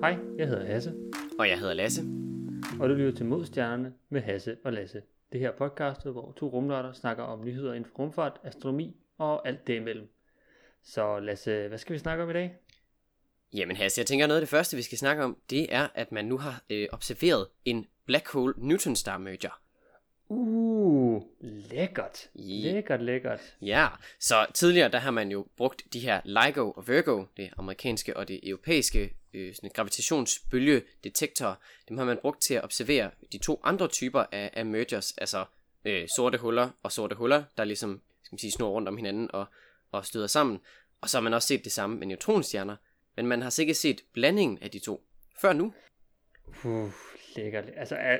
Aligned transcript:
Hej, 0.00 0.18
jeg 0.38 0.48
hedder 0.48 0.66
Hasse, 0.66 0.94
Og 1.38 1.48
jeg 1.48 1.58
hedder 1.58 1.74
Lasse. 1.74 2.02
og 2.80 2.88
du 2.88 2.94
lytter 2.94 3.16
til 3.16 3.26
Modstjernerne 3.26 3.92
med 4.08 4.20
Hasse 4.20 4.56
og 4.64 4.72
Lasse. 4.72 5.02
Det 5.32 5.40
her 5.40 5.52
podcast, 5.58 6.06
hvor 6.06 6.32
to 6.32 6.48
rumnørder 6.48 6.92
snakker 6.92 7.24
om 7.24 7.44
nyheder 7.44 7.72
inden 7.74 7.90
for 7.90 7.98
rumfart, 7.98 8.40
astronomi 8.44 8.96
og 9.18 9.48
alt 9.48 9.66
det 9.66 9.76
imellem. 9.76 10.08
Så 10.82 11.20
Lasse, 11.20 11.68
hvad 11.68 11.78
skal 11.78 11.92
vi 11.94 11.98
snakke 11.98 12.22
om 12.24 12.30
i 12.30 12.32
dag? 12.32 12.56
Jamen 13.54 13.76
Hasse, 13.76 13.98
jeg 13.98 14.06
tænker 14.06 14.26
noget 14.26 14.40
af 14.40 14.42
det 14.42 14.48
første, 14.48 14.76
vi 14.76 14.82
skal 14.82 14.98
snakke 14.98 15.24
om, 15.24 15.36
det 15.50 15.74
er, 15.74 15.88
at 15.94 16.12
man 16.12 16.24
nu 16.24 16.38
har 16.38 16.62
øh, 16.70 16.88
observeret 16.92 17.46
en 17.64 17.86
Black 18.06 18.32
Hole 18.32 18.54
Neutron 18.56 18.96
Star 18.96 19.18
Merger. 19.18 19.60
Uh, 20.28 20.99
lækkert. 21.40 22.28
Ja. 22.34 22.72
Lækkert, 22.72 23.02
lækkert. 23.02 23.40
Ja, 23.62 23.88
så 24.20 24.46
tidligere 24.54 24.88
der 24.88 24.98
har 24.98 25.10
man 25.10 25.30
jo 25.30 25.46
brugt 25.56 25.82
de 25.92 26.00
her 26.00 26.20
LIGO 26.24 26.70
og 26.70 26.88
Virgo, 26.88 27.24
det 27.36 27.50
amerikanske 27.56 28.16
og 28.16 28.28
det 28.28 28.40
europæiske 28.42 29.14
øh, 29.34 29.54
sådan 29.54 29.70
gravitationsbølgedetektorer, 29.74 31.54
dem 31.88 31.98
har 31.98 32.04
man 32.04 32.18
brugt 32.22 32.42
til 32.42 32.54
at 32.54 32.64
observere 32.64 33.10
de 33.32 33.38
to 33.38 33.60
andre 33.64 33.88
typer 33.88 34.24
af, 34.32 34.50
af 34.52 34.66
mergers, 34.66 35.12
altså 35.18 35.44
øh, 35.84 36.08
sorte 36.16 36.38
huller 36.38 36.70
og 36.82 36.92
sorte 36.92 37.16
huller, 37.16 37.44
der 37.56 37.64
ligesom 37.64 38.00
skal 38.22 38.34
man 38.34 38.38
sige, 38.38 38.52
snor 38.52 38.70
rundt 38.70 38.88
om 38.88 38.96
hinanden 38.96 39.30
og, 39.32 39.46
og 39.92 40.06
støder 40.06 40.26
sammen. 40.26 40.60
Og 41.00 41.10
så 41.10 41.16
har 41.16 41.22
man 41.22 41.34
også 41.34 41.48
set 41.48 41.64
det 41.64 41.72
samme 41.72 41.96
med 41.96 42.06
neutronstjerner, 42.06 42.76
men 43.16 43.26
man 43.26 43.42
har 43.42 43.50
så 43.50 43.62
ikke 43.62 43.74
set 43.74 44.00
blandingen 44.12 44.58
af 44.62 44.70
de 44.70 44.78
to 44.78 45.04
før 45.40 45.52
nu. 45.52 45.72
Uh, 46.64 46.90
lækkert. 47.36 47.64
Altså, 47.76 47.96
er, 47.96 48.18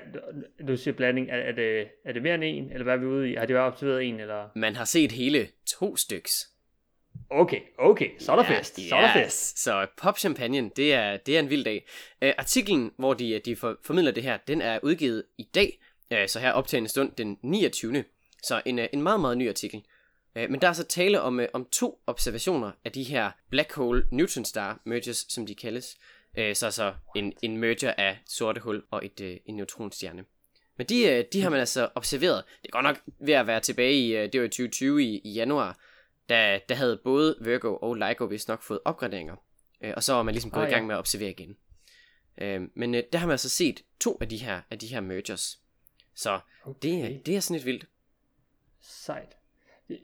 du 0.69 0.77
siger 0.77 0.95
blanding, 0.95 1.31
er, 1.31 1.37
er, 1.37 1.53
det, 1.53 1.89
er 2.05 2.13
det 2.13 2.23
mere 2.23 2.35
end 2.35 2.45
en, 2.45 2.73
eller 2.73 2.85
hvad 2.85 2.95
er 2.95 2.99
vi 2.99 3.07
ude 3.07 3.31
i? 3.31 3.35
Har 3.35 3.47
det 3.47 3.55
været 3.55 3.67
observeret 3.67 4.05
en, 4.05 4.21
eller? 4.21 4.49
Man 4.55 4.77
har 4.77 4.85
set 4.85 5.13
hele 5.13 5.49
to 5.67 5.97
styks. 5.97 6.51
Okay, 7.31 7.61
okay, 7.79 8.11
så 8.19 8.33
er 8.33 8.37
der 8.37 8.45
fest. 8.45 8.89
Så 8.89 8.97
er 8.97 9.01
der 9.01 9.25
fest. 9.25 9.59
Så 9.59 9.87
pop 9.97 10.19
champagne, 10.19 10.71
det 10.77 10.95
er, 10.95 11.17
det 11.17 11.37
er 11.37 11.41
en 11.41 11.51
vild 11.51 11.65
dag. 11.65 11.87
Uh, 12.23 12.29
artiklen, 12.39 12.93
hvor 12.97 13.15
de, 13.15 13.41
de 13.45 13.57
for, 13.57 13.77
formidler 13.85 14.13
det 14.13 14.23
her, 14.23 14.37
den 14.37 14.63
er 14.63 14.79
udgivet 14.83 15.25
i 15.39 15.49
dag, 15.55 15.79
uh, 16.11 16.27
så 16.27 16.41
her 16.41 16.53
optagende 16.53 16.89
stund 16.91 17.13
den 17.13 17.39
29. 17.43 18.05
Så 18.43 18.63
en, 18.67 18.79
uh, 18.79 18.85
en 18.93 19.03
meget, 19.03 19.21
meget 19.21 19.39
ny 19.39 19.49
artikel. 19.49 19.85
Uh, 20.37 20.51
men 20.51 20.61
der 20.61 20.69
er 20.69 20.73
så 20.73 20.85
tale 20.85 21.21
om, 21.21 21.39
uh, 21.39 21.45
om 21.53 21.67
to 21.73 22.03
observationer 22.07 22.73
af 22.85 22.93
de 22.93 23.03
her 23.03 23.31
black 23.51 23.75
hole 23.75 24.07
neutron 24.11 24.45
star 24.45 24.81
mergers, 24.85 25.27
som 25.29 25.47
de 25.47 25.55
kaldes. 25.55 25.97
Uh, 26.39 26.53
så 26.55 26.71
så 26.71 26.95
en, 27.17 27.33
en 27.43 27.57
merger 27.57 27.95
af 27.99 28.19
sorte 28.27 28.61
hul 28.61 28.83
og 28.91 29.05
et, 29.05 29.21
uh, 29.21 29.27
en 29.47 29.57
neutronstjerne. 29.57 30.25
Men 30.77 30.87
de, 30.87 31.19
uh, 31.19 31.25
de 31.33 31.43
har 31.43 31.51
man 31.51 31.61
altså 31.61 31.89
observeret. 31.95 32.45
Det 32.63 32.69
er 32.69 32.73
godt 32.73 32.83
nok 32.85 33.01
ved 33.21 33.35
at 33.35 33.47
være 33.47 33.61
tilbage 33.61 33.95
i, 33.95 34.17
uh, 34.25 34.33
det 34.33 34.41
var 34.41 34.47
i 34.47 34.49
2020 34.49 35.03
i, 35.05 35.19
i 35.25 35.33
januar, 35.33 35.79
der, 36.29 36.59
der 36.69 36.75
havde 36.75 37.01
både 37.05 37.37
Virgo 37.41 37.77
og 37.77 37.95
LIGO 37.95 38.25
vist 38.25 38.49
nok 38.49 38.63
fået 38.63 38.81
opgraderinger. 38.85 39.37
Øh, 39.81 39.93
og 39.97 40.03
så 40.03 40.13
var 40.13 40.23
man 40.23 40.35
ligesom 40.35 40.51
gået 40.51 40.63
Ah, 40.63 40.69
i 40.69 40.71
ja. 40.71 40.77
gang 40.77 40.87
med 40.87 40.95
at 40.95 40.99
observere 40.99 41.31
igen. 41.31 41.57
Øh, 42.39 42.61
men 42.75 42.95
øh, 42.95 43.03
der 43.13 43.19
har 43.19 43.27
man 43.27 43.33
altså 43.35 43.49
set 43.49 43.83
to 44.01 44.19
af 44.21 44.29
de 44.29 44.37
her, 44.37 44.61
af 44.71 44.79
de 44.79 44.87
her 44.87 45.01
mergers. 45.01 45.61
Så 46.15 46.41
det, 46.67 46.75
Okay. 47.05 47.15
er- 47.19 47.23
det 47.23 47.37
er 47.37 47.41
sådan 47.41 47.55
lidt 47.57 47.67
vildt. 47.67 47.87
Sejt. 48.81 49.37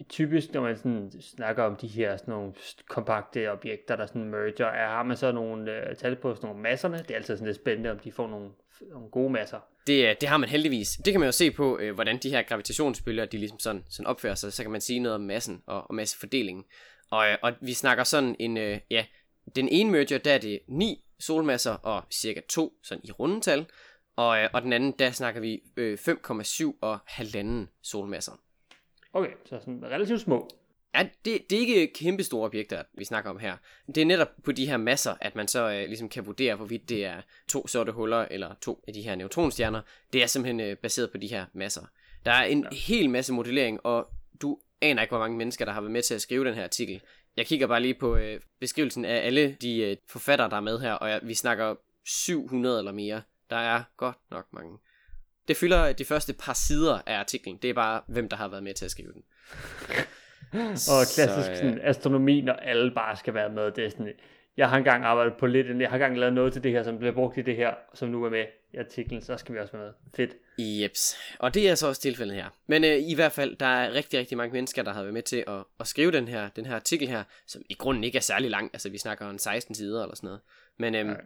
Typisk, 0.08 0.52
når 0.52 0.60
man 0.60 0.76
sådan 0.76 1.12
snakker 1.20 1.62
om 1.62 1.76
de 1.76 1.86
her 1.86 2.16
sådan 2.16 2.34
nogle 2.34 2.52
kompakte 2.88 3.52
objekter, 3.52 3.96
der 3.96 4.06
sådan 4.06 4.24
merger, 4.24 4.66
er, 4.66 4.88
har 4.88 5.02
man 5.02 5.16
så 5.16 5.32
nogle 5.32 5.72
øh, 5.72 5.96
tal 5.96 6.16
på 6.16 6.34
sådan 6.34 6.46
nogle 6.48 6.62
masserne. 6.62 6.98
Det 6.98 7.10
er 7.10 7.14
altid 7.14 7.36
sådan 7.36 7.46
lidt 7.46 7.56
spændende, 7.56 7.90
om 7.90 7.98
de 7.98 8.12
får 8.12 8.28
nogle, 8.28 8.50
nogle 8.92 9.08
gode 9.10 9.32
masser. 9.32 9.60
Det, 9.86 10.08
øh, 10.08 10.16
det 10.20 10.28
har 10.28 10.36
man 10.36 10.48
heldigvis. 10.48 10.88
Det 11.04 11.12
kan 11.12 11.20
man 11.20 11.26
jo 11.26 11.32
se 11.32 11.50
på, 11.50 11.78
øh, 11.78 11.94
hvordan 11.94 12.18
de 12.18 12.30
her 12.30 12.42
gravitationsbølger, 12.42 13.24
de 13.24 13.38
ligesom 13.38 13.58
sådan, 13.58 13.84
sådan 13.88 14.06
opfører 14.06 14.34
sig. 14.34 14.52
Så 14.52 14.62
kan 14.62 14.72
man 14.72 14.80
sige 14.80 15.00
noget 15.00 15.14
om 15.14 15.20
massen 15.20 15.62
og, 15.66 15.88
og 15.88 15.94
massefordelingen. 15.94 16.64
Og, 17.10 17.30
øh, 17.30 17.38
og 17.42 17.52
vi 17.60 17.72
snakker 17.72 18.04
sådan 18.04 18.36
en, 18.38 18.56
øh, 18.56 18.78
ja, 18.90 19.04
den 19.56 19.68
ene 19.68 19.90
merger, 19.90 20.18
der 20.18 20.32
er 20.32 20.38
det 20.38 20.60
9 20.68 21.04
solmasser 21.20 21.72
og 21.72 22.02
cirka 22.10 22.40
2 22.48 22.72
sådan 22.82 23.04
i 23.04 23.10
rundetal. 23.10 23.66
Og, 24.16 24.38
øh, 24.38 24.48
og 24.52 24.62
den 24.62 24.72
anden, 24.72 24.94
der 24.98 25.10
snakker 25.10 25.40
vi 25.40 25.62
øh, 25.76 25.98
5,7 25.98 26.78
og 26.80 26.98
halvanden 27.06 27.68
solmasser. 27.82 28.32
Okay, 29.16 29.30
så 29.44 29.58
sådan 29.60 29.84
relativt 29.84 30.20
små. 30.20 30.48
Ja, 30.94 31.08
det, 31.24 31.50
det 31.50 31.56
er 31.56 31.60
ikke 31.60 31.92
kæmpe 31.94 32.22
store 32.22 32.46
objekter, 32.46 32.82
vi 32.94 33.04
snakker 33.04 33.30
om 33.30 33.38
her. 33.38 33.56
Det 33.86 33.98
er 33.98 34.04
netop 34.04 34.28
på 34.44 34.52
de 34.52 34.66
her 34.66 34.76
masser, 34.76 35.14
at 35.20 35.36
man 35.36 35.48
så 35.48 35.70
øh, 35.70 35.86
ligesom 35.86 36.08
kan 36.08 36.26
vurdere, 36.26 36.54
hvorvidt 36.54 36.88
det 36.88 37.04
er 37.04 37.20
to 37.48 37.66
sorte 37.66 37.92
huller 37.92 38.26
eller 38.30 38.54
to 38.60 38.84
af 38.88 38.92
de 38.92 39.02
her 39.02 39.14
neutronstjerner. 39.14 39.82
Det 40.12 40.22
er 40.22 40.26
simpelthen 40.26 40.60
øh, 40.60 40.76
baseret 40.76 41.10
på 41.10 41.18
de 41.18 41.26
her 41.26 41.44
masser. 41.52 41.82
Der 42.24 42.32
er 42.32 42.44
en 42.44 42.66
ja. 42.72 42.76
hel 42.76 43.10
masse 43.10 43.32
modellering, 43.32 43.86
og 43.86 44.08
du 44.42 44.58
aner 44.80 45.02
ikke, 45.02 45.10
hvor 45.10 45.18
mange 45.18 45.36
mennesker, 45.36 45.64
der 45.64 45.72
har 45.72 45.80
været 45.80 45.92
med 45.92 46.02
til 46.02 46.14
at 46.14 46.22
skrive 46.22 46.44
den 46.44 46.54
her 46.54 46.64
artikel. 46.64 47.00
Jeg 47.36 47.46
kigger 47.46 47.66
bare 47.66 47.82
lige 47.82 47.94
på 47.94 48.16
øh, 48.16 48.40
beskrivelsen 48.60 49.04
af 49.04 49.26
alle 49.26 49.56
de 49.60 49.78
øh, 49.78 49.96
forfattere, 50.08 50.50
der 50.50 50.56
er 50.56 50.60
med 50.60 50.78
her, 50.78 50.92
og 50.92 51.10
jeg, 51.10 51.20
vi 51.22 51.34
snakker 51.34 51.74
700 52.04 52.78
eller 52.78 52.92
mere. 52.92 53.22
Der 53.50 53.56
er 53.56 53.82
godt 53.96 54.16
nok 54.30 54.46
mange. 54.52 54.78
Det 55.48 55.56
fylder 55.56 55.92
de 55.92 56.04
første 56.04 56.32
par 56.32 56.52
sider 56.52 57.00
af 57.06 57.18
artiklen. 57.18 57.58
Det 57.62 57.70
er 57.70 57.74
bare, 57.74 58.00
hvem 58.06 58.28
der 58.28 58.36
har 58.36 58.48
været 58.48 58.62
med 58.62 58.74
til 58.74 58.84
at 58.84 58.90
skrive 58.90 59.12
den. 59.12 59.22
Og 60.92 61.02
klassisk 61.14 61.46
Så, 61.46 61.50
øh, 61.50 61.56
sådan, 61.56 61.80
astronomi, 61.82 62.40
når 62.40 62.52
alle 62.52 62.90
bare 62.90 63.16
skal 63.16 63.34
være 63.34 63.50
med. 63.50 63.70
Det 63.70 63.84
er 63.84 63.90
sådan, 63.90 64.12
jeg 64.56 64.70
har 64.70 64.76
engang 64.76 65.04
arbejdet 65.04 65.34
på 65.38 65.46
lidt, 65.46 65.80
jeg 65.80 65.88
har 65.88 65.96
engang 65.96 66.18
lavet 66.18 66.32
noget 66.34 66.52
til 66.52 66.62
det 66.62 66.72
her, 66.72 66.82
som 66.82 66.98
bliver 66.98 67.12
brugt 67.12 67.38
i 67.38 67.42
det 67.42 67.56
her, 67.56 67.74
som 67.94 68.08
nu 68.08 68.24
er 68.24 68.30
med 68.30 68.44
i 68.72 68.76
artiklen, 68.76 69.22
så 69.22 69.36
skal 69.36 69.54
vi 69.54 69.60
også 69.60 69.72
være 69.72 69.82
med. 69.82 69.92
Fedt. 70.16 70.36
Jeps. 70.58 71.16
Og 71.38 71.54
det 71.54 71.68
er 71.68 71.74
så 71.74 71.88
også 71.88 72.00
tilfældet 72.00 72.36
her. 72.36 72.46
Men 72.66 72.84
øh, 72.84 72.96
i 72.98 73.14
hvert 73.14 73.32
fald, 73.32 73.56
der 73.56 73.66
er 73.66 73.92
rigtig, 73.92 74.20
rigtig 74.20 74.36
mange 74.36 74.52
mennesker, 74.52 74.82
der 74.82 74.92
har 74.92 75.02
været 75.02 75.14
med 75.14 75.22
til 75.22 75.44
at, 75.46 75.64
at 75.80 75.86
skrive 75.86 76.12
den 76.12 76.28
her, 76.28 76.48
den 76.56 76.66
her 76.66 76.74
artikel 76.74 77.08
her, 77.08 77.24
som 77.46 77.62
i 77.68 77.74
grunden 77.74 78.04
ikke 78.04 78.16
er 78.16 78.22
særlig 78.22 78.50
lang. 78.50 78.70
Altså, 78.72 78.90
vi 78.90 78.98
snakker 78.98 79.26
om 79.26 79.38
16 79.38 79.74
sider 79.74 80.02
eller 80.02 80.16
sådan 80.16 80.26
noget. 80.26 80.40
Men, 80.78 80.94
øhm. 80.94 81.16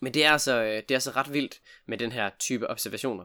Men 0.00 0.14
det, 0.14 0.24
er 0.24 0.30
altså, 0.32 0.62
øh, 0.62 0.76
det 0.76 0.90
er 0.90 0.94
altså 0.94 1.10
ret 1.10 1.32
vildt 1.32 1.60
med 1.86 1.98
den 1.98 2.12
her 2.12 2.30
type 2.38 2.70
observationer. 2.70 3.24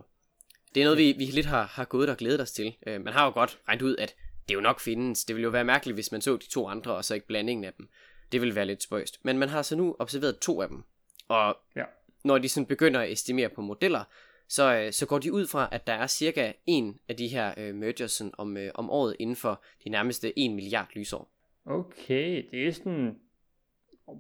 Det 0.76 0.82
er 0.82 0.86
noget, 0.86 0.98
vi, 0.98 1.12
vi 1.18 1.26
lidt 1.26 1.46
har, 1.46 1.64
har 1.64 1.86
gået 1.86 2.10
og 2.10 2.18
glædet 2.18 2.42
os 2.42 2.52
til. 2.52 2.76
Øh, 2.88 3.02
man 3.02 3.14
har 3.14 3.26
jo 3.26 3.32
godt 3.32 3.60
regnet 3.68 3.82
ud, 3.82 3.96
at 3.98 4.16
det 4.50 4.56
jo 4.56 4.62
nok 4.62 4.80
findes. 4.80 5.26
Det 5.26 5.36
ville 5.36 5.44
jo 5.44 5.50
være 5.50 5.64
mærkeligt, 5.64 5.96
hvis 5.96 6.12
man 6.12 6.22
så 6.22 6.38
de 6.38 6.50
to 6.50 6.68
andre, 6.68 6.96
og 6.96 7.06
så 7.06 7.14
ikke 7.14 7.28
blandingen 7.28 7.66
af 7.66 7.74
dem. 7.74 7.90
Det 8.32 8.42
ville 8.42 8.56
være 8.56 8.66
lidt 8.66 8.84
spøjst. 8.84 9.20
Men 9.26 9.38
man 9.38 9.50
har 9.50 9.62
så 9.62 9.76
nu 9.76 9.96
observeret 10.00 10.40
to 10.40 10.62
af 10.62 10.68
dem. 10.68 10.84
Og 11.28 11.58
Ja. 11.76 11.84
når 12.24 12.38
de 12.38 12.50
sådan 12.50 12.66
begynder 12.68 13.00
at 13.02 13.12
estimere 13.12 13.50
på 13.50 13.62
modeller, 13.62 14.04
så, 14.48 14.76
øh, 14.76 14.94
så 14.94 15.06
går 15.06 15.20
de 15.20 15.34
ud 15.34 15.48
fra, 15.48 15.70
at 15.72 15.88
der 15.88 15.94
er 15.94 16.08
cirka 16.08 16.52
en 16.66 17.00
af 17.10 17.16
de 17.18 17.28
her 17.28 17.54
øh, 17.58 17.76
mergers 17.76 18.12
sådan, 18.12 18.34
om, 18.38 18.58
øh, 18.58 18.72
om 18.76 18.90
året 18.90 19.16
inden 19.20 19.36
for 19.36 19.64
de 19.84 19.90
nærmeste 19.90 20.40
1 20.40 20.52
milliard 20.52 20.88
lysår. 20.96 21.32
Okay, 21.66 22.46
det 22.52 22.68
er 22.68 22.72
sådan 22.72 23.16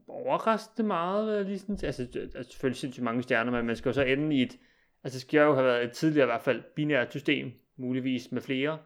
overraskende 0.07 0.87
meget, 0.87 1.45
lige 1.45 1.59
sådan, 1.59 1.77
altså, 1.83 2.07
er 2.35 2.43
selvfølgelig 2.43 2.79
sindssygt 2.79 3.03
mange 3.03 3.23
stjerner, 3.23 3.51
men 3.51 3.65
man 3.65 3.75
skal 3.75 3.89
jo 3.89 3.93
så 3.93 4.01
ende 4.03 4.35
i 4.35 4.41
et, 4.41 4.57
altså 5.03 5.15
det 5.17 5.21
skal 5.21 5.39
jo 5.39 5.53
have 5.53 5.65
været 5.65 5.83
et 5.83 5.91
tidligere 5.91 6.25
i 6.25 6.31
hvert 6.31 6.41
fald 6.41 6.61
binært 6.75 7.09
system, 7.11 7.51
muligvis 7.77 8.31
med 8.31 8.41
flere, 8.41 8.77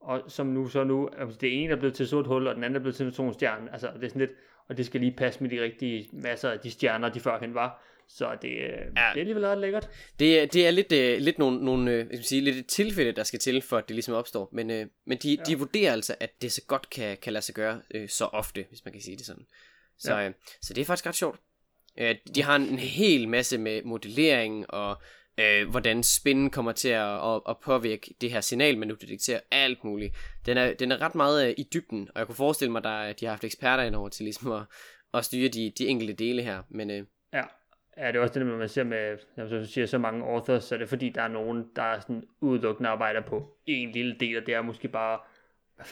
og 0.00 0.22
som 0.28 0.46
nu 0.46 0.68
så 0.68 0.84
nu, 0.84 1.08
altså 1.18 1.38
det 1.40 1.62
ene 1.62 1.72
er 1.72 1.76
blevet 1.76 1.94
til 1.94 2.08
sort 2.08 2.26
hul, 2.26 2.46
og 2.46 2.54
den 2.54 2.64
anden 2.64 2.76
er 2.76 2.80
blevet 2.80 2.96
til 2.96 3.04
neutronstjerne, 3.06 3.72
altså 3.72 3.90
det 3.96 4.04
er 4.04 4.08
sådan 4.08 4.20
lidt, 4.20 4.30
og 4.68 4.76
det 4.76 4.86
skal 4.86 5.00
lige 5.00 5.12
passe 5.16 5.42
med 5.42 5.50
de 5.50 5.62
rigtige 5.62 6.08
masser 6.12 6.50
af 6.50 6.58
de 6.60 6.70
stjerner, 6.70 7.08
de 7.08 7.20
førhen 7.20 7.54
var, 7.54 7.82
så 8.08 8.36
det, 8.42 8.48
ja. 8.48 8.64
det 8.64 8.92
er 8.96 9.00
alligevel 9.16 9.46
ret 9.46 9.58
lækkert. 9.58 9.90
Det, 10.18 10.40
er- 10.42 10.46
det 10.46 10.66
er 10.66 10.70
lidt, 10.70 10.92
øh, 10.92 11.18
lidt 11.18 11.38
nogle, 11.38 11.64
nogle 11.64 11.92
øh, 11.92 12.06
skal 12.06 12.24
sige, 12.24 12.40
lidt 12.40 12.56
et 12.56 12.66
tilfælde, 12.66 13.12
der 13.12 13.22
skal 13.22 13.38
til, 13.38 13.62
for 13.62 13.76
at 13.78 13.88
det 13.88 13.94
ligesom 13.96 14.14
opstår. 14.14 14.48
Men, 14.52 14.70
øh, 14.70 14.86
men 15.06 15.18
de, 15.18 15.34
ja. 15.38 15.42
de 15.42 15.58
vurderer 15.58 15.92
altså, 15.92 16.14
at 16.20 16.42
det 16.42 16.52
så 16.52 16.62
godt 16.66 16.90
kan, 16.90 17.16
kan 17.22 17.32
lade 17.32 17.44
sig 17.44 17.54
gøre 17.54 17.80
øh, 17.94 18.08
så 18.08 18.24
ofte, 18.24 18.64
hvis 18.68 18.84
man 18.84 18.92
kan 18.92 19.02
sige 19.02 19.16
det 19.16 19.26
sådan. 19.26 19.46
Så, 20.04 20.14
Ja. 20.14 20.28
øh, 20.28 20.34
så 20.62 20.74
det 20.74 20.80
er 20.80 20.84
faktisk 20.84 21.06
ret 21.06 21.14
sjovt. 21.14 21.40
Øh, 21.98 22.14
de 22.34 22.42
har 22.42 22.56
en, 22.56 22.62
en 22.62 22.78
hel 22.78 23.28
masse 23.28 23.58
med 23.58 23.82
modellering 23.82 24.70
og 24.70 25.02
øh, 25.40 25.68
hvordan 25.70 26.02
spinden 26.02 26.50
kommer 26.50 26.72
til 26.72 26.88
at, 26.88 27.34
at, 27.34 27.40
at 27.48 27.56
påvirke 27.64 28.14
det 28.20 28.30
her 28.30 28.40
signal, 28.40 28.78
man 28.78 28.88
nu 28.88 28.94
detekterer, 29.00 29.40
alt 29.50 29.84
muligt. 29.84 30.16
Den 30.46 30.56
er, 30.56 30.74
den 30.74 30.92
er 30.92 31.00
ret 31.00 31.14
meget 31.14 31.48
øh, 31.48 31.54
i 31.58 31.68
dybden, 31.74 32.08
og 32.14 32.18
jeg 32.18 32.26
kunne 32.26 32.36
forestille 32.36 32.72
mig, 32.72 32.84
at 33.08 33.20
de 33.20 33.24
har 33.26 33.32
haft 33.32 33.44
eksperter 33.44 33.84
indover 33.84 34.08
til 34.08 34.24
ligesom 34.24 34.52
at, 34.52 34.62
at 35.14 35.24
styre 35.24 35.48
de, 35.48 35.72
de 35.78 35.86
enkelte 35.86 36.12
dele 36.14 36.42
her. 36.42 36.62
Men 36.70 36.90
øh, 36.90 37.04
Ja. 37.32 37.42
Ja, 37.96 38.06
det 38.06 38.16
er 38.16 38.20
også 38.20 38.38
det, 38.38 38.46
når 38.46 38.56
man 38.56 38.68
ser 38.68 38.84
med, 38.84 39.18
som 39.36 39.48
du 39.48 39.66
siger, 39.66 39.86
så 39.86 39.98
mange 39.98 40.24
authors, 40.24 40.64
så 40.64 40.74
er 40.74 40.78
det 40.78 40.88
fordi, 40.88 41.08
der 41.08 41.22
er 41.22 41.28
nogen, 41.28 41.64
der 41.76 41.82
er 41.82 42.00
sådan 42.00 42.22
udelukkende 42.40 42.88
arbejder 42.90 43.20
på 43.20 43.56
en 43.66 43.92
lille 43.92 44.16
del, 44.20 44.38
og 44.38 44.46
det 44.46 44.54
er 44.54 44.62
måske 44.62 44.88
bare 44.88 45.18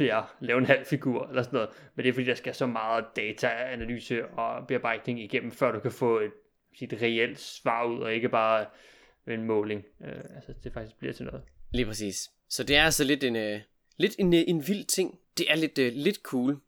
ja, 0.01 0.21
lave 0.41 0.59
en 0.59 0.67
halv 0.67 0.87
figur 0.87 1.27
eller 1.27 1.43
sådan 1.43 1.57
noget. 1.57 1.71
Men 1.95 2.03
det 2.03 2.09
er 2.09 2.13
fordi, 2.13 2.27
der 2.27 2.35
skal 2.35 2.55
så 2.55 2.67
meget 2.67 3.05
dataanalyse 3.17 4.27
og 4.27 4.67
bearbejdning 4.67 5.23
igennem, 5.23 5.53
før 5.53 5.73
du 5.73 5.81
kan 5.81 5.93
få 5.93 6.19
et, 6.19 6.33
et 6.81 7.03
reelt 7.03 7.41
svar 7.41 7.85
ud, 7.85 8.01
og 8.01 8.15
ikke 8.15 8.29
bare 8.29 8.67
en 9.27 9.45
måling. 9.45 9.85
Øh, 10.05 10.35
altså, 10.35 10.53
det 10.65 10.73
faktisk 10.73 10.99
bliver 10.99 11.13
til 11.13 11.27
noget. 11.27 11.43
Lige 11.73 11.87
præcis. 11.87 12.31
Så 12.49 12.65
det 12.65 12.77
er 12.77 12.85
altså 12.85 13.05
lidt 13.05 13.25
en, 13.25 13.37
øh, 13.37 13.61
lidt 13.97 14.17
en, 14.19 14.35
øh, 14.35 14.41
en 14.47 14.69
vild 14.69 14.85
ting. 14.85 15.19
Det 15.39 15.51
er 15.51 15.57
lidt, 15.57 15.79
øh, 15.79 15.93
lidt 15.95 16.17
cool 16.17 16.61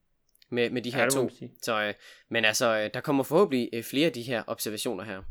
med, 0.51 0.71
med 0.71 0.83
de 0.83 0.95
her 0.95 1.03
Ja, 1.03 1.09
to. 1.09 1.31
Så, 1.63 1.83
øh, 1.83 1.95
men 2.29 2.45
altså, 2.45 2.79
øh, 2.79 2.91
der 2.95 3.01
kommer 3.01 3.25
forhåbentlig 3.25 3.71
øh, 3.73 3.83
flere 3.83 4.07
af 4.07 4.13
de 4.13 4.23
her 4.23 4.43
observationer 4.47 5.05
her. 5.05 5.23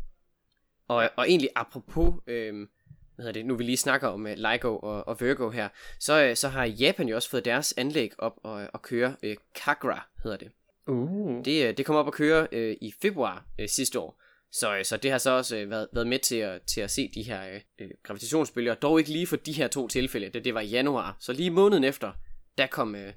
Og, 0.88 1.10
og 1.16 1.30
egentlig 1.30 1.50
apropos, 1.56 2.14
øh, 2.28 2.68
hvad 3.16 3.26
hedder 3.26 3.40
det, 3.40 3.46
nu 3.46 3.56
vi 3.56 3.64
lige 3.64 3.78
snakker 3.78 4.08
om 4.08 4.28
øh, 4.28 4.38
LIGO 4.38 4.78
og, 4.78 5.08
og 5.08 5.22
Virgo 5.22 5.50
her, 5.50 5.70
så, 6.00 6.24
øh, 6.24 6.36
så 6.36 6.48
har 6.50 6.66
Japan 6.66 7.08
jo 7.08 7.16
også 7.16 7.30
fået 7.30 7.46
deres 7.46 7.74
anlæg 7.78 8.12
op 8.18 8.40
og, 8.44 8.70
og 8.74 8.82
køre 8.82 9.16
øh, 9.24 9.36
Kagra, 9.56 10.10
hedder 10.24 10.38
det. 10.38 10.52
Uh. 10.88 11.46
Det, 11.46 11.68
øh, 11.68 11.78
det 11.78 11.86
kom 11.86 11.96
op 11.96 12.08
at 12.08 12.14
køre 12.14 12.48
øh, 12.52 12.78
i 12.82 12.94
februar 13.02 13.46
øh, 13.60 13.70
sidste 13.70 14.00
år. 14.00 14.22
Så, 14.52 14.78
øh, 14.78 14.86
så 14.86 14.98
det 14.98 15.12
har 15.12 15.18
så 15.18 15.32
også 15.32 15.58
øh, 15.58 15.70
været, 15.70 15.88
været 15.94 16.08
med 16.08 16.20
til 16.20 16.36
at, 16.36 16.62
til 16.62 16.82
at 16.82 16.92
se 16.92 17.12
de 17.16 17.24
her 17.24 17.60
øh, 17.80 17.90
gravitationsbølger. 18.04 18.76
Dog 18.76 19.00
ikke 19.00 19.12
lige 19.12 19.28
for 19.28 19.36
de 19.36 19.54
her 19.54 19.68
to 19.68 19.88
tilfælde, 19.88 20.30
det, 20.30 20.46
det 20.46 20.54
var 20.54 20.62
i 20.62 20.68
januar. 20.68 21.18
Så 21.20 21.34
lige 21.34 21.50
måneden 21.50 21.84
efter, 21.84 22.12
der 22.58 22.68
kom, 22.68 22.96
øh, 22.96 23.14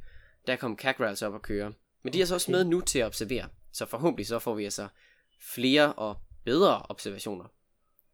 der 0.46 0.56
kom 0.56 0.78
CAGRA 0.78 1.08
altså 1.08 1.26
op 1.26 1.34
at 1.34 1.42
køre. 1.42 1.72
Men 2.02 2.12
de 2.12 2.20
er 2.22 2.24
så 2.24 2.34
også 2.34 2.50
med 2.50 2.64
nu 2.64 2.80
til 2.80 2.98
at 2.98 3.06
observere. 3.06 3.48
Så 3.72 3.86
forhåbentlig 3.86 4.26
så 4.26 4.38
får 4.38 4.54
vi 4.54 4.64
altså 4.64 4.88
flere 5.54 5.92
og 5.92 6.16
bedre 6.44 6.82
observationer. 6.88 7.44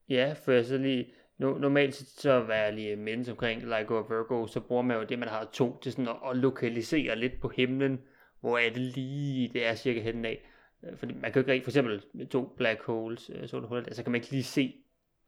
Ja, 0.08 0.34
for 0.44 0.52
jeg 0.52 0.64
så 0.64 0.78
lige, 0.78 1.06
no, 1.42 1.58
normalt 1.58 1.94
så 1.94 2.32
var 2.32 2.54
jeg 2.54 2.72
lige 2.72 2.96
mindst 2.96 3.30
omkring 3.30 3.62
LIGO 3.62 3.96
og 3.98 4.06
Virgo, 4.10 4.46
så 4.46 4.60
bruger 4.60 4.82
man 4.82 4.96
jo 4.96 5.04
det, 5.04 5.18
man 5.18 5.28
har 5.28 5.48
to 5.52 5.78
til 5.82 5.92
sådan 5.92 6.08
at, 6.08 6.16
at 6.30 6.36
lokalisere 6.36 7.18
lidt 7.18 7.40
på 7.40 7.48
himlen, 7.48 8.00
hvor 8.40 8.58
er 8.58 8.68
det 8.68 8.78
lige, 8.78 9.50
det 9.52 9.66
er 9.66 9.74
cirka 9.74 10.00
hen 10.00 10.24
af. 10.24 10.48
Øh, 10.84 10.96
fordi 10.98 11.12
man 11.14 11.32
kan 11.32 11.32
jo 11.34 11.38
ikke 11.40 11.52
rigtig, 11.52 11.64
for 11.64 11.70
eksempel 11.70 12.02
med 12.14 12.26
to 12.26 12.54
black 12.56 12.82
holes, 12.82 13.30
øh, 13.34 13.48
sorte 13.48 13.66
huller, 13.66 13.82
huller, 13.82 13.94
så 13.94 14.02
kan 14.02 14.12
man 14.12 14.20
ikke 14.20 14.30
lige 14.30 14.44
se, 14.44 14.74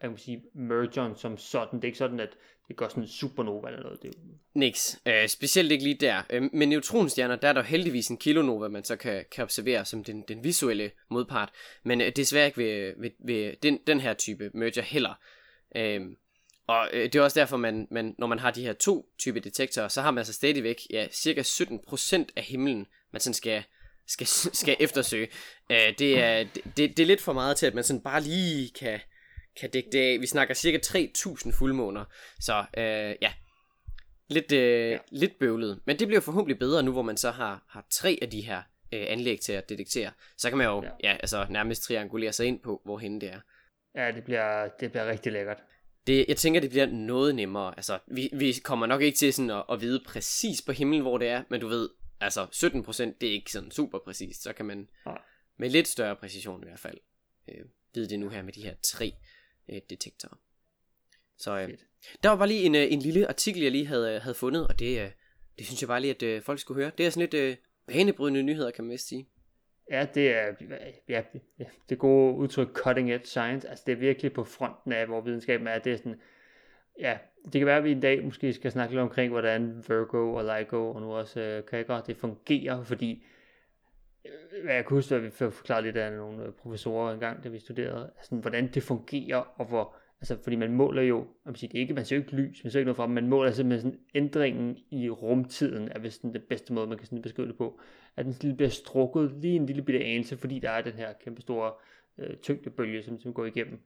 jeg 0.02 0.10
kan 0.10 0.18
sige, 0.18 0.42
mergeren 0.54 1.16
som 1.16 1.38
sådan. 1.38 1.78
Det 1.78 1.84
er 1.84 1.88
ikke 1.88 1.98
sådan, 1.98 2.20
at 2.20 2.36
det 2.68 2.76
går 2.76 2.88
sådan 2.88 3.02
en 3.02 3.08
supernova 3.08 3.68
eller 3.68 3.82
noget. 3.82 4.02
Det 4.02 4.08
er 4.08 4.12
jo... 4.18 4.28
Niks. 4.54 5.00
Øh, 5.06 5.28
specielt 5.28 5.72
ikke 5.72 5.84
lige 5.84 5.96
der. 6.00 6.22
Øh, 6.30 6.42
men 6.52 6.68
neutronstjerner, 6.68 7.36
der 7.36 7.48
er 7.48 7.52
der 7.52 7.62
heldigvis 7.62 8.08
en 8.08 8.18
kilonova, 8.18 8.68
man 8.68 8.84
så 8.84 8.96
kan, 8.96 9.24
kan 9.32 9.44
observere 9.44 9.84
som 9.84 10.04
den, 10.04 10.24
den 10.28 10.44
visuelle 10.44 10.90
modpart. 11.10 11.50
Men 11.82 12.00
øh, 12.00 12.12
desværre 12.16 12.46
ikke 12.46 12.58
ved, 12.58 12.94
ved, 12.98 13.10
ved 13.26 13.54
den, 13.62 13.78
den 13.86 14.00
her 14.00 14.14
type 14.14 14.50
merger 14.54 14.82
heller. 14.82 15.14
Øh, 15.74 16.00
og 16.66 16.88
øh, 16.92 17.02
det 17.02 17.14
er 17.14 17.22
også 17.22 17.40
derfor, 17.40 17.56
man, 17.56 17.88
man, 17.90 18.14
når 18.18 18.26
man 18.26 18.38
har 18.38 18.50
de 18.50 18.62
her 18.62 18.72
to 18.72 19.06
type 19.18 19.40
detektorer, 19.40 19.88
så 19.88 20.02
har 20.02 20.10
man 20.10 20.18
altså 20.18 20.32
stadigvæk 20.32 20.80
ja, 20.90 21.06
cirka 21.12 21.42
17% 21.42 22.24
af 22.36 22.42
himlen, 22.42 22.86
man 23.12 23.20
sådan 23.20 23.34
skal, 23.34 23.62
skal, 24.06 24.26
skal 24.62 24.76
eftersøge. 24.80 25.28
Øh, 25.70 25.98
det, 25.98 26.18
er, 26.18 26.44
det, 26.76 26.96
det 26.96 27.00
er 27.00 27.06
lidt 27.06 27.20
for 27.20 27.32
meget 27.32 27.56
til, 27.56 27.66
at 27.66 27.74
man 27.74 27.84
sådan 27.84 28.02
bare 28.02 28.20
lige 28.20 28.70
kan, 28.70 29.00
kan 29.60 29.70
dække 29.70 29.88
det 29.92 29.98
af. 29.98 30.20
Vi 30.20 30.26
snakker 30.26 30.54
cirka 30.54 30.78
3.000 30.86 31.58
fuldmåner. 31.58 32.04
Så 32.40 32.64
øh, 32.76 33.16
ja, 33.22 33.32
lidt, 34.28 34.52
øh, 34.52 34.90
ja. 34.90 34.98
lidt 35.12 35.38
bøvlet. 35.38 35.80
Men 35.84 35.98
det 35.98 36.08
bliver 36.08 36.20
forhåbentlig 36.20 36.58
bedre 36.58 36.82
nu, 36.82 36.92
hvor 36.92 37.02
man 37.02 37.16
så 37.16 37.30
har, 37.30 37.64
har 37.68 37.86
tre 37.90 38.18
af 38.22 38.30
de 38.30 38.40
her 38.40 38.62
øh, 38.92 39.04
anlæg 39.08 39.40
til 39.40 39.52
at 39.52 39.68
detektere. 39.68 40.10
Så 40.38 40.48
kan 40.48 40.58
man 40.58 40.66
jo 40.66 40.82
ja. 40.82 40.88
Ja, 41.02 41.16
altså, 41.16 41.46
nærmest 41.50 41.82
triangulere 41.82 42.32
sig 42.32 42.46
ind 42.46 42.60
på, 42.60 42.80
hvor 42.84 42.98
henne 42.98 43.20
det 43.20 43.28
er. 43.28 43.40
Ja, 43.94 44.12
det 44.12 44.24
bliver, 44.24 44.68
det 44.68 44.90
bliver 44.90 45.06
rigtig 45.06 45.32
lækkert. 45.32 45.62
Det, 46.06 46.24
jeg 46.28 46.36
tænker, 46.36 46.60
det 46.60 46.70
bliver 46.70 46.86
noget 46.86 47.34
nemmere. 47.34 47.74
Altså, 47.76 47.98
vi, 48.06 48.30
vi 48.32 48.52
kommer 48.64 48.86
nok 48.86 49.02
ikke 49.02 49.16
til 49.16 49.32
sådan 49.32 49.50
at, 49.50 49.64
at 49.70 49.80
vide 49.80 50.02
præcis 50.06 50.62
på 50.62 50.72
himlen, 50.72 51.02
hvor 51.02 51.18
det 51.18 51.28
er, 51.28 51.42
men 51.50 51.60
du 51.60 51.68
ved, 51.68 51.88
altså 52.20 52.44
17% 52.44 53.02
det 53.20 53.28
er 53.28 53.32
ikke 53.32 53.52
sådan 53.52 53.70
super 53.70 53.98
præcist. 53.98 54.42
Så 54.42 54.52
kan 54.52 54.66
man 54.66 54.88
ja. 55.06 55.14
med 55.56 55.70
lidt 55.70 55.88
større 55.88 56.16
præcision 56.16 56.62
i 56.62 56.66
hvert 56.66 56.80
fald 56.80 56.98
øh, 57.48 57.64
vide 57.94 58.08
det 58.08 58.18
nu 58.18 58.28
her 58.28 58.42
med 58.42 58.52
de 58.52 58.62
her 58.62 58.74
tre 58.82 59.12
øh, 59.68 59.80
detektorer. 59.90 60.38
Så 61.38 61.58
øh, 61.58 61.78
der 62.22 62.28
var 62.28 62.36
bare 62.36 62.48
lige 62.48 62.62
en, 62.62 62.74
øh, 62.74 62.92
en 62.92 62.98
lille 62.98 63.28
artikel, 63.28 63.62
jeg 63.62 63.72
lige 63.72 63.86
havde, 63.86 64.20
havde 64.20 64.34
fundet, 64.34 64.66
og 64.66 64.78
det, 64.78 65.00
øh, 65.00 65.10
det 65.58 65.66
synes 65.66 65.82
jeg 65.82 65.88
bare 65.88 66.00
lige, 66.00 66.14
at 66.14 66.22
øh, 66.22 66.42
folk 66.42 66.60
skulle 66.60 66.82
høre. 66.82 66.92
Det 66.98 67.06
er 67.06 67.10
sådan 67.10 67.20
lidt 67.20 67.34
øh, 67.34 67.56
banebrydende 67.86 68.42
nyheder, 68.42 68.70
kan 68.70 68.84
man 68.84 68.92
vist 68.92 69.08
sige. 69.08 69.28
Ja, 69.90 70.06
det 70.14 70.36
er 70.36 70.52
ja, 71.08 71.22
det 71.88 71.98
gode 71.98 72.34
udtryk 72.34 72.68
cutting 72.68 73.12
edge 73.12 73.26
science. 73.26 73.68
Altså 73.68 73.84
det 73.86 73.92
er 73.92 73.96
virkelig 73.96 74.32
på 74.32 74.44
fronten 74.44 74.92
af, 74.92 75.06
hvor 75.06 75.20
videnskaben 75.20 75.66
er. 75.66 75.78
Det 75.78 75.92
er 75.92 75.96
sådan, 75.96 76.20
ja, 76.98 77.18
det 77.44 77.52
kan 77.52 77.66
være, 77.66 77.76
at 77.76 77.84
vi 77.84 77.92
en 77.92 78.00
dag 78.00 78.24
måske 78.24 78.52
skal 78.52 78.70
snakke 78.70 78.94
lidt 78.94 79.02
omkring, 79.02 79.32
hvordan 79.32 79.84
Virgo 79.88 80.34
og 80.34 80.44
LIGO 80.44 80.90
og 80.90 81.00
nu 81.00 81.14
også 81.14 81.40
øh, 81.40 81.64
Kager, 81.66 82.00
det 82.00 82.16
fungerer, 82.16 82.84
fordi 82.84 83.24
hvad 84.64 84.74
jeg 84.74 84.84
kunne 84.84 84.96
huske, 84.96 85.14
at 85.14 85.22
vi 85.22 85.30
forklarede 85.30 85.86
lidt 85.86 85.96
af 85.96 86.12
nogle 86.12 86.52
professorer 86.52 87.12
engang, 87.12 87.44
da 87.44 87.48
vi 87.48 87.58
studerede, 87.58 88.10
altså, 88.16 88.34
hvordan 88.34 88.66
det 88.66 88.82
fungerer, 88.82 89.36
og 89.56 89.66
hvor, 89.66 89.96
altså, 90.30 90.44
fordi 90.44 90.56
man 90.56 90.72
måler 90.72 91.02
jo, 91.02 91.26
man 91.44 91.54
siger, 91.54 91.68
det 91.68 91.78
er 91.78 91.82
ikke, 91.82 91.94
man 91.94 92.04
ser 92.04 92.16
jo 92.16 92.22
ikke 92.22 92.36
lys, 92.36 92.64
man 92.64 92.70
ser 92.70 92.78
ikke 92.78 92.86
noget 92.86 92.96
fra, 92.96 93.06
man 93.06 93.28
måler 93.28 93.46
altså 93.46 93.56
simpelthen 93.56 93.92
sådan 93.92 94.04
ændringen 94.14 94.78
i 94.90 95.10
rumtiden, 95.10 95.88
er 95.88 95.98
vist 95.98 96.22
den 96.22 96.36
bedste 96.48 96.72
måde, 96.72 96.86
man 96.86 96.98
kan 96.98 97.06
sådan 97.06 97.22
beskrive 97.22 97.48
det 97.48 97.56
på, 97.56 97.80
at 98.16 98.26
den 98.26 98.56
bliver 98.56 98.68
strukket 98.68 99.32
lige 99.40 99.56
en 99.56 99.66
lille 99.66 99.82
bitte 99.82 100.04
anelse, 100.04 100.36
fordi 100.36 100.58
der 100.58 100.70
er 100.70 100.82
den 100.82 100.92
her 100.92 101.12
kæmpe 101.12 101.40
store 101.42 101.72
øh, 102.18 102.36
tyngdebølge, 102.36 103.02
som, 103.02 103.20
som 103.20 103.34
går 103.34 103.44
igennem 103.44 103.78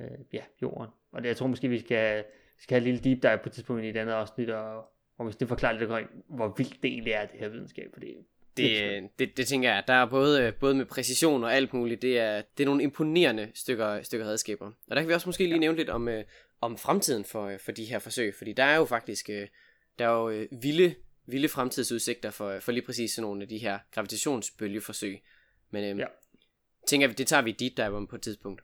øh, 0.00 0.06
ja, 0.32 0.42
jorden. 0.62 0.90
Og 1.12 1.22
det, 1.22 1.28
jeg 1.28 1.36
tror 1.36 1.46
måske, 1.46 1.68
vi 1.68 1.78
skal, 1.78 2.24
skal 2.58 2.74
have 2.74 2.88
et 2.88 3.00
lille 3.00 3.10
deep 3.10 3.22
dive 3.22 3.38
på 3.38 3.48
et 3.48 3.52
tidspunkt 3.52 3.84
i 3.84 3.88
et 3.88 3.96
andet 3.96 4.12
afsnit, 4.12 4.50
og, 4.50 4.76
og 5.18 5.24
hvis 5.24 5.36
det 5.36 5.48
forklarer 5.48 5.72
lidt 5.72 5.90
omkring, 5.90 6.08
hvor 6.28 6.54
vildt 6.58 6.82
det 6.82 6.90
egentlig 6.90 7.12
er, 7.12 7.26
det 7.26 7.40
her 7.40 7.48
videnskab, 7.48 7.90
for 7.92 8.00
det, 8.00 8.16
det, 8.56 9.08
det, 9.18 9.36
det 9.36 9.46
tænker 9.46 9.72
jeg, 9.72 9.84
der 9.86 9.94
er 9.94 10.06
både, 10.06 10.52
både 10.60 10.74
med 10.74 10.86
præcision 10.86 11.44
og 11.44 11.54
alt 11.54 11.74
muligt, 11.74 12.02
det 12.02 12.18
er, 12.18 12.42
det 12.58 12.64
er 12.64 12.66
nogle 12.66 12.82
imponerende 12.82 13.50
stykker, 13.54 14.02
stykker 14.02 14.26
redskaber. 14.26 14.66
Og 14.66 14.96
der 14.96 15.00
kan 15.00 15.08
vi 15.08 15.14
også 15.14 15.28
måske 15.28 15.44
lige 15.44 15.54
ja. 15.54 15.60
nævne 15.60 15.78
lidt 15.78 15.90
om, 15.90 16.08
øh, 16.08 16.24
om 16.60 16.78
fremtiden 16.78 17.24
for, 17.24 17.56
for 17.64 17.72
de 17.72 17.84
her 17.84 17.98
forsøg, 17.98 18.34
fordi 18.34 18.52
der 18.52 18.64
er 18.64 18.76
jo 18.76 18.84
faktisk 18.84 19.30
øh, 19.30 19.46
der 19.98 20.04
er 20.08 20.12
jo 20.12 20.28
øh, 20.28 20.48
vilde, 20.62 20.94
vilde 21.26 21.48
fremtidsudsigter 21.48 22.30
for, 22.30 22.58
for 22.60 22.72
lige 22.72 22.86
præcis 22.86 23.10
sådan 23.10 23.22
nogle 23.22 23.42
af 23.42 23.48
de 23.48 23.58
her 23.58 23.78
gravitationsbølgeforsøg. 23.90 25.22
Men 25.70 25.84
øh, 25.84 25.98
ja. 25.98 26.06
tænker 26.86 27.08
vi, 27.08 27.14
det 27.14 27.26
tager 27.26 27.42
vi 27.42 27.52
dit 27.52 27.76
der 27.76 28.06
på 28.10 28.16
et 28.16 28.22
tidspunkt. 28.22 28.62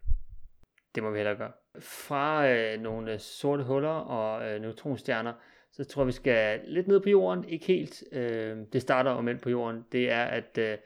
Det 0.95 1.03
må 1.03 1.11
vi 1.11 1.19
heller 1.19 1.35
gøre. 1.35 1.53
Fra 1.81 2.49
øh, 2.49 2.81
nogle 2.81 3.19
sorte 3.19 3.65
huller 3.65 3.89
og 3.89 4.49
øh, 4.49 4.63
neutronstjerner, 4.63 5.33
så 5.73 5.85
tror 5.85 6.03
jeg, 6.03 6.07
vi 6.07 6.13
skal 6.13 6.61
lidt 6.65 6.89
ned 6.89 7.01
på 7.01 7.11
jorden. 7.11 7.45
Ikke 7.49 7.67
helt. 7.67 8.05
Øh, 8.13 8.57
det 8.73 8.83
starter 8.83 9.11
om 9.11 9.29
ind 9.29 9.39
på 9.39 9.51
jorden. 9.51 9.85
Det 9.93 10.11
er, 10.11 10.25
at 10.25 10.59
øh, 10.59 10.79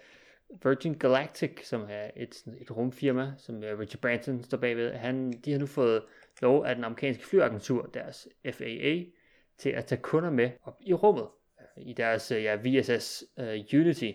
Virgin 0.64 0.94
Galactic, 0.94 1.66
som 1.66 1.86
er 1.88 2.10
et, 2.16 2.44
et 2.60 2.76
rumfirma, 2.76 3.32
som 3.38 3.64
øh, 3.64 3.78
Richard 3.78 4.00
Branson 4.00 4.42
står 4.42 4.58
bagved, 4.58 4.92
han, 4.92 5.32
de 5.32 5.52
har 5.52 5.58
nu 5.58 5.66
fået 5.66 6.02
lov 6.42 6.64
af 6.64 6.74
den 6.74 6.84
amerikanske 6.84 7.26
flyagentur, 7.26 7.90
deres 7.94 8.28
FAA, 8.52 9.02
til 9.58 9.70
at 9.70 9.86
tage 9.86 10.02
kunder 10.02 10.30
med 10.30 10.50
op 10.62 10.78
i 10.80 10.92
rummet. 10.94 11.26
I 11.76 11.92
deres 11.92 12.30
øh, 12.30 12.42
ja, 12.42 12.56
VSS 12.56 13.24
uh, 13.36 13.44
øh, 13.44 13.60
Unity. 13.74 14.12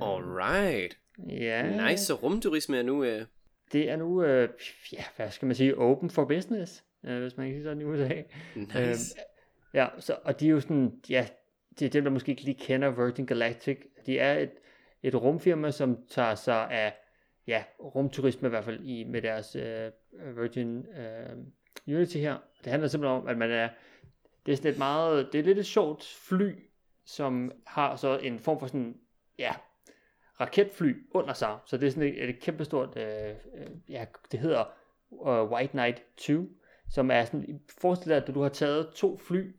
Alright. 0.00 0.98
Ja. 1.28 1.88
Nice, 1.90 2.04
så 2.04 2.14
rumturisme 2.14 2.78
er 2.78 2.82
nu... 2.82 3.00
Uh... 3.00 3.22
Det 3.72 3.90
er 3.90 3.96
nu, 3.96 4.22
uh, 4.22 4.48
ja, 4.92 5.04
hvad 5.16 5.30
skal 5.30 5.46
man 5.46 5.54
sige, 5.54 5.78
open 5.78 6.10
for 6.10 6.24
business, 6.24 6.84
uh, 7.02 7.18
hvis 7.18 7.36
man 7.36 7.46
kan 7.46 7.54
sige 7.54 7.64
sådan 7.64 7.80
i 7.80 7.84
USA. 7.84 8.22
Nice. 8.54 9.16
Uh, 9.18 9.31
Ja, 9.74 9.88
så, 9.98 10.16
og 10.24 10.40
de 10.40 10.46
er 10.46 10.50
jo 10.50 10.60
sådan, 10.60 11.00
ja, 11.08 11.26
det 11.78 11.86
er 11.86 11.90
dem, 11.90 12.04
der 12.04 12.10
måske 12.10 12.30
ikke 12.30 12.42
lige 12.42 12.58
kender 12.60 12.90
Virgin 12.90 13.26
Galactic. 13.26 13.78
De 14.06 14.18
er 14.18 14.38
et, 14.38 14.50
et 15.02 15.14
rumfirma, 15.14 15.70
som 15.70 16.06
tager 16.10 16.34
sig 16.34 16.70
af, 16.70 16.94
ja, 17.46 17.64
rumturisme 17.80 18.48
i 18.48 18.50
hvert 18.50 18.64
fald 18.64 18.80
i, 18.84 19.04
med 19.04 19.22
deres 19.22 19.56
øh, 19.56 19.90
Virgin 20.36 20.86
øh, 20.86 21.36
Unity 21.88 22.16
her. 22.16 22.38
Det 22.64 22.70
handler 22.70 22.88
simpelthen 22.88 23.20
om, 23.20 23.26
at 23.26 23.38
man 23.38 23.50
er, 23.50 23.68
det 24.46 24.52
er 24.52 24.56
sådan 24.56 24.72
et 24.72 24.78
meget, 24.78 25.28
det 25.32 25.38
er 25.38 25.44
lidt 25.44 25.58
et 25.58 25.66
sjovt 25.66 26.04
fly, 26.28 26.52
som 27.04 27.52
har 27.66 27.96
så 27.96 28.18
en 28.18 28.38
form 28.38 28.60
for 28.60 28.66
sådan, 28.66 28.96
ja, 29.38 29.54
raketfly 30.40 31.06
under 31.10 31.32
sig. 31.32 31.58
Så 31.66 31.76
det 31.76 31.86
er 31.86 31.90
sådan 31.90 32.08
et, 32.08 32.28
et 32.28 32.40
kæmpestort, 32.40 32.96
øh, 32.96 33.30
øh 33.54 33.66
ja, 33.88 34.06
det 34.32 34.40
hedder 34.40 34.64
øh, 35.26 35.52
White 35.52 35.70
Knight 35.70 36.02
2, 36.16 36.46
som 36.90 37.10
er 37.10 37.24
sådan, 37.24 37.60
forestil 37.80 38.10
dig, 38.10 38.16
at 38.16 38.34
du 38.34 38.42
har 38.42 38.48
taget 38.48 38.88
to 38.94 39.18
fly, 39.18 39.54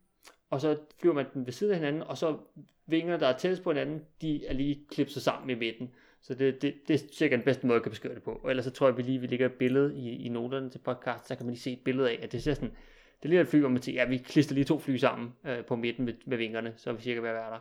og 0.54 0.62
så 0.62 0.78
flyver 1.00 1.16
man 1.16 1.26
den 1.34 1.46
ved 1.46 1.54
siden 1.54 1.74
af 1.74 1.80
hinanden, 1.80 2.02
og 2.02 2.18
så 2.18 2.38
vingerne, 2.86 3.20
der 3.20 3.28
er 3.28 3.38
tættest 3.38 3.64
på 3.64 3.72
hinanden, 3.72 4.06
de 4.22 4.46
er 4.46 4.54
lige 4.54 4.86
klipset 4.90 5.24
sammen 5.24 5.50
i 5.50 5.60
midten. 5.60 5.94
Så 6.22 6.34
det, 6.34 6.62
det, 6.62 6.76
det 6.88 6.94
er 6.94 7.08
cirka 7.14 7.36
den 7.36 7.44
bedste 7.44 7.68
måde, 7.68 7.76
jeg 7.76 7.84
kan 7.84 7.90
beskrive 7.90 8.16
det 8.16 8.24
på. 8.24 8.40
Og 8.44 8.50
ellers 8.50 8.66
så 8.66 8.72
tror 8.72 8.88
jeg, 8.88 8.92
at 8.92 8.98
vi 8.98 9.04
lige 9.04 9.20
vi 9.20 9.28
lægger 9.28 9.46
et 9.46 9.54
billede 9.54 9.96
i, 9.96 10.26
i 10.26 10.30
noterne 10.30 10.70
til 10.70 10.80
podcast, 10.80 11.28
så 11.28 11.36
kan 11.36 11.46
man 11.46 11.54
lige 11.54 11.62
se 11.62 11.72
et 11.72 11.84
billede 11.86 12.10
af, 12.10 12.20
at 12.22 12.32
det 12.32 12.44
ser 12.44 12.54
sådan, 12.54 12.70
det 12.70 13.26
er 13.26 13.30
lige 13.30 13.42
et 13.42 13.48
fly, 13.48 13.60
hvor 13.60 13.70
man 13.70 13.82
siger, 13.82 14.02
ja, 14.02 14.10
vi 14.10 14.18
klister 14.18 14.54
lige 14.54 14.66
to 14.66 14.80
fly 14.80 14.96
sammen 14.96 15.34
øh, 15.46 15.66
på 15.66 15.76
midten 15.76 16.06
med, 16.06 16.14
med 16.26 16.38
vingerne, 16.38 16.74
så 16.78 16.90
er 16.90 16.94
vi 16.94 17.02
cirka 17.02 17.20
ved 17.20 17.30
at 17.30 17.36
være 17.36 17.52
der. 17.52 17.60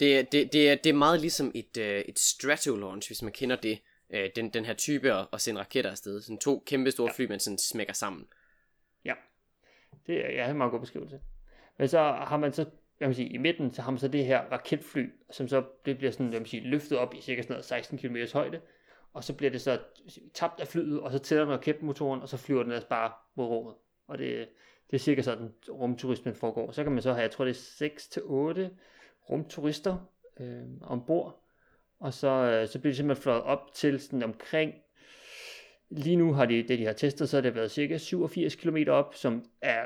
Det, 0.00 0.32
det, 0.32 0.52
det, 0.52 0.70
er, 0.70 0.74
det 0.74 0.90
er 0.90 0.94
meget 0.94 1.20
ligesom 1.20 1.52
et, 1.54 1.76
øh, 1.76 2.00
et 2.00 2.18
stratolaunch, 2.18 3.08
hvis 3.08 3.22
man 3.22 3.32
kender 3.32 3.56
det. 3.56 3.78
Øh, 4.10 4.30
den, 4.36 4.48
den 4.48 4.64
her 4.64 4.74
type 4.74 5.12
at, 5.12 5.26
at 5.32 5.40
sende 5.40 5.60
raketter 5.60 5.90
afsted. 5.90 6.20
Sådan 6.20 6.38
to 6.38 6.62
kæmpe 6.66 6.90
store 6.90 7.10
ja. 7.10 7.12
fly, 7.16 7.28
man 7.28 7.40
sådan 7.40 7.58
smækker 7.58 7.94
sammen. 7.94 8.26
Ja, 9.04 9.14
det 10.06 10.26
er 10.26 10.30
ja, 10.30 10.50
en 10.50 10.56
meget 10.56 10.70
god 10.70 10.80
beskrivelse. 10.80 11.20
Men 11.78 11.88
så 11.88 11.98
har 11.98 12.36
man 12.36 12.52
så, 12.52 12.66
jeg 13.00 13.08
vil 13.08 13.16
sige, 13.16 13.28
i 13.28 13.38
midten, 13.38 13.72
så 13.72 13.82
har 13.82 13.90
man 13.90 13.98
så 13.98 14.08
det 14.08 14.24
her 14.24 14.40
raketfly, 14.52 15.06
som 15.30 15.48
så 15.48 15.64
det 15.84 15.98
bliver 15.98 16.12
sådan, 16.12 16.32
jeg 16.32 16.40
vil 16.40 16.48
sige, 16.48 16.68
løftet 16.68 16.98
op 16.98 17.14
i 17.14 17.20
cirka 17.20 17.42
sådan 17.42 17.52
noget 17.52 17.64
16 17.64 17.98
km 17.98 18.16
højde, 18.32 18.60
og 19.12 19.24
så 19.24 19.36
bliver 19.36 19.50
det 19.50 19.60
så 19.60 19.78
tabt 20.34 20.60
af 20.60 20.68
flyet, 20.68 21.00
og 21.00 21.12
så 21.12 21.18
tæller 21.18 21.44
den 21.44 21.54
raketmotoren, 21.54 22.22
og 22.22 22.28
så 22.28 22.36
flyver 22.36 22.62
den 22.62 22.72
altså 22.72 22.88
bare 22.88 23.12
mod 23.34 23.46
rummet. 23.46 23.74
Og 24.06 24.18
det, 24.18 24.48
det 24.90 24.96
er 24.96 24.98
cirka 24.98 25.22
sådan, 25.22 25.54
rumturismen 25.68 26.34
foregår. 26.34 26.70
Så 26.70 26.82
kan 26.82 26.92
man 26.92 27.02
så 27.02 27.12
have, 27.12 27.22
jeg 27.22 27.30
tror 27.30 27.44
det 27.44 27.80
er 27.80 28.68
6-8 28.68 28.74
rumturister 29.30 29.96
øh, 30.40 30.62
ombord, 30.82 31.42
og 32.00 32.14
så, 32.14 32.28
øh, 32.28 32.68
så 32.68 32.78
bliver 32.78 32.92
de 32.92 32.96
simpelthen 32.96 33.22
fløjet 33.22 33.42
op 33.42 33.72
til 33.74 34.00
sådan 34.00 34.22
omkring, 34.22 34.74
lige 35.90 36.16
nu 36.16 36.32
har 36.32 36.46
de, 36.46 36.62
det 36.68 36.78
de 36.78 36.84
har 36.84 36.92
testet, 36.92 37.28
så 37.28 37.36
har 37.36 37.42
det 37.42 37.54
været 37.54 37.70
cirka 37.70 37.98
87 37.98 38.54
km 38.54 38.76
op, 38.88 39.14
som 39.14 39.44
er 39.60 39.84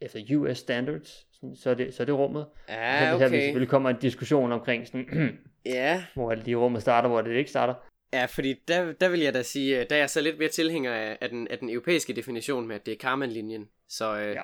efter 0.00 0.36
US 0.36 0.58
standards, 0.58 1.26
sådan, 1.32 1.56
så, 1.56 1.70
er 1.70 1.74
det, 1.74 1.94
så 1.94 2.02
er 2.02 2.04
det 2.04 2.14
rummet. 2.14 2.46
Ja, 2.68 3.10
så 3.10 3.14
okay. 3.14 3.30
Her, 3.30 3.40
selvfølgelig 3.40 3.68
kommer 3.68 3.90
en 3.90 3.96
diskussion 4.00 4.52
omkring, 4.52 4.86
sådan, 4.86 5.38
ja. 5.66 6.04
hvor 6.14 6.34
det 6.34 6.44
lige 6.44 6.56
rummet 6.56 6.82
starter, 6.82 7.08
hvor 7.08 7.22
det 7.22 7.36
ikke 7.36 7.50
starter. 7.50 7.74
Ja, 8.12 8.24
fordi 8.24 8.54
der, 8.68 8.92
der 8.92 9.08
vil 9.08 9.20
jeg 9.20 9.34
da 9.34 9.42
sige, 9.42 9.80
øh, 9.80 9.86
der 9.90 9.96
er 9.96 10.00
jeg 10.00 10.10
så 10.10 10.20
lidt 10.20 10.38
mere 10.38 10.48
tilhænger 10.48 10.92
af, 10.92 11.18
af, 11.20 11.28
den, 11.28 11.48
af 11.48 11.58
den 11.58 11.70
europæiske 11.70 12.12
definition 12.12 12.66
med, 12.68 12.76
at 12.76 12.86
det 12.86 12.92
er 12.92 12.98
Karman-linjen. 12.98 13.68
Så 13.88 14.18
øh, 14.18 14.34
Ja. 14.34 14.42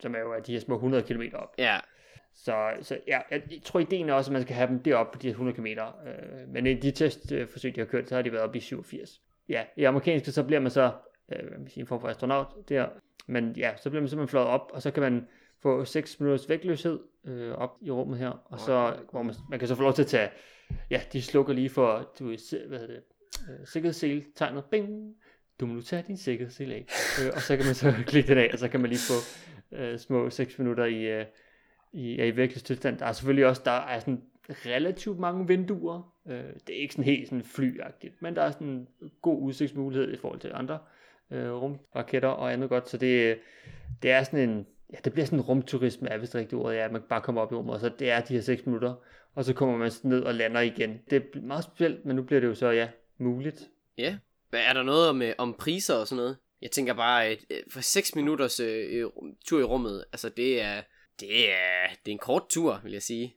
Som 0.00 0.14
er 0.14 0.18
jo 0.18 0.32
af 0.32 0.42
de 0.42 0.52
her 0.52 0.60
små 0.60 0.74
100 0.74 1.02
km 1.02 1.22
op. 1.34 1.54
ja, 1.58 1.78
Så, 2.34 2.70
så 2.82 2.98
ja, 3.06 3.20
jeg 3.30 3.42
tror 3.64 3.80
ideen 3.80 4.08
er 4.08 4.12
også, 4.14 4.30
at 4.30 4.32
man 4.32 4.42
skal 4.42 4.54
have 4.54 4.68
dem 4.68 4.82
deroppe 4.82 5.12
på 5.12 5.22
de 5.22 5.26
her 5.26 5.32
100 5.32 5.56
km. 5.56 5.66
Øh, 5.66 6.48
men 6.48 6.66
i 6.66 6.74
de 6.74 6.90
testforsøg, 6.90 7.74
de 7.74 7.80
har 7.80 7.86
kørt, 7.86 8.08
så 8.08 8.14
har 8.14 8.22
de 8.22 8.32
været 8.32 8.44
oppe 8.44 8.58
i 8.58 8.60
87. 8.60 9.20
Ja, 9.48 9.64
i 9.76 9.84
amerikanske, 9.84 10.32
så 10.32 10.42
bliver 10.44 10.60
man 10.60 10.70
så 10.70 10.92
øh, 11.32 11.38
en 11.76 11.86
form 11.86 12.00
for 12.00 12.08
astronaut 12.08 12.46
der. 12.68 12.88
Men 13.26 13.52
ja, 13.56 13.76
så 13.76 13.90
bliver 13.90 14.02
man 14.02 14.08
simpelthen 14.08 14.28
fløjet 14.28 14.48
op, 14.48 14.70
og 14.74 14.82
så 14.82 14.90
kan 14.90 15.02
man 15.02 15.26
få 15.62 15.84
6 15.84 16.20
minutters 16.20 16.48
vægtløshed 16.48 17.00
øh, 17.24 17.52
op 17.52 17.76
i 17.80 17.90
rummet 17.90 18.18
her. 18.18 18.30
Og 18.44 18.60
så, 18.60 18.96
hvor 19.10 19.22
man, 19.22 19.34
man 19.50 19.58
kan 19.58 19.68
så 19.68 19.74
få 19.74 19.82
lov 19.82 19.92
til 19.92 20.02
at 20.02 20.08
tage, 20.08 20.30
ja, 20.90 21.00
de 21.12 21.22
slukker 21.22 21.52
lige 21.52 21.70
for, 21.70 22.12
du 22.18 22.24
hvad 22.24 22.78
hedder 22.78 22.86
det, 22.86 23.02
øh, 23.50 23.66
sikkerhedssel, 23.66 24.24
tegnet, 24.34 24.64
bing, 24.64 25.14
du 25.60 25.66
må 25.66 25.74
nu 25.74 25.80
tage 25.80 26.04
din 26.06 26.16
sikkerhedssel 26.16 26.72
af. 26.72 26.86
øh, 27.24 27.32
og 27.34 27.40
så 27.40 27.56
kan 27.56 27.66
man 27.66 27.74
så 27.74 27.94
klikke 28.06 28.28
den 28.28 28.38
af, 28.38 28.50
og 28.52 28.58
så 28.58 28.68
kan 28.68 28.80
man 28.80 28.90
lige 28.90 29.00
få 29.00 29.46
øh, 29.76 29.98
små 29.98 30.30
6 30.30 30.58
minutter 30.58 30.84
i, 30.84 31.20
øh, 31.20 31.26
i, 31.92 32.26
i 32.26 32.36
vægtløstilstand. 32.36 32.98
Der 32.98 33.06
er 33.06 33.12
selvfølgelig 33.12 33.46
også, 33.46 33.62
der 33.64 33.70
er 33.70 34.00
sådan 34.00 34.22
relativt 34.50 35.18
mange 35.18 35.46
vinduer. 35.46 36.14
Øh, 36.26 36.44
det 36.66 36.76
er 36.76 36.80
ikke 36.80 36.94
sådan 36.94 37.04
helt 37.04 37.28
sådan 37.28 37.44
flyagtigt, 37.44 38.22
men 38.22 38.36
der 38.36 38.42
er 38.42 38.50
sådan 38.50 38.66
en 38.66 38.88
god 39.22 39.42
udsigtsmulighed 39.42 40.12
i 40.12 40.16
forhold 40.16 40.40
til 40.40 40.50
andre 40.54 40.74
øh, 40.74 40.97
rumraketter 41.32 42.28
og 42.28 42.52
andet 42.52 42.68
godt, 42.68 42.88
så 42.88 42.96
det, 42.96 43.38
det 44.02 44.10
er 44.10 44.22
sådan 44.22 44.48
en, 44.48 44.66
ja, 44.92 44.98
det 45.04 45.12
bliver 45.12 45.26
sådan 45.26 45.38
en 45.38 45.44
rumturisme, 45.44 46.08
er 46.08 46.18
vist 46.18 46.32
det 46.32 46.40
rigtige 46.40 46.58
ord, 46.58 46.72
ja, 46.72 46.84
at 46.84 46.92
man 46.92 47.02
bare 47.08 47.20
kommer 47.20 47.42
op 47.42 47.52
i 47.52 47.54
rummet, 47.54 47.74
og 47.74 47.80
så 47.80 47.90
det 47.98 48.10
er 48.10 48.20
de 48.20 48.34
her 48.34 48.40
6 48.40 48.66
minutter, 48.66 48.94
og 49.34 49.44
så 49.44 49.54
kommer 49.54 49.76
man 49.76 49.92
ned 50.02 50.22
og 50.22 50.34
lander 50.34 50.60
igen. 50.60 51.00
Det 51.10 51.16
er 51.34 51.40
meget 51.40 51.64
specielt, 51.64 52.04
men 52.04 52.16
nu 52.16 52.22
bliver 52.22 52.40
det 52.40 52.48
jo 52.48 52.54
så, 52.54 52.70
ja, 52.70 52.88
muligt. 53.18 53.68
ja. 53.98 54.16
Hvad 54.50 54.60
er 54.60 54.72
der 54.72 54.82
noget 54.82 55.08
om, 55.08 55.22
øh, 55.22 55.34
om 55.38 55.54
priser 55.58 55.94
og 55.94 56.08
sådan 56.08 56.22
noget? 56.22 56.36
Jeg 56.62 56.70
tænker 56.70 56.94
bare, 56.94 57.26
at 57.26 57.38
øh, 57.50 57.58
for 57.70 57.80
6 57.80 58.14
minutters 58.14 58.60
øh, 58.60 58.86
øh, 58.90 59.06
tur 59.46 59.60
i 59.60 59.62
rummet, 59.62 60.04
altså 60.12 60.28
det 60.28 60.62
er, 60.62 60.82
det 61.20 61.50
er, 61.50 61.88
det 62.04 62.10
er 62.10 62.12
en 62.12 62.18
kort 62.18 62.42
tur, 62.50 62.80
vil 62.82 62.92
jeg 62.92 63.02
sige. 63.02 63.34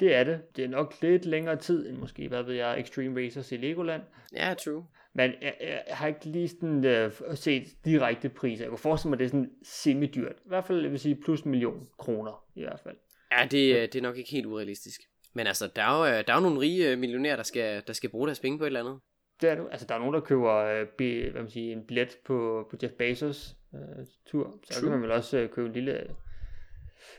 Det 0.00 0.14
er 0.14 0.24
det. 0.24 0.56
Det 0.56 0.64
er 0.64 0.68
nok 0.68 0.94
lidt 1.02 1.24
længere 1.24 1.56
tid, 1.56 1.88
end 1.88 1.96
måske, 1.96 2.28
hvad 2.28 2.42
ved 2.42 2.54
jeg, 2.54 2.80
Extreme 2.80 3.20
Racers 3.24 3.52
i 3.52 3.56
Legoland. 3.56 4.02
Ja, 4.32 4.54
true. 4.54 4.86
Men 5.14 5.32
jeg, 5.42 5.54
jeg, 5.60 5.96
har 5.96 6.06
ikke 6.06 6.24
lige 6.24 6.48
sådan, 6.48 6.84
øh, 6.84 7.12
set 7.34 7.66
direkte 7.84 8.28
priser. 8.28 8.64
Jeg 8.64 8.68
kunne 8.68 8.78
forestille 8.78 9.10
mig, 9.10 9.16
at 9.16 9.18
det 9.18 9.24
er 9.24 9.30
sådan 9.30 9.50
semi-dyrt. 9.62 10.36
I 10.44 10.48
hvert 10.48 10.64
fald, 10.64 10.82
jeg 10.82 10.90
vil 10.90 11.00
sige, 11.00 11.14
plus 11.24 11.40
en 11.40 11.50
million 11.50 11.88
kroner 11.98 12.44
i 12.54 12.62
hvert 12.62 12.80
fald. 12.80 12.96
Ja, 13.32 13.46
det, 13.50 13.74
øh, 13.76 13.82
det 13.82 13.94
er 13.94 14.02
nok 14.02 14.16
ikke 14.16 14.30
helt 14.30 14.46
urealistisk. 14.46 15.00
Men 15.34 15.46
altså, 15.46 15.70
der 15.76 15.82
er 15.82 15.98
jo, 15.98 16.18
øh, 16.18 16.24
der 16.26 16.32
er 16.32 16.36
jo 16.36 16.42
nogle 16.42 16.60
rige 16.60 16.90
øh, 16.90 16.98
millionærer, 16.98 17.36
der 17.36 17.42
skal, 17.42 17.82
der 17.86 17.92
skal 17.92 18.10
bruge 18.10 18.26
deres 18.26 18.40
penge 18.40 18.58
på 18.58 18.64
et 18.64 18.66
eller 18.66 18.80
andet. 18.80 19.00
Det 19.40 19.50
er 19.50 19.54
du. 19.54 19.68
Altså, 19.68 19.86
der 19.86 19.94
er 19.94 19.98
nogen, 19.98 20.14
der 20.14 20.20
køber 20.20 20.54
øh, 20.54 20.86
be, 20.98 21.30
hvad 21.30 21.42
man 21.42 21.50
siger, 21.50 21.72
en 21.72 21.86
billet 21.86 22.18
på, 22.24 22.66
på 22.70 22.76
Jeff 22.82 22.92
Bezos 22.94 23.56
øh, 23.74 24.06
tur. 24.26 24.58
Så 24.64 24.80
True. 24.80 24.82
kan 24.82 24.90
man 24.90 25.02
vel 25.02 25.10
også 25.10 25.38
øh, 25.38 25.48
købe 25.48 25.66
en 25.66 25.72
lille, 25.74 26.06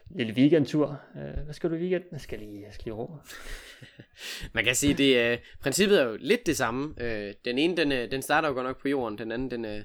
lille 0.09 0.33
weekendtur. 0.33 1.01
Øh, 1.15 1.43
hvad 1.43 1.53
skal 1.53 1.69
du 1.69 1.75
i 1.75 1.79
weekenden? 1.79 2.09
Jeg 2.11 2.21
skal 2.21 2.39
lige, 2.39 2.61
jeg 2.61 2.73
skal 2.73 2.83
lige 2.83 2.93
rum. 2.93 3.19
Man 4.53 4.63
kan 4.63 4.75
sige, 4.75 4.93
det 4.93 5.31
øh, 5.31 5.39
princippet 5.59 6.01
er 6.01 6.03
jo 6.05 6.17
lidt 6.19 6.45
det 6.45 6.57
samme. 6.57 6.95
Øh, 6.97 7.33
den 7.45 7.57
ene, 7.57 7.77
den, 7.77 7.91
øh, 7.91 8.11
den 8.11 8.21
starter 8.21 8.47
jo 8.47 8.53
godt 8.53 8.65
nok 8.67 8.81
på 8.81 8.89
jorden. 8.89 9.17
Den 9.17 9.31
anden, 9.31 9.51
den, 9.51 9.65
øh, 9.65 9.83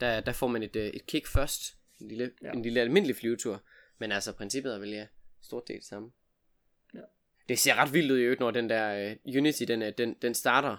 der, 0.00 0.20
der 0.20 0.32
får 0.32 0.46
man 0.46 0.62
et, 0.62 0.76
øh, 0.76 0.86
et 0.86 1.06
kick 1.06 1.26
først. 1.26 1.76
En 2.00 2.08
lille, 2.08 2.30
Ja. 2.42 2.52
en 2.52 2.62
lille 2.62 2.80
almindelig 2.80 3.16
flyvetur. 3.16 3.62
Men 3.98 4.12
altså, 4.12 4.32
princippet 4.32 4.74
er 4.74 4.78
vel 4.78 4.90
ja, 4.90 5.06
stort 5.42 5.62
set 5.66 5.76
det 5.76 5.84
samme. 5.84 6.10
Ja. 6.94 7.00
Det 7.48 7.58
ser 7.58 7.74
ret 7.74 7.92
vildt 7.92 8.10
ud 8.12 8.18
i 8.18 8.22
øvrigt, 8.22 8.40
når 8.40 8.50
den 8.50 8.68
der 8.70 9.16
øh, 9.26 9.36
Unity, 9.36 9.62
den, 9.62 9.82
øh, 9.82 9.92
den, 9.98 10.14
den 10.22 10.34
starter. 10.34 10.76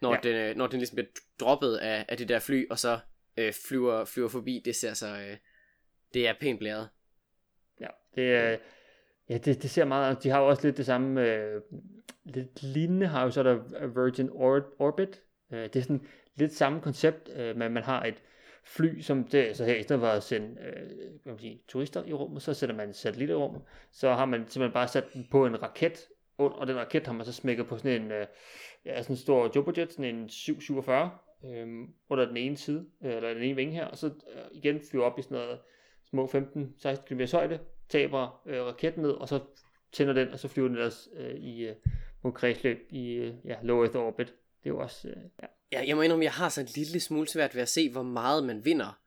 Når, 0.00 0.14
ja. 0.14 0.20
den, 0.22 0.36
øh, 0.36 0.56
når 0.56 0.66
den 0.66 0.78
ligesom 0.78 0.94
bliver 0.94 1.08
droppet 1.40 1.76
af, 1.76 2.04
af 2.08 2.16
det 2.16 2.28
der 2.28 2.38
fly, 2.38 2.66
og 2.70 2.78
så 2.78 2.98
øh, 3.36 3.52
flyver, 3.68 4.04
flyver 4.04 4.28
forbi. 4.28 4.62
Det 4.64 4.76
ser 4.76 4.94
så... 4.94 5.06
Øh, 5.06 5.36
det 6.14 6.28
er 6.28 6.34
pænt 6.40 6.58
blæret. 6.58 6.88
Ja, 7.80 7.86
det, 8.14 8.52
øh, 8.52 8.58
ja 9.28 9.38
det, 9.38 9.62
det 9.62 9.70
ser 9.70 9.84
meget, 9.84 10.22
de 10.22 10.30
har 10.30 10.40
jo 10.40 10.46
også 10.48 10.66
lidt 10.66 10.76
det 10.76 10.86
samme, 10.86 11.26
øh, 11.26 11.60
lidt 12.24 12.62
lignende 12.62 13.06
har 13.06 13.24
jo 13.24 13.30
så 13.30 13.42
der 13.42 13.86
Virgin 13.86 14.28
Or- 14.28 14.74
Orbit. 14.78 15.22
Øh, 15.52 15.62
det 15.62 15.76
er 15.76 15.80
sådan 15.80 16.06
lidt 16.36 16.52
samme 16.52 16.80
koncept, 16.80 17.30
øh, 17.36 17.56
men 17.56 17.72
man 17.72 17.82
har 17.82 18.04
et 18.04 18.22
fly, 18.64 19.00
som 19.00 19.24
det, 19.24 19.56
så 19.56 19.64
her 19.64 19.74
i 19.74 19.82
stedet 19.82 20.00
for 20.00 20.08
at 20.08 20.22
sende 20.22 20.60
øh, 20.60 20.90
hvad 21.22 21.32
man 21.32 21.38
sige, 21.38 21.62
turister 21.68 22.04
i 22.04 22.12
rummet, 22.12 22.42
så 22.42 22.54
sætter 22.54 22.76
man 22.76 22.88
en 22.88 22.94
satellit 22.94 23.30
i 23.30 23.34
rummet, 23.34 23.62
så 23.90 24.14
har 24.14 24.24
man 24.24 24.40
simpelthen 24.40 24.72
bare 24.72 24.88
sat 24.88 25.12
den 25.12 25.28
på 25.30 25.46
en 25.46 25.62
raket, 25.62 26.08
og 26.38 26.66
den 26.66 26.76
raket 26.76 27.06
har 27.06 27.12
man 27.12 27.26
så 27.26 27.32
smækket 27.32 27.66
på 27.66 27.76
sådan 27.76 28.02
en, 28.02 28.12
øh, 28.12 28.26
ja, 28.84 29.02
sådan 29.02 29.12
en 29.12 29.18
stor 29.18 29.50
jumbojet, 29.56 29.92
sådan 29.92 30.14
en 30.14 30.28
747, 30.28 31.10
øh, 31.44 31.68
under 32.08 32.26
den 32.26 32.36
ene 32.36 32.56
side, 32.56 32.86
øh, 33.04 33.14
eller 33.16 33.34
den 33.34 33.42
ene 33.42 33.56
vinge 33.56 33.74
her, 33.74 33.86
og 33.86 33.96
så 33.96 34.06
øh, 34.06 34.42
igen 34.52 34.80
flyver 34.90 35.04
op 35.04 35.18
i 35.18 35.22
sådan 35.22 35.34
noget 35.34 35.58
små 36.10 36.26
15-16 36.26 37.04
km 37.06 37.20
højde, 37.32 37.58
taber 37.88 38.42
øh, 38.46 38.62
raketten 38.62 39.02
ned, 39.02 39.10
og 39.10 39.28
så 39.28 39.40
tænder 39.92 40.12
den, 40.12 40.28
og 40.28 40.38
så 40.38 40.48
flyver 40.48 40.68
den 40.68 40.76
ellers 40.76 41.08
øh, 41.16 41.34
i 41.34 41.66
øh, 41.66 41.74
mod 42.22 42.32
kredsløb 42.32 42.86
i 42.90 43.12
øh, 43.12 43.34
ja, 43.44 43.56
low 43.62 43.82
Earth 43.82 43.96
orbit. 43.96 44.26
Det 44.26 44.66
er 44.66 44.70
jo 44.70 44.78
også, 44.78 45.08
øh, 45.08 45.16
ja. 45.42 45.46
Ja, 45.72 45.84
jeg 45.86 45.96
må 45.96 46.02
indrømme, 46.02 46.24
jeg 46.24 46.32
har 46.32 46.48
så 46.48 46.60
en 46.60 46.68
lille 46.76 47.00
smule 47.00 47.28
svært 47.28 47.54
ved 47.54 47.62
at 47.62 47.68
se, 47.68 47.90
hvor 47.90 48.02
meget 48.02 48.44
man 48.44 48.64
vinder 48.64 49.00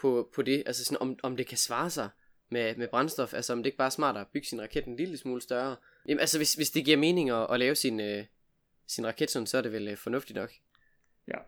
på, 0.00 0.30
på 0.34 0.42
det. 0.42 0.62
Altså 0.66 0.84
sådan, 0.84 1.00
om, 1.00 1.18
om 1.22 1.36
det 1.36 1.46
kan 1.46 1.58
svare 1.58 1.90
sig 1.90 2.08
med, 2.48 2.76
med 2.76 2.88
brændstof. 2.88 3.34
Altså 3.34 3.52
om 3.52 3.58
det 3.58 3.66
ikke 3.66 3.78
bare 3.78 3.86
er 3.86 3.90
smartere 3.90 4.20
at 4.20 4.28
bygge 4.32 4.46
sin 4.46 4.62
raket 4.62 4.84
en 4.84 4.96
lille 4.96 5.16
smule 5.16 5.40
større. 5.40 5.76
Jamen 6.08 6.20
altså, 6.20 6.38
hvis, 6.38 6.54
hvis 6.54 6.70
det 6.70 6.84
giver 6.84 6.96
mening 6.96 7.30
at, 7.30 7.46
at 7.50 7.58
lave 7.58 7.74
sin, 7.74 8.00
øh, 8.00 8.24
sin 8.86 9.06
raket 9.06 9.30
sådan, 9.30 9.46
så 9.46 9.58
er 9.58 9.62
det 9.62 9.72
vel 9.72 9.88
øh, 9.88 9.96
fornuftigt 9.96 10.36
nok. 10.36 10.52
ja. 11.28 11.38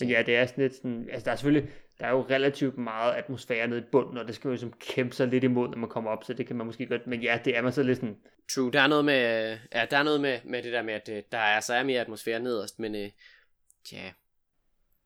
Men 0.00 0.08
ja, 0.08 0.22
det 0.22 0.36
er 0.36 0.46
sådan 0.46 0.62
lidt 0.62 0.74
sådan, 0.74 1.08
altså 1.10 1.24
der 1.24 1.32
er 1.32 1.36
selvfølgelig, 1.36 1.70
der 2.00 2.06
er 2.06 2.10
jo 2.10 2.22
relativt 2.30 2.78
meget 2.78 3.14
atmosfære 3.14 3.68
nede 3.68 3.80
i 3.80 3.84
bunden, 3.92 4.18
og 4.18 4.26
det 4.26 4.34
skal 4.34 4.48
jo 4.48 4.52
ligesom 4.52 4.72
kæmpe 4.72 5.14
sig 5.14 5.28
lidt 5.28 5.44
imod, 5.44 5.68
når 5.68 5.76
man 5.78 5.88
kommer 5.90 6.10
op, 6.10 6.24
så 6.24 6.32
det 6.32 6.46
kan 6.46 6.56
man 6.56 6.66
måske 6.66 6.86
godt, 6.86 7.06
men 7.06 7.22
ja, 7.22 7.40
det 7.44 7.56
er 7.56 7.62
man 7.62 7.72
så 7.72 7.82
lidt 7.82 7.98
sådan, 7.98 8.16
True, 8.54 8.72
der 8.72 8.80
er 8.80 8.86
noget 8.86 9.04
med, 9.04 9.14
ja, 9.74 9.86
der 9.90 9.96
er 9.96 10.02
noget 10.02 10.20
med, 10.20 10.38
med 10.44 10.62
det 10.62 10.72
der 10.72 10.82
med, 10.82 10.94
at 10.94 11.08
øh, 11.08 11.22
der 11.32 11.38
er, 11.38 11.60
så 11.60 11.74
er 11.74 11.82
mere 11.82 12.00
atmosfære 12.00 12.40
nederst, 12.40 12.78
men 12.78 12.94
øh, 12.94 13.10
tja. 13.84 14.10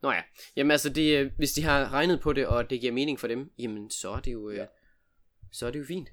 Nå 0.03 0.11
ja, 0.11 0.23
jamen 0.57 0.71
altså, 0.71 0.89
det, 0.91 1.19
øh, 1.19 1.31
hvis 1.37 1.53
de 1.53 1.63
har 1.63 1.93
regnet 1.93 2.21
på 2.21 2.33
det, 2.33 2.47
og 2.47 2.71
det 2.71 2.81
giver 2.81 2.93
mening 2.93 3.21
for 3.21 3.27
dem, 3.29 3.51
jamen 3.59 3.91
så 3.91 4.11
er 4.11 4.21
det 4.21 4.33
jo, 4.33 4.51
øh, 4.51 4.57
Ja. 4.57 4.67
så 5.53 5.67
er 5.67 5.71
det 5.71 5.79
jo 5.79 5.85
fint. 5.85 6.09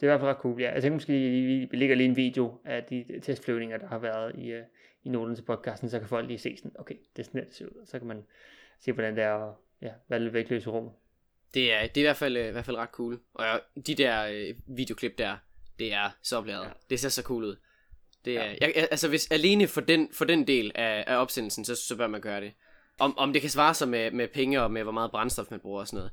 det 0.00 0.06
er 0.08 0.12
i 0.12 0.16
hvert 0.16 0.20
fald 0.20 0.30
ret 0.30 0.36
cool. 0.36 0.60
Ja, 0.60 0.72
jeg 0.72 0.82
tænker 0.82 0.94
måske, 0.96 1.12
vi, 1.12 1.76
lægger 1.76 1.96
lige 1.96 2.08
en 2.08 2.16
video 2.16 2.60
af 2.64 2.84
de 2.84 3.20
testflyvninger, 3.22 3.78
der 3.78 3.86
har 3.86 3.98
været 3.98 4.34
i, 4.38 4.50
øh, 4.50 4.62
i 5.04 5.08
noten 5.08 5.36
til 5.36 5.42
podcasten, 5.42 5.90
så 5.90 5.98
kan 5.98 6.08
folk 6.08 6.26
lige 6.28 6.38
se 6.38 6.56
sådan, 6.56 6.72
okay, 6.78 6.94
det 7.16 7.22
er 7.22 7.24
sådan 7.26 7.44
det 7.46 7.54
ser 7.54 7.66
ud, 7.66 7.80
og 7.80 7.86
så 7.86 7.98
kan 7.98 8.08
man 8.08 8.22
se, 8.80 8.92
hvordan 8.92 9.16
det 9.16 9.24
er 9.24 9.34
at 9.34 9.54
ja, 9.82 9.90
være 10.08 10.20
lidt 10.20 10.32
vægtløs 10.32 10.64
i 10.64 10.68
rummet. 10.68 10.92
Det 11.54 11.72
er, 11.72 11.80
det 11.86 11.96
er 11.96 12.00
i 12.00 12.02
hvert 12.02 12.16
fald, 12.16 12.36
øh, 12.36 12.48
i 12.48 12.50
hvert 12.50 12.64
fald 12.64 12.76
ret 12.76 12.88
cool. 12.92 13.20
Og 13.34 13.60
de 13.86 13.94
der 13.94 14.26
øh, 14.26 14.54
videoklip 14.66 15.18
der, 15.18 15.36
det 15.78 15.92
er 15.92 16.10
så 16.22 16.36
opladet. 16.36 16.64
Ja. 16.64 16.70
Det 16.90 17.00
ser 17.00 17.08
så 17.08 17.22
cool 17.22 17.44
ud. 17.44 17.56
Det 18.24 18.36
er, 18.36 18.44
Ja. 18.44 18.54
jeg, 18.60 18.88
altså 18.90 19.08
hvis 19.08 19.30
alene 19.30 19.68
for 19.68 19.80
den, 19.80 20.08
for 20.12 20.24
den 20.24 20.46
del 20.46 20.72
af, 20.74 21.04
af 21.06 21.16
opsendelsen, 21.16 21.64
så, 21.64 21.74
så 21.74 21.96
bør 21.96 22.06
man 22.06 22.20
gøre 22.20 22.40
det. 22.40 22.52
Om, 22.98 23.18
om 23.18 23.32
det 23.32 23.42
kan 23.42 23.50
svare 23.50 23.74
sig 23.74 23.88
med, 23.88 24.10
med 24.10 24.28
penge 24.28 24.62
og 24.62 24.70
med 24.70 24.82
hvor 24.82 24.92
meget 24.92 25.10
brændstof 25.10 25.50
man 25.50 25.60
bruger 25.60 25.80
og 25.80 25.86
sådan 25.88 25.96
noget, 25.96 26.12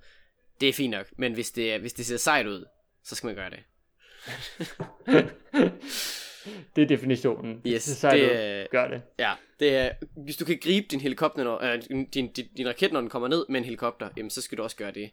det 0.62 0.70
er 0.70 0.74
fint 0.74 0.92
nok. 0.92 1.08
Men 1.18 1.34
hvis 1.34 1.52
det, 1.52 1.80
hvis 1.80 1.94
det 1.94 2.06
ser 2.06 2.18
sejt 2.18 2.48
ud, 2.48 2.66
så 3.04 3.16
skal 3.16 3.28
man 3.28 3.36
gøre 3.36 3.50
det. 3.50 3.60
det 6.76 6.82
er 6.82 6.86
definitionen. 6.88 7.62
Yes, 7.68 7.84
så 7.84 8.08
er 8.08 8.12
det 8.16 8.46
er- 8.62 8.68
gør 8.72 8.88
det. 8.88 9.02
Ja, 9.20 9.34
det 9.60 9.76
er, 9.76 9.92
hvis 10.16 10.38
du 10.38 10.46
kan 10.46 10.60
gribe 10.64 10.88
din 10.92 11.00
helikopter, 11.00 11.44
når, 11.44 11.64
øh, 11.64 11.82
din, 11.90 12.06
din, 12.08 12.32
din, 12.58 12.68
raket, 12.68 12.92
når 12.94 13.00
den 13.02 13.10
kommer 13.10 13.28
ned 13.28 13.46
med 13.50 13.58
en 13.60 13.64
helikopter, 13.64 14.10
jamen 14.18 14.30
så 14.30 14.42
skal 14.42 14.58
du 14.58 14.64
også 14.64 14.76
gøre 14.76 14.92
det. 14.92 15.12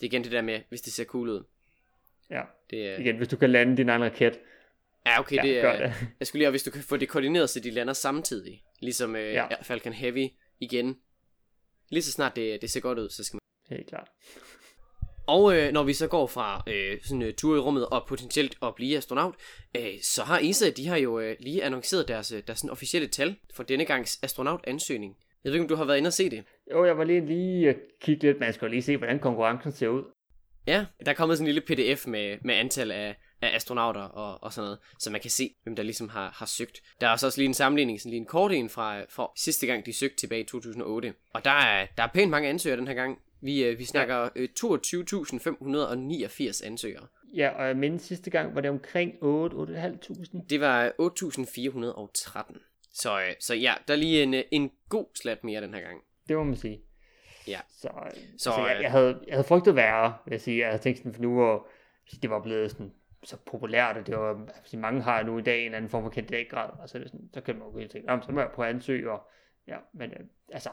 Det 0.00 0.02
er 0.02 0.04
igen 0.06 0.24
det 0.24 0.32
der 0.32 0.42
med, 0.42 0.60
hvis 0.68 0.80
det 0.80 0.92
ser 0.92 1.04
cool 1.04 1.28
ud. 1.28 1.44
Ja, 2.30 2.42
Det 2.70 2.88
er, 2.88 2.98
igen, 2.98 3.16
hvis 3.16 3.28
du 3.28 3.36
kan 3.36 3.50
lande 3.50 3.76
din 3.76 3.88
egen 3.88 4.02
raket, 4.02 4.38
ja, 5.06 5.20
okay, 5.20 5.36
ja, 5.36 5.42
det 5.42 5.62
gør 5.62 5.70
er, 5.72 5.86
det. 5.86 5.94
Jeg 6.20 6.26
skulle 6.26 6.40
lige 6.40 6.46
have, 6.46 6.50
hvis 6.52 6.62
du 6.62 6.70
kan 6.70 6.82
få 6.82 6.96
det 6.96 7.08
koordineret, 7.08 7.50
så 7.50 7.60
de 7.60 7.70
lander 7.70 7.92
samtidig. 7.92 8.62
Ligesom 8.80 9.16
øh, 9.16 9.32
ja. 9.32 9.46
Falcon 9.62 9.92
Heavy 9.92 10.28
igen. 10.60 10.98
Lige 11.90 12.02
så 12.02 12.12
snart 12.12 12.36
det, 12.36 12.62
det 12.62 12.70
ser 12.70 12.80
godt 12.80 12.98
ud, 12.98 13.10
så 13.10 13.24
skal 13.24 13.34
man... 13.70 13.76
Helt 13.78 13.88
klart. 13.88 14.08
Og 15.26 15.56
øh, 15.56 15.72
når 15.72 15.82
vi 15.82 15.92
så 15.92 16.06
går 16.06 16.26
fra 16.26 16.62
øh, 16.66 16.98
sådan 17.02 17.22
øh, 17.22 17.34
tur 17.34 17.56
i 17.56 17.58
rummet 17.58 17.86
og 17.86 18.04
potentielt 18.08 18.56
at 18.62 18.74
blive 18.74 18.96
astronaut, 18.96 19.34
øh, 19.76 19.92
så 20.02 20.22
har 20.22 20.38
ESA, 20.42 20.70
de 20.70 20.88
har 20.88 20.96
jo 20.96 21.20
øh, 21.20 21.36
lige 21.40 21.64
annonceret 21.64 22.08
deres, 22.08 22.32
øh, 22.32 22.42
deres 22.46 22.58
sådan 22.58 22.70
officielle 22.70 23.08
tal 23.08 23.36
for 23.54 23.62
denne 23.62 23.84
gangs 23.84 24.18
astronautansøgning. 24.22 25.16
Jeg 25.44 25.52
ved 25.52 25.54
ikke, 25.54 25.64
om 25.64 25.68
du 25.68 25.76
har 25.76 25.84
været 25.84 25.98
inde 25.98 26.08
og 26.08 26.12
se 26.12 26.30
det. 26.30 26.44
Jo, 26.70 26.84
jeg 26.84 26.98
var 26.98 27.04
lige 27.04 27.26
lige 27.26 27.68
at 27.68 27.76
kigge 28.00 28.22
lidt, 28.22 28.40
man 28.40 28.52
skal 28.52 28.70
lige 28.70 28.82
se, 28.82 28.96
hvordan 28.96 29.18
konkurrencen 29.18 29.72
ser 29.72 29.88
ud. 29.88 30.02
Ja, 30.66 30.86
der 31.04 31.10
er 31.10 31.14
kommet 31.14 31.38
sådan 31.38 31.48
en 31.48 31.54
lille 31.54 31.94
pdf 31.94 32.06
med, 32.06 32.38
med 32.44 32.54
antal 32.54 32.90
af, 32.90 33.16
af 33.42 33.54
astronauter 33.54 34.00
og, 34.00 34.42
og 34.42 34.52
sådan 34.52 34.66
noget, 34.66 34.78
så 34.98 35.10
man 35.10 35.20
kan 35.20 35.30
se, 35.30 35.54
hvem 35.62 35.76
der 35.76 35.82
ligesom 35.82 36.08
har, 36.08 36.30
har 36.34 36.46
søgt. 36.46 36.80
Der 37.00 37.06
er 37.06 37.10
også, 37.10 37.26
også 37.26 37.38
lige 37.38 37.48
en 37.48 37.54
sammenligning, 37.54 38.00
sådan 38.00 38.10
lige 38.10 38.20
en 38.20 38.26
kort 38.26 38.52
en 38.52 38.68
fra, 38.68 39.02
fra 39.10 39.30
sidste 39.36 39.66
gang, 39.66 39.86
de 39.86 39.92
søgte 39.92 40.16
tilbage 40.16 40.40
i 40.40 40.46
2008. 40.46 41.14
Og 41.34 41.44
der 41.44 41.50
er, 41.50 41.86
der 41.96 42.02
er 42.02 42.08
pænt 42.14 42.30
mange 42.30 42.48
ansøgere 42.48 42.78
den 42.78 42.86
her 42.86 42.94
gang. 42.94 43.18
Vi, 43.42 43.64
øh, 43.64 43.78
vi 43.78 43.84
snakker 43.84 44.28
øh, 44.36 44.48
22.589 44.58 46.66
ansøgere. 46.66 47.06
Ja, 47.34 47.48
og 47.48 47.66
jeg 47.66 47.76
mindes 47.76 48.02
sidste 48.02 48.30
gang 48.30 48.54
var 48.54 48.60
det 48.60 48.70
omkring 48.70 49.14
8 49.20 49.56
8.500. 49.56 50.46
Det 50.50 50.60
var 50.60 50.88
8.413. 50.88 52.58
Så, 52.92 53.20
øh, 53.20 53.34
så 53.40 53.54
ja, 53.54 53.74
der 53.88 53.94
er 53.94 53.98
lige 53.98 54.22
en, 54.22 54.34
øh, 54.34 54.42
en 54.50 54.70
god 54.88 55.06
slat 55.14 55.44
mere 55.44 55.60
den 55.60 55.74
her 55.74 55.80
gang. 55.80 56.00
Det 56.28 56.36
må 56.36 56.44
man 56.44 56.56
sige. 56.56 56.80
Ja. 57.48 57.60
Så, 57.68 57.88
så 58.38 58.38
Så, 58.38 58.50
altså, 58.50 58.66
jeg, 58.66 58.76
øh, 58.76 58.82
jeg, 58.82 58.90
havde, 58.90 59.20
jeg 59.26 59.34
havde 59.34 59.46
frygtet 59.48 59.76
værre, 59.76 60.14
vil 60.24 60.32
jeg 60.32 60.40
sige. 60.40 60.58
Jeg 60.58 60.68
havde 60.68 60.82
tænkt 60.82 60.98
sådan, 60.98 61.14
for 61.14 61.22
nu 61.22 61.34
hvor 61.34 61.68
det 62.22 62.30
var 62.30 62.42
blevet 62.42 62.70
sådan, 62.70 62.92
så 63.24 63.36
populært, 63.46 63.96
og 63.96 64.06
det 64.06 64.16
var, 64.16 64.46
altså, 64.56 64.76
mange 64.78 65.02
har 65.02 65.22
nu 65.22 65.38
i 65.38 65.42
dag 65.42 65.58
en 65.58 65.64
eller 65.64 65.76
anden 65.76 65.90
form 65.90 66.02
for 66.02 66.10
kandidatgrad, 66.10 66.70
og 66.78 66.88
så, 66.88 66.98
er 66.98 67.02
det 67.02 67.10
sådan, 67.10 67.28
så 67.34 67.40
kan 67.40 67.58
man 67.58 67.82
jo 67.82 67.88
tænke, 67.88 68.06
"Nå, 68.06 68.14
men 68.16 68.22
så 68.22 68.32
må 68.32 68.40
jeg 68.40 68.50
prøve 68.54 68.68
at 68.68 68.74
ansøge, 68.74 69.10
og 69.10 69.20
ja, 69.68 69.76
men 69.94 70.10
øh, 70.10 70.20
altså, 70.52 70.70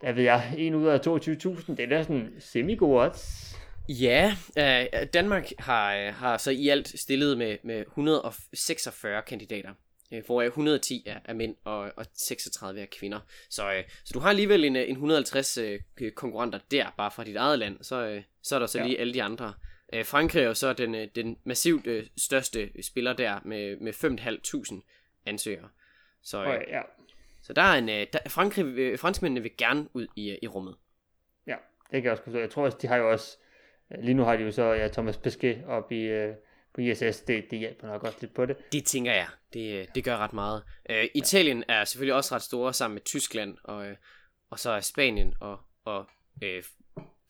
der 0.00 0.12
ved 0.12 0.22
jeg, 0.22 0.54
en 0.58 0.74
ud 0.74 0.86
af 0.86 0.98
22.000, 0.98 1.74
det 1.74 1.80
er 1.80 1.86
da 1.86 2.02
sådan 2.02 2.34
semi-god 2.38 3.00
odds. 3.00 3.54
Ja, 3.88 4.36
øh, 4.58 5.06
Danmark 5.14 5.50
har, 5.58 5.94
øh, 5.96 6.14
har 6.14 6.36
så 6.36 6.50
i 6.50 6.68
alt 6.68 7.00
stillet 7.00 7.38
med, 7.38 7.56
med 7.62 7.80
146 7.80 9.22
kandidater, 9.22 9.70
øh, 10.12 10.22
hvor 10.26 10.42
110 10.42 11.02
er, 11.06 11.18
er 11.24 11.34
mænd 11.34 11.56
og, 11.64 11.92
og 11.96 12.06
36 12.14 12.80
er 12.80 12.86
kvinder. 12.98 13.20
Så, 13.50 13.72
øh, 13.72 13.84
så 14.04 14.10
du 14.14 14.18
har 14.18 14.28
alligevel 14.28 14.64
en, 14.64 14.76
øh, 14.76 14.82
en 14.88 14.90
150 14.96 15.58
øh, 15.58 15.80
konkurrenter 16.14 16.58
der, 16.70 16.94
bare 16.96 17.10
fra 17.10 17.24
dit 17.24 17.36
eget 17.36 17.58
land. 17.58 17.76
Så, 17.82 18.06
øh, 18.06 18.22
så 18.42 18.54
er 18.54 18.58
der 18.58 18.66
så 18.66 18.78
Ja. 18.78 18.84
lige 18.86 19.00
alle 19.00 19.14
de 19.14 19.22
andre. 19.22 19.52
Øh, 19.92 20.04
Frankrig 20.04 20.42
er 20.42 20.46
jo 20.46 20.54
så 20.54 20.72
den, 20.72 20.94
øh, 20.94 21.08
den 21.14 21.36
massivt 21.44 21.86
øh, 21.86 22.06
største 22.16 22.70
spiller 22.82 23.12
der 23.12 23.40
med, 23.44 23.76
med 23.76 23.92
5.500 23.92 24.80
ansøgere. 25.26 25.68
Så, 26.22 26.44
øh, 26.44 26.60
ja, 26.68 26.80
så 27.44 27.52
der 27.52 27.62
er 27.62 27.78
en, 27.78 27.88
øh, 27.88 28.06
der, 28.12 28.18
Frankrig, 28.28 28.64
øh, 28.64 28.98
franskmændene 28.98 29.40
vil 29.40 29.56
gerne 29.58 29.88
ud 29.92 30.06
i, 30.16 30.30
øh, 30.30 30.38
i 30.42 30.46
rummet. 30.46 30.76
ja, 31.46 31.56
det 31.80 31.90
kan 31.90 32.04
jeg 32.04 32.12
også 32.12 32.24
forstå. 32.24 32.38
Jeg 32.38 32.50
tror 32.50 32.64
også, 32.64 32.78
de 32.82 32.86
har 32.86 32.96
jo 32.96 33.10
også, 33.10 33.38
øh, 33.92 34.02
lige 34.02 34.14
nu 34.14 34.22
har 34.24 34.36
de 34.36 34.42
jo 34.42 34.50
så 34.50 34.62
ja, 34.62 34.88
Thomas 34.88 35.16
Pesquet 35.16 35.64
op 35.64 35.92
i, 35.92 36.00
øh, 36.00 36.34
på 36.74 36.80
ISS, 36.80 37.20
det, 37.20 37.44
det 37.50 37.58
hjælper 37.58 37.86
nok 37.86 38.02
også 38.02 38.18
lidt 38.20 38.34
på 38.34 38.46
det. 38.46 38.56
Det 38.72 38.84
tænker 38.84 39.12
jeg. 39.12 39.28
Det, 39.52 39.94
det 39.94 40.04
gør 40.04 40.16
ret 40.16 40.32
meget. 40.32 40.62
Øh, 40.90 41.08
Italien 41.14 41.64
er 41.68 41.84
selvfølgelig 41.84 42.14
også 42.14 42.34
ret 42.34 42.42
store 42.42 42.72
sammen 42.72 42.94
med 42.94 43.02
Tyskland, 43.02 43.56
og, 43.64 43.86
og 44.50 44.58
så 44.58 44.70
er 44.70 44.80
Spanien 44.80 45.34
og, 45.40 45.60
og 45.84 46.06
øh, 46.42 46.62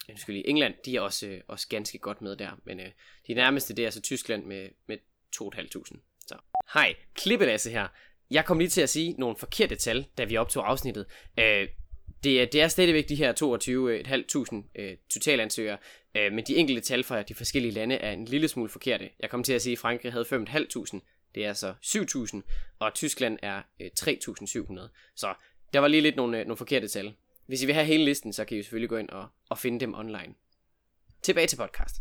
undskyld, 0.08 0.42
England, 0.44 0.74
de 0.84 0.96
er 0.96 1.00
også, 1.00 1.40
også 1.48 1.68
ganske 1.68 1.98
godt 1.98 2.22
med 2.22 2.36
der. 2.36 2.50
Men 2.64 2.80
øh, 2.80 2.90
de 3.26 3.34
nærmeste, 3.34 3.74
det 3.74 3.86
er 3.86 3.90
så 3.90 4.02
Tyskland 4.02 4.44
med, 4.44 4.68
med 4.86 4.98
2.500. 5.36 6.00
Så. 6.26 6.36
Hej, 6.74 6.94
Klippelasse 7.14 7.70
her. 7.70 7.88
Jeg 8.30 8.44
kom 8.44 8.58
lige 8.58 8.68
til 8.68 8.80
at 8.80 8.88
sige 8.90 9.14
nogle 9.18 9.36
forkerte 9.36 9.76
tal, 9.76 10.06
da 10.18 10.24
vi 10.24 10.36
optog 10.36 10.70
afsnittet. 10.70 11.06
Øh, 11.38 11.68
det, 12.24 12.42
er- 12.42 12.46
det 12.46 12.60
er 12.62 12.68
stadigvæk 12.68 13.08
de 13.08 13.14
her 13.14 13.32
22.500 14.74 14.82
øh, 14.82 14.96
totalansøgere, 15.10 15.78
øh, 16.16 16.32
men 16.32 16.44
de 16.44 16.56
enkelte 16.56 16.80
tal 16.80 17.04
fra 17.04 17.22
de 17.22 17.34
forskellige 17.34 17.72
lande 17.72 17.94
er 17.94 18.12
en 18.12 18.24
lille 18.24 18.48
smule 18.48 18.68
forkerte. 18.70 19.10
Jeg 19.20 19.30
kom 19.30 19.42
til 19.42 19.52
at 19.52 19.62
sige, 19.62 19.72
at 19.72 19.78
Frankrig 19.78 20.12
havde 20.12 20.24
5.500, 20.24 21.00
det 21.34 21.44
er 21.44 21.48
altså 21.48 21.74
7.000, 21.82 22.40
og 22.78 22.94
Tyskland 22.94 23.38
er 23.42 23.62
øh, 23.80 23.90
3.700. 24.00 24.88
Så 25.16 25.34
der 25.72 25.78
var 25.80 25.88
lige 25.88 26.00
lidt 26.00 26.16
nogle, 26.16 26.38
øh, 26.40 26.44
nogle 26.46 26.56
forkerte 26.56 26.88
tal. 26.88 27.14
Hvis 27.46 27.62
I 27.62 27.66
vil 27.66 27.74
have 27.74 27.86
hele 27.86 28.04
listen, 28.04 28.32
så 28.32 28.44
kan 28.44 28.58
I 28.58 28.62
selvfølgelig 28.62 28.88
gå 28.88 28.96
ind 28.96 29.08
og, 29.10 29.26
og 29.48 29.58
finde 29.58 29.80
dem 29.80 29.94
online. 29.94 30.34
Tilbage 31.22 31.46
til 31.46 31.56
podcast. 31.56 31.94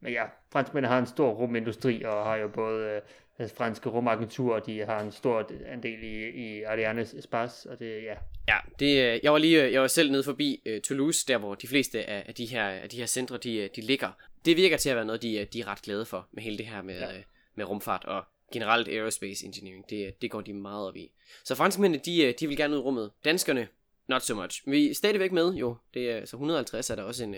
Men 0.00 0.12
ja, 0.12 0.24
franskmændene 0.52 0.92
har 0.92 0.98
en 0.98 1.06
stor 1.06 1.30
rumindustri, 1.30 2.02
og 2.02 2.24
har 2.24 2.36
jo 2.36 2.48
både 2.48 2.86
øh, 2.86 3.00
altså, 3.38 3.56
franske 3.56 3.88
rumagenturer, 3.88 4.60
de 4.60 4.78
har 4.84 5.00
en 5.00 5.12
stor 5.12 5.50
andel 5.66 6.02
i, 6.02 6.28
i 6.28 6.62
Ariane 6.62 7.02
Espace, 7.18 7.70
og 7.70 7.78
det, 7.78 8.02
ja, 8.02 8.14
Ja, 8.48 8.56
det, 8.78 8.86
øh, 9.14 9.20
jeg 9.22 9.32
var 9.32 9.38
lige 9.38 9.64
øh, 9.64 9.72
jeg 9.72 9.80
var 9.80 9.86
selv 9.86 10.10
nede 10.10 10.24
forbi 10.24 10.62
øh, 10.66 10.80
Toulouse, 10.80 11.26
der 11.28 11.38
hvor 11.38 11.54
de 11.54 11.68
fleste 11.68 12.04
af, 12.10 12.24
af 12.28 12.34
de 12.34 12.46
her 12.46 12.64
af 12.68 12.88
de 12.88 12.96
her 12.96 13.06
centre 13.06 13.36
de, 13.38 13.56
øh, 13.56 13.68
de 13.76 13.80
ligger. 13.80 14.10
Det 14.44 14.56
virker 14.56 14.76
til 14.76 14.90
at 14.90 14.96
være 14.96 15.04
noget 15.04 15.22
de, 15.22 15.44
de 15.52 15.60
er 15.60 15.66
ret 15.68 15.82
glade 15.82 16.04
for 16.04 16.28
med 16.32 16.42
hele 16.42 16.58
det 16.58 16.66
her 16.66 16.82
med, 16.82 16.98
Ja. 16.98 17.16
øh, 17.16 17.22
med 17.54 17.64
rumfart 17.64 18.04
og 18.04 18.24
generelt 18.52 18.88
aerospace 18.88 19.46
engineering. 19.46 19.90
Det, 19.90 20.22
det 20.22 20.30
går 20.30 20.40
de 20.40 20.52
meget 20.52 20.88
op 20.88 20.96
i. 20.96 21.12
Så 21.44 21.54
franskmændene 21.54 22.02
de, 22.04 22.34
de 22.40 22.46
vil 22.48 22.56
gerne 22.56 22.74
ud 22.74 22.78
i 22.78 22.82
rummet. 22.82 23.10
Danskerne 23.24 23.68
not 24.08 24.22
so 24.22 24.34
much. 24.34 24.62
Vi 24.70 24.90
er 24.90 24.94
stadigvæk 24.94 25.32
med 25.32 25.52
jo. 25.54 25.76
Det 25.94 26.10
er 26.10 26.24
så 26.24 26.36
150 26.36 26.90
er 26.90 26.94
der 26.94 27.02
også 27.02 27.24
en 27.24 27.34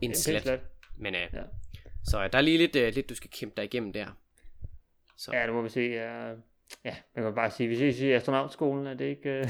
en 0.00 0.10
er 0.10 0.14
slat. 0.14 0.42
slat. 0.42 0.60
Men 0.96 1.14
øh, 1.14 1.20
Ja. 1.32 1.42
så 2.04 2.24
øh, 2.24 2.32
der 2.32 2.38
er 2.38 2.42
lige 2.42 2.58
lidt 2.58 2.76
øh, 2.76 2.94
lidt 2.94 3.08
du 3.08 3.14
skal 3.14 3.30
kæmpe 3.30 3.56
dig 3.56 3.64
igennem 3.64 3.92
der. 3.92 4.06
Så. 5.16 5.30
Ja, 5.34 5.46
det 5.46 5.52
må 5.54 5.62
vi 5.62 5.68
se. 5.68 5.80
Ja, 5.80 6.28
ja 6.84 6.96
man 7.16 7.24
kan 7.24 7.34
bare 7.34 7.50
sige, 7.50 7.68
vi 7.68 7.76
ses 7.76 8.00
i 8.00 8.12
astronautskolen, 8.12 8.86
er 8.86 8.94
det 8.94 9.04
ikke 9.04 9.30
øh, 9.30 9.44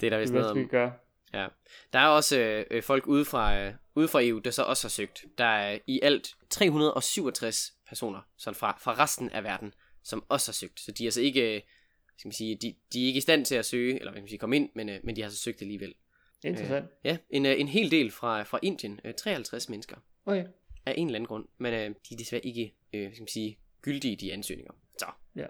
Det 0.00 0.06
er 0.06 0.10
der 0.10 0.10
det, 0.10 0.20
vist 0.20 0.32
noget 0.32 0.50
om. 0.50 0.68
gøre? 0.68 0.92
Ja. 1.32 1.46
Der 1.92 1.98
er 1.98 2.06
også 2.06 2.38
øh, 2.38 2.64
øh, 2.70 2.82
folk 2.82 3.06
ude 3.06 3.24
fra, 3.24 3.58
øh, 3.58 3.74
ude 3.94 4.08
fra 4.08 4.22
EU, 4.22 4.38
der 4.38 4.50
så 4.50 4.62
også 4.62 4.84
har 4.84 4.90
søgt. 4.90 5.24
Der 5.38 5.44
er 5.44 5.78
i 5.86 6.00
alt 6.02 6.34
367 6.50 7.72
personer 7.88 8.20
sådan 8.36 8.54
fra, 8.54 8.78
fra 8.80 8.94
resten 9.02 9.30
af 9.30 9.44
verden, 9.44 9.74
som 10.02 10.24
også 10.28 10.50
har 10.50 10.54
søgt. 10.54 10.80
Så 10.80 10.92
de 10.92 11.04
er 11.04 11.06
altså 11.06 11.20
ikke, 11.20 11.56
øh, 11.56 11.62
skal 12.16 12.28
man 12.28 12.32
sige, 12.32 12.56
de, 12.56 12.74
de 12.92 13.02
er 13.02 13.06
ikke 13.06 13.18
i 13.18 13.20
stand 13.20 13.44
til 13.44 13.54
at 13.54 13.64
søge, 13.66 13.94
eller 13.98 14.10
hvad 14.10 14.12
kan 14.16 14.22
man 14.22 14.28
sige, 14.28 14.38
komme 14.38 14.56
ind, 14.56 14.70
men, 14.74 14.88
øh, 14.88 15.00
men 15.04 15.16
de 15.16 15.22
har 15.22 15.30
så 15.30 15.36
søgt 15.36 15.62
alligevel. 15.62 15.94
Interessant. 16.44 16.86
Ja, 17.04 17.16
en, 17.30 17.46
øh, 17.46 17.60
en 17.60 17.68
hel 17.68 17.90
del 17.90 18.10
fra, 18.10 18.42
fra 18.42 18.58
Indien, 18.62 19.00
øh, 19.04 19.14
53 19.14 19.68
mennesker, 19.68 19.96
Okay. 20.26 20.44
af 20.86 20.94
en 20.96 21.06
eller 21.06 21.16
anden 21.16 21.26
grund, 21.28 21.46
men 21.58 21.74
øh, 21.74 21.80
de 21.80 22.14
er 22.14 22.16
desværre 22.18 22.46
ikke, 22.46 22.74
øh, 22.92 23.12
skal 23.12 23.22
man 23.22 23.28
sige, 23.28 23.58
gyldige 23.82 24.16
de 24.16 24.32
ansøgninger. 24.32 24.72
Så. 24.98 25.06
Ja. 25.36 25.46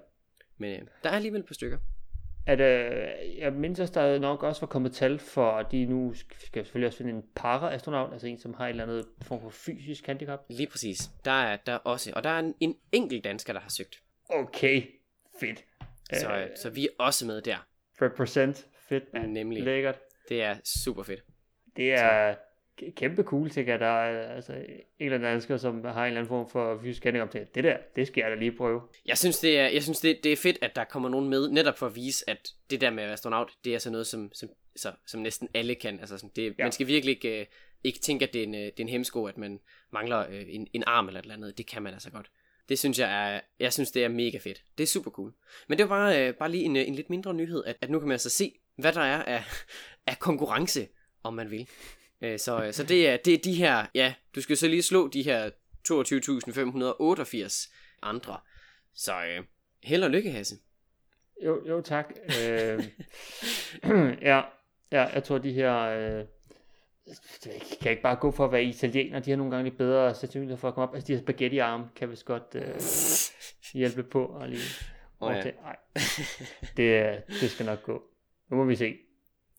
Men 0.59 0.73
øh, 0.73 0.87
der 1.05 1.11
er 1.11 1.15
alligevel 1.15 1.41
et 1.41 1.47
par 1.47 1.55
stykker. 1.55 1.79
At, 2.47 2.61
øh, 2.61 3.39
jeg 3.39 3.53
mindes 3.53 3.81
også, 3.81 3.95
der 3.95 4.19
nok 4.19 4.43
også 4.43 4.61
var 4.61 4.67
kommet 4.67 4.93
tal 4.93 5.19
for, 5.19 5.51
at 5.51 5.67
de 5.73 5.85
nu 5.85 6.15
skal 6.15 6.65
selvfølgelig 6.65 6.87
også 6.87 6.99
finde 6.99 7.11
en 7.13 7.25
para-astronaut, 7.35 8.13
altså 8.13 8.27
en, 8.27 8.39
som 8.39 8.55
har 8.55 8.65
et 8.67 8.71
eller 8.71 8.83
andet 8.83 9.07
form 9.23 9.41
for 9.41 9.51
fysisk 9.51 10.07
handicap. 10.07 10.41
Lige 10.51 10.67
præcis. 10.67 11.11
Der 11.25 11.31
er 11.31 11.57
der 11.57 11.73
er 11.73 11.77
også, 11.79 12.13
og 12.17 12.25
der 12.25 12.31
er 12.31 12.39
en, 12.39 12.55
en 12.61 12.77
enkelt 12.93 13.25
dansker, 13.25 13.53
der 13.53 13.61
har 13.61 13.69
søgt. 13.71 14.03
Okay, 14.31 14.83
fedt. 15.41 15.65
Så, 16.13 16.29
Øh, 16.35 16.43
øh, 16.43 16.49
så 16.57 16.71
vi 16.71 16.85
er 16.85 16.91
også 16.99 17.27
med 17.27 17.43
der. 17.43 17.67
represent, 18.03 18.67
fedt, 18.89 19.13
man. 19.13 19.29
Nemlig. 19.29 19.63
Lækkert. 19.63 19.99
Det 20.29 20.43
er 20.43 20.57
super 20.65 21.03
fedt. 21.03 21.21
Det 21.77 21.93
er 21.93 22.35
k- 22.83 22.91
kæmpe 22.91 23.23
cool, 23.23 23.51
tænker 23.51 23.73
jeg. 23.73 23.81
Der 23.81 23.87
er 23.87 24.35
altså, 24.35 24.53
en 24.53 24.63
eller 24.99 25.15
anden 25.15 25.31
dansker, 25.33 25.57
som 25.57 25.85
har 25.85 26.03
en 26.03 26.07
eller 26.07 26.21
anden 26.21 26.29
form 26.29 26.51
for 26.51 26.81
fysisk 26.83 27.05
handicap 27.05 27.31
til. 27.31 27.47
Det 27.55 27.65
der, 27.65 27.77
det 27.97 28.07
skal 28.07 28.21
jeg 28.21 28.31
da 28.31 28.37
lige 28.37 28.53
prøve. 28.53 28.81
Jeg 29.07 29.19
synes, 29.19 29.39
det 29.39 29.59
er, 29.59 29.69
jeg 29.69 29.83
synes 29.83 30.01
det, 30.01 30.25
det 30.25 30.33
er 30.33 30.37
fedt, 30.37 30.59
at 30.63 30.77
der 30.77 30.85
kommer 30.85 31.09
nogen 31.09 31.29
med, 31.29 31.51
netop 31.51 31.79
for 31.79 31.87
at 31.87 31.97
vise, 31.97 32.31
at 32.31 32.49
det 32.71 32.81
der 32.81 32.91
med 32.91 33.03
at 33.03 33.07
være 33.07 33.13
astronaut, 33.13 33.51
det 33.65 33.75
er 33.75 33.79
så 33.79 33.91
noget, 33.91 34.07
som, 34.07 34.31
som, 34.35 34.49
så, 34.77 34.93
som 35.07 35.21
næsten 35.21 35.49
alle 35.55 35.75
kan. 35.75 36.01
Altså, 36.01 36.19
sådan, 36.19 36.31
det, 36.37 36.55
Ja. 36.59 36.65
Man 36.65 36.73
skal 36.73 36.87
virkelig 36.87 37.15
ikke, 37.15 37.41
øh, 37.41 37.47
ikke 37.85 37.99
tænke, 37.99 38.25
at 38.25 38.33
det 38.33 38.39
er 38.43 38.47
en, 38.47 38.55
øh, 38.55 38.61
det 38.61 38.81
er 38.81 38.83
en 38.85 38.89
hemsko, 38.89 39.25
at 39.25 39.39
man 39.39 39.61
mangler 39.93 40.27
øh, 40.31 40.45
en, 40.49 40.69
en 40.73 40.85
arm 40.87 41.07
eller 41.07 41.21
et 41.21 41.25
eller 41.25 41.35
andet. 41.35 41.59
Det 41.59 41.67
kan 41.67 41.83
man 41.83 41.93
altså 41.93 42.11
godt. 42.11 42.31
Det 42.69 42.79
synes 42.79 42.99
jeg 42.99 43.35
er, 43.35 43.41
jeg 43.61 43.73
synes, 43.73 43.91
det 43.91 44.05
er 44.05 44.09
mega 44.09 44.39
fedt. 44.39 44.63
Det 44.79 44.83
er 44.83 44.89
super 44.89 45.11
cool. 45.11 45.33
Men 45.69 45.79
det 45.79 45.89
var 45.89 45.97
bare, 45.97 46.29
øh, 46.29 46.35
bare 46.35 46.51
lige 46.51 46.65
en, 46.65 46.77
en 46.77 46.95
lidt 46.95 47.11
mindre 47.11 47.35
nyhed, 47.35 47.65
at, 47.65 47.77
at 47.81 47.91
nu 47.91 47.99
kan 47.99 48.09
man 48.09 48.13
altså 48.15 48.31
se, 48.31 48.53
hvad 48.77 48.93
der 48.93 49.01
er 49.01 49.23
af, 49.23 49.43
af 50.09 50.19
konkurrence, 50.19 50.89
om 51.23 51.35
man 51.35 51.51
vil. 51.51 51.69
Øh, 52.21 52.39
så, 52.39 52.65
øh, 52.65 52.73
så 52.73 52.85
det 52.85 53.09
er, 53.09 53.17
det 53.17 53.35
er 53.35 53.39
de 53.39 53.55
her, 53.55 53.87
ja, 53.95 54.15
du 54.35 54.41
skal 54.41 54.57
så 54.57 54.69
lige 54.69 54.83
slå 54.83 55.09
de 55.09 55.23
her 55.23 55.51
22.588 55.93 57.75
andre. 58.03 58.37
Så 58.95 59.13
øh, 59.13 59.45
held 59.83 60.05
og 60.05 60.11
lykke, 60.11 60.31
Hasse. 60.31 60.57
Jo, 61.45 61.69
jo 61.69 61.81
tak. 61.81 62.13
øh, 62.43 62.85
ja, 64.31 64.43
ja, 64.93 65.03
jeg 65.05 65.25
tror, 65.25 65.39
de 65.39 65.53
her... 65.53 65.75
Øh, 65.79 66.25
det 67.07 67.17
ved 67.47 67.53
jeg 67.53 67.55
ikke, 67.55 67.79
kan 67.81 67.91
ikke 67.91 68.03
bare 68.03 68.17
gå 68.17 68.31
for 68.31 68.45
at 68.45 68.53
være 68.53 68.65
italiener. 68.65 69.21
De 69.21 69.31
har 69.31 69.37
nogle 69.37 69.51
gange 69.51 69.65
lidt 69.65 69.79
bedre 69.79 70.15
sandsynlighed 70.15 70.57
for 70.57 70.69
at 70.69 70.75
komme 70.75 70.89
op. 70.89 70.95
Altså, 70.95 71.07
de 71.07 71.13
her 71.13 71.23
spaghetti-arme 71.23 71.85
kan 71.97 72.11
vist 72.11 72.25
godt 72.25 72.55
øh, 72.55 72.75
hjælpe 73.81 74.03
på. 74.03 74.25
Og 74.27 74.49
lige 74.49 74.61
Åh, 75.21 75.31
ja. 75.31 75.35
overtage. 75.35 75.55
Nej, 75.63 75.77
det, 76.77 77.23
det 77.41 77.51
skal 77.51 77.67
nok 77.67 77.83
gå. 77.83 78.03
Nu 78.51 78.57
må 78.57 78.65
vi 78.65 78.77
se. 78.77 78.97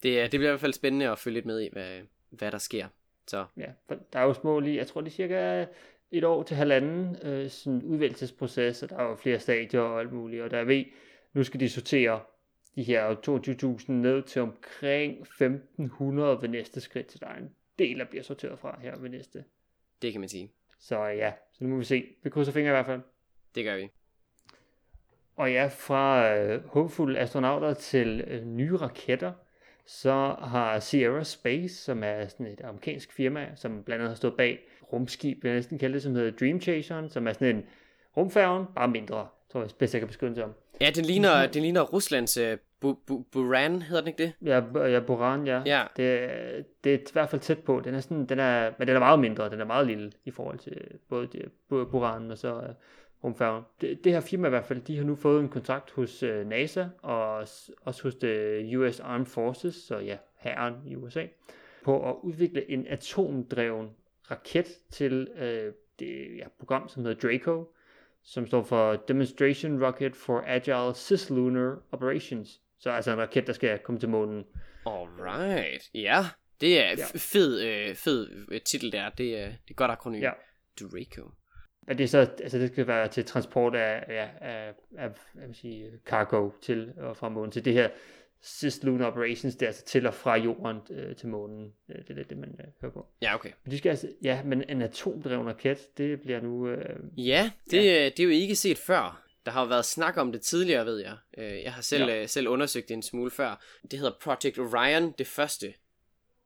Det, 0.04 0.32
det 0.32 0.40
bliver 0.40 0.50
i 0.50 0.52
hvert 0.52 0.60
fald 0.60 0.74
spændende 0.74 1.10
at 1.10 1.20
følge 1.20 1.34
lidt 1.34 1.46
med 1.46 1.60
i, 1.62 1.70
hvad, 1.72 2.00
hvad 2.30 2.52
der 2.52 2.58
sker. 2.58 2.88
Så 3.28 3.46
Ja, 3.58 3.72
for 3.88 3.98
der 4.14 4.20
er 4.20 4.24
jo 4.24 4.34
små 4.34 4.60
lige, 4.60 4.78
jeg 4.78 4.88
tror 4.88 5.02
det 5.02 5.08
er 5.08 5.16
cirka 5.16 5.66
et 6.12 6.24
år 6.24 6.44
til 6.44 6.58
halvanden 6.58 7.18
øh, 7.28 7.50
sådan 7.50 7.84
udvælgelsesproces, 7.84 8.84
og 8.84 8.90
der 8.90 8.98
er 8.98 9.04
jo 9.04 9.16
flere 9.16 9.40
stadier 9.40 9.82
og 9.82 10.00
alt 10.00 10.14
muligt, 10.14 10.44
og 10.44 10.52
der 10.52 10.58
er 10.58 10.64
ved, 10.64 10.86
nu 11.34 11.44
skal 11.44 11.60
de 11.60 11.70
sortere 11.70 12.22
de 12.76 12.84
her 12.84 13.16
22.000 13.80 13.92
ned 13.92 14.24
til 14.24 14.42
omkring 14.42 15.28
1.500 15.28 15.42
ved 16.42 16.48
næste 16.48 16.82
skridt, 16.82 17.12
så 17.12 17.18
der 17.22 17.28
er 17.28 17.38
en 17.38 17.50
del, 17.80 18.00
der 18.00 18.06
bliver 18.06 18.24
sorteret 18.24 18.60
fra 18.60 18.80
her 18.82 18.98
ved 18.98 19.10
næste. 19.10 19.44
det 20.02 20.12
kan 20.12 20.22
man 20.22 20.30
sige. 20.30 20.52
Så 20.80 21.06
ja, 21.06 21.34
så 21.54 21.64
nu 21.64 21.70
må 21.70 21.78
vi 21.78 21.84
se. 21.84 22.06
Vi 22.24 22.30
krydser 22.30 22.52
fingre 22.52 22.70
i 22.70 22.74
hvert 22.74 22.86
fald. 22.86 23.02
Det 23.56 23.66
gør 23.66 23.76
vi. 23.76 23.90
Og 25.36 25.52
ja, 25.52 25.68
fra 25.68 26.36
øh, 26.38 26.66
håbfulde 26.68 27.20
astronauter 27.20 27.74
til 27.74 28.22
øh, 28.28 28.46
nye 28.46 28.78
raketter, 28.78 29.34
så 29.90 30.36
har 30.40 30.80
Sierra 30.80 31.24
Space, 31.24 31.76
som 31.76 32.04
er 32.04 32.28
sådan 32.28 32.48
et 32.48 32.62
amerikansk 32.64 33.14
firma, 33.14 33.48
som 33.56 33.84
blandt 33.84 34.02
andet 34.02 34.10
har 34.10 34.16
stået 34.16 34.34
bag 34.38 34.60
rumskib, 34.94 35.46
jeg 35.46 35.54
næsten 35.54 35.80
kalde 35.80 35.94
det, 35.94 36.04
som 36.04 36.16
hedder 36.16 36.32
Dream 36.32 36.62
Chaseren, 36.62 37.10
som 37.10 37.28
er 37.28 37.34
sådan 37.34 37.56
en 37.56 37.64
rumfærgen, 38.18 38.66
bare 38.76 38.88
mindre, 38.88 39.28
tror 39.52 39.62
jeg 39.62 39.70
bedst, 39.80 39.94
jeg 39.94 40.02
kan 40.02 40.08
beskrive 40.08 40.30
det 40.30 40.38
som. 40.38 40.54
Ja, 40.82 40.90
den 40.96 41.06
ligner, 41.06 41.48
den 41.48 41.62
ligner 41.62 41.82
Ruslands 41.82 42.38
uh, 42.38 42.44
bu, 42.80 42.94
bu, 43.08 43.24
Buran, 43.32 43.82
hedder 43.82 44.02
den 44.02 44.08
ikke 44.08 44.24
det? 44.24 44.34
Ja, 44.42 44.88
ja 44.88 45.00
Buran, 45.00 45.48
ja. 45.48 45.62
Ja. 45.66 45.84
Det, 45.98 46.30
det 46.84 46.94
er 46.94 46.98
i 46.98 47.02
hvert 47.14 47.30
fald 47.30 47.42
tæt 47.42 47.60
på. 47.60 47.82
Den 47.84 47.94
er 47.96 48.00
sådan, 48.00 48.26
den 48.26 48.40
er, 48.40 48.72
men 48.80 48.88
den 48.88 48.96
er 48.96 49.00
meget 49.00 49.20
mindre, 49.20 49.50
den 49.50 49.62
er 49.62 49.66
meget 49.66 49.88
lille 49.88 50.12
i 50.26 50.32
forhold 50.32 50.60
til 50.60 50.82
både 51.10 51.28
de, 51.28 51.42
både 51.70 51.86
Buran 51.86 52.32
og 52.32 52.38
så 52.38 52.56
uh, 52.56 52.64
rumfærgen. 53.24 53.64
Det, 53.82 54.04
det 54.04 54.12
her 54.12 54.20
firma 54.22 54.48
i 54.48 54.50
hvert 54.50 54.66
fald, 54.66 54.82
de 54.82 54.98
har 54.98 55.04
nu 55.04 55.16
fået 55.16 55.42
en 55.42 55.50
kontrakt 55.50 55.92
hos 55.92 56.24
øh, 56.24 56.48
NASA 56.48 56.86
og 57.02 57.38
også 57.82 58.04
hos 58.04 58.16
det 58.16 58.76
US 58.78 59.00
Armed 59.00 59.26
Forces, 59.26 59.76
så 59.76 59.98
ja, 59.98 60.18
hæren 60.38 60.74
i 60.88 60.96
USA, 60.96 61.26
på 61.84 62.10
at 62.10 62.16
udvikle 62.24 62.72
en 62.72 62.88
atomdreven 62.88 63.90
raket 64.32 64.68
til 64.92 65.28
øh, 65.38 65.74
det 66.00 66.38
ja, 66.38 66.48
program, 66.60 66.90
som 66.90 67.06
hedder 67.06 67.20
DRACO, 67.28 67.74
som 68.24 68.48
står 68.48 68.64
for 68.64 68.94
Demonstration 68.96 69.84
Rocket 69.86 70.16
for 70.16 70.44
Agile 70.48 70.96
Cislunar 70.96 71.78
Operations. 71.92 72.62
Så 72.80 72.90
altså 72.90 73.12
en 73.12 73.18
raket, 73.20 73.48
der 73.48 73.54
skal 73.54 73.80
komme 73.80 74.00
til 74.00 74.10
månen. 74.10 74.46
Alright. 74.86 75.90
Ja, 75.94 76.26
det 76.62 76.80
er 76.86 76.90
Ja. 76.98 77.06
fed, 77.16 77.62
øh, 77.62 77.96
fed 77.96 78.46
øh, 78.52 78.62
titel 78.72 78.92
der. 78.92 79.10
Det 79.10 79.40
er, 79.40 79.46
det 79.46 79.70
er 79.70 79.74
godt 79.74 79.92
akronym. 79.92 80.22
Ja. 80.22 80.32
Draco. 80.82 81.30
Og 81.90 81.98
det 81.98 82.04
er 82.04 82.08
så, 82.08 82.18
altså 82.20 82.58
det 82.58 82.72
skal 82.72 82.88
være 82.88 83.08
til 83.08 83.26
transport 83.26 83.76
af, 83.76 84.04
ja, 84.10 84.28
af, 84.42 84.74
af 84.98 85.10
jeg 85.40 85.48
vil 85.48 85.56
sige, 85.56 85.92
cargo 86.06 86.50
til 86.62 86.94
og 86.98 87.18
fra 87.18 87.30
månen. 87.30 87.52
Så 87.52 87.60
det 87.62 87.74
her 87.74 87.90
cislunar 88.44 89.06
operations, 89.08 89.56
det 89.56 89.62
er 89.62 89.68
altså 89.68 89.86
til 89.86 90.08
og 90.08 90.14
fra 90.14 90.38
jorden 90.38 90.78
øh, 90.92 91.16
til 91.16 91.28
månen. 91.28 91.74
Øh, 91.90 91.96
Det 91.98 92.10
er 92.10 92.14
lidt 92.14 92.30
det, 92.30 92.38
man 92.38 92.56
øh, 92.60 92.66
hører 92.82 92.92
på. 92.92 93.08
Ja, 93.22 93.36
okay. 93.36 93.52
Men 93.64 93.72
de 93.72 93.78
skal 93.78 93.90
altså, 93.90 94.10
ja, 94.24 94.44
men 94.44 94.64
en 94.70 94.82
atomdreven 94.82 95.48
raket, 95.48 95.98
det 95.98 96.22
bliver 96.22 96.42
nu, 96.42 96.68
øh, 96.68 97.00
Ja, 97.18 97.52
det, 97.72 97.78
ja. 97.86 98.06
det 98.06 98.20
er 98.20 98.24
jo 98.24 98.30
ikke 98.30 98.56
set 98.56 98.78
før. 98.78 99.26
Der 99.46 99.52
har 99.52 99.62
jo 99.62 99.68
været 99.68 99.86
snak 99.86 100.18
om 100.18 100.32
det 100.32 100.42
tidligere, 100.42 100.86
ved 100.86 100.98
jeg. 100.98 101.16
Øh, 101.38 101.64
Jeg 101.64 101.74
har 101.74 101.82
selv, 101.82 102.04
Ja. 102.10 102.16
ja. 102.20 102.28
selv 102.28 102.48
undersøgt 102.48 102.88
det 102.90 102.94
en 102.96 103.02
smule 103.04 103.32
før. 103.32 103.64
Det 103.92 104.00
hedder 104.00 104.14
Project 104.22 104.60
Orion, 104.60 105.12
det 105.18 105.28
første 105.28 105.74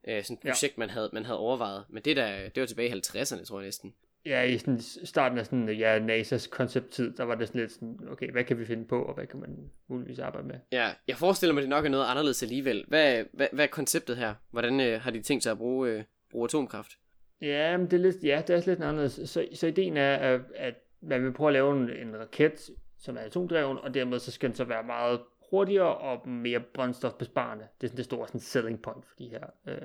øh, 0.08 0.24
sådan 0.24 0.38
Ja. 0.44 0.50
projekt, 0.50 0.78
man, 0.78 0.90
havde, 0.90 1.10
man 1.12 1.24
havde 1.24 1.38
overvejet. 1.38 1.84
Men 1.88 2.02
det, 2.02 2.16
der, 2.16 2.48
det 2.48 2.60
var 2.60 2.66
tilbage 2.66 2.88
i 2.88 2.92
50'erne, 2.92 3.44
tror 3.44 3.60
jeg 3.60 3.66
næsten. 3.66 3.94
Ja, 4.26 4.42
i 4.42 4.58
sådan 4.58 4.80
starten 4.80 5.38
af 5.38 5.44
sådan, 5.46 5.68
ja, 5.68 5.98
NASA's 5.98 6.48
koncepttid, 6.48 7.12
der 7.12 7.24
var 7.24 7.34
det 7.34 7.48
sådan 7.48 7.60
lidt 7.60 7.72
sådan, 7.72 7.98
okay, 8.10 8.30
hvad 8.32 8.44
kan 8.44 8.58
vi 8.58 8.64
finde 8.64 8.84
på, 8.84 9.02
og 9.02 9.14
hvad 9.14 9.26
kan 9.26 9.40
man 9.40 9.70
muligvis 9.88 10.18
arbejde 10.18 10.46
med? 10.46 10.56
Ja, 10.72 10.88
jeg 11.08 11.16
forestiller 11.16 11.54
mig, 11.54 11.60
det 11.60 11.70
nok 11.70 11.84
er 11.84 11.88
noget 11.88 12.06
anderledes 12.06 12.42
alligevel. 12.42 12.84
Hvad, 12.88 13.24
hvad, 13.32 13.48
hvad 13.52 13.64
er 13.64 13.68
konceptet 13.68 14.16
her? 14.16 14.34
Hvordan 14.50 14.80
øh, 14.80 15.00
har 15.00 15.10
de 15.10 15.22
tænkt 15.22 15.42
sig 15.42 15.52
at 15.52 15.58
bruge, 15.58 15.90
øh, 15.90 16.02
bruge 16.30 16.44
atomkraft? 16.44 16.92
Ja, 17.40 17.76
men 17.76 17.90
det 17.90 17.96
er 17.96 18.02
lidt, 18.02 18.16
ja, 18.24 18.42
det 18.46 18.56
er 18.56 18.62
lidt 18.66 18.82
anderledes. 18.82 19.30
Så, 19.30 19.48
så 19.54 19.66
ideen 19.66 19.96
er, 19.96 20.16
at, 20.16 20.40
at 20.56 20.74
man 21.00 21.24
vil 21.24 21.32
prøve 21.32 21.48
at 21.48 21.52
lave 21.52 21.76
en, 21.76 21.90
en 22.08 22.20
raket, 22.20 22.70
som 22.98 23.16
er 23.16 23.20
atomdreven, 23.20 23.78
og 23.78 23.94
dermed 23.94 24.18
så 24.18 24.30
skal 24.30 24.48
den 24.48 24.56
så 24.56 24.64
være 24.64 24.82
meget 24.82 25.20
hurtigere 25.50 25.96
og 25.96 26.28
mere 26.28 26.60
brændstofbesparende. 26.60 27.64
Det 27.80 27.86
er 27.86 27.88
sådan 27.88 27.96
det 27.96 28.04
store 28.04 28.26
sådan 28.26 28.40
selling 28.40 28.82
point 28.82 29.04
for 29.06 29.14
de 29.18 29.28
her 29.28 29.44
øh, 29.66 29.82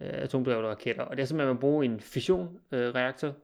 øh, 0.00 0.22
atomdrevne 0.22 0.68
raketter. 0.68 1.02
Og 1.02 1.16
det 1.16 1.22
er 1.22 1.26
simpelthen, 1.26 1.50
at 1.50 1.54
man 1.54 1.60
bruger 1.60 1.82
en 1.82 2.00
fissionreaktor, 2.00 3.28
øh, 3.28 3.34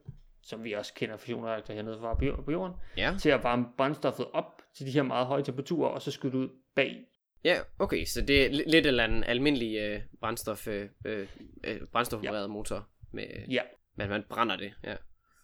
som 0.43 0.65
vi 0.65 0.73
også 0.73 0.95
kender 0.95 1.17
fissionreaktor 1.17 1.75
hernede 1.75 1.99
fra 2.01 2.15
på 2.15 2.25
jord- 2.25 2.45
på 2.45 2.51
jorden, 2.53 2.75
Ja. 2.97 3.15
til 3.21 3.29
at 3.31 3.45
varme 3.45 3.67
brændstoffet 3.77 4.27
op 4.33 4.63
til 4.77 4.87
de 4.87 4.91
her 4.91 5.03
meget 5.03 5.27
høje 5.27 5.43
temperaturer, 5.43 5.89
og 5.89 6.03
så 6.03 6.11
skyde 6.11 6.37
ud 6.37 6.49
bag. 6.75 7.07
Ja, 7.45 7.59
okay, 7.79 8.05
så 8.05 8.21
det 8.21 8.45
er 8.47 8.49
li- 8.49 8.71
lidt 8.71 8.87
eller 8.87 9.05
en 9.05 9.25
almindelig 9.25 9.77
øh, 9.79 10.01
brændstof, 10.21 10.69
øh, 10.69 10.89
øh, 11.05 11.29
øh, 11.65 11.81
brændstofopereret 11.93 12.43
ja. 12.43 12.47
motor, 12.47 12.89
med, 13.13 13.25
Ja, 13.51 13.63
men 13.97 14.09
man 14.09 14.25
brænder 14.29 14.57
det, 14.57 14.73
ja. 14.85 14.97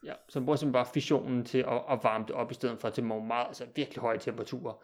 Ja, 0.05 0.13
så 0.29 0.41
man 0.41 0.47
bruger 0.47 0.57
simpelthen 0.57 0.73
bare 0.85 0.93
fissionen 0.95 1.45
til 1.45 1.59
at, 1.59 1.83
at 1.91 1.99
varme 2.03 2.25
det 2.29 2.35
op, 2.35 2.51
i 2.51 2.55
stedet 2.55 2.81
for 2.81 2.91
til 2.91 3.05
nogle 3.05 3.27
meget, 3.27 3.47
altså 3.47 3.67
virkelig 3.77 4.01
høje 4.01 4.19
temperaturer. 4.19 4.83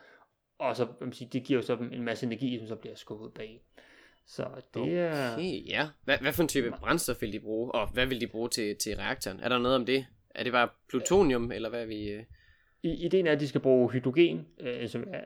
Og 0.59 0.77
så, 0.77 0.87
man 1.01 1.13
sige, 1.13 1.29
det 1.33 1.45
giver 1.45 1.59
jo 1.61 1.67
så 1.67 1.77
en 1.77 2.03
masse 2.03 2.27
energi, 2.27 2.59
som 2.59 2.69
så 2.69 2.77
bliver 2.77 2.95
skubbet 2.95 3.27
ud 3.27 3.31
bag. 3.31 3.63
Så 4.27 4.47
det 4.75 4.99
er... 4.99 5.33
Okay, 5.33 5.69
ja. 5.69 5.89
Hvad, 6.05 6.19
hvad 6.19 6.33
for 6.33 6.43
en 6.43 6.49
type 6.49 6.71
brændstof 6.81 7.23
vil 7.23 7.33
de 7.33 7.41
bruge, 7.41 7.73
og 7.73 7.93
hvad 7.93 8.07
vil 8.07 8.21
de 8.21 8.27
bruge 8.27 8.49
til, 8.49 8.77
til 8.77 8.97
reaktoren? 8.97 9.41
Er 9.41 9.49
der 9.49 9.59
noget 9.59 9.77
om 9.77 9.87
det? 9.87 10.07
Er 10.35 10.43
det 10.43 10.53
bare 10.53 10.69
plutonium, 10.89 11.53
eller 11.53 11.69
hvad 11.69 11.83
er 11.83 11.87
vi... 11.87 12.11
Øh... 12.11 12.25
I, 12.83 13.05
ideen 13.07 13.27
er, 13.27 13.33
at 13.33 13.41
de 13.41 13.49
skal 13.49 13.61
bruge 13.61 13.91
hydrogen, 13.91 14.47
øh, 14.61 14.89
som 14.89 15.05
er 15.13 15.21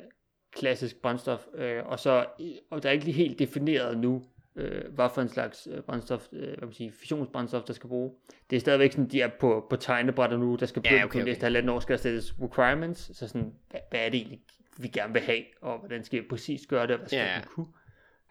klassisk 0.53 1.03
brændstof, 1.03 1.47
øh, 1.55 1.87
og 1.87 2.01
så 2.01 2.27
og 2.71 2.83
der 2.83 2.89
er 2.89 2.93
ikke 2.93 3.05
lige 3.05 3.15
helt 3.15 3.39
defineret 3.39 3.99
nu, 3.99 4.23
øh, 4.57 4.95
hvad 4.95 5.09
for 5.15 5.23
en 5.23 5.29
slags 5.29 5.69
øh, 5.71 5.83
brændstof, 5.83 6.29
øh, 6.33 6.49
hvad 6.49 6.67
man 6.67 6.73
siger, 6.73 6.93
fissionsbrændstof, 6.93 7.63
der 7.63 7.73
skal 7.73 7.89
bruge. 7.89 8.13
Det 8.51 8.57
er 8.57 8.61
stadigvæk 8.61 8.93
sådan, 8.93 9.09
de 9.09 9.21
er 9.21 9.31
på, 9.41 9.67
på 9.71 9.77
tegnebrætter 9.77 10.37
nu, 10.37 10.57
der 10.61 10.67
skal 10.67 10.83
Ja, 10.85 10.95
okay, 10.95 11.03
på 11.03 11.09
okay. 11.09 11.25
næste 11.25 11.43
halvandet 11.45 11.71
år, 11.71 11.81
skal 11.81 11.97
der 11.97 12.03
sættes 12.03 12.35
requirements, 12.43 13.17
så 13.19 13.29
sådan, 13.29 13.53
hvad, 13.71 13.81
hvad 13.91 14.01
er 14.01 14.09
det 14.09 14.19
egentlig, 14.19 14.41
vi 14.79 14.89
gerne 14.89 15.13
vil 15.13 15.23
have, 15.23 15.43
og 15.61 15.79
hvordan 15.79 16.05
skal 16.05 16.23
vi 16.23 16.27
præcis 16.29 16.67
gøre 16.67 16.83
det, 16.83 16.91
og 16.91 16.99
hvad 16.99 17.09
skal 17.09 17.17
Ja, 17.17 17.25
ja. 17.25 17.35
den 17.35 17.45
kunne? 17.49 17.67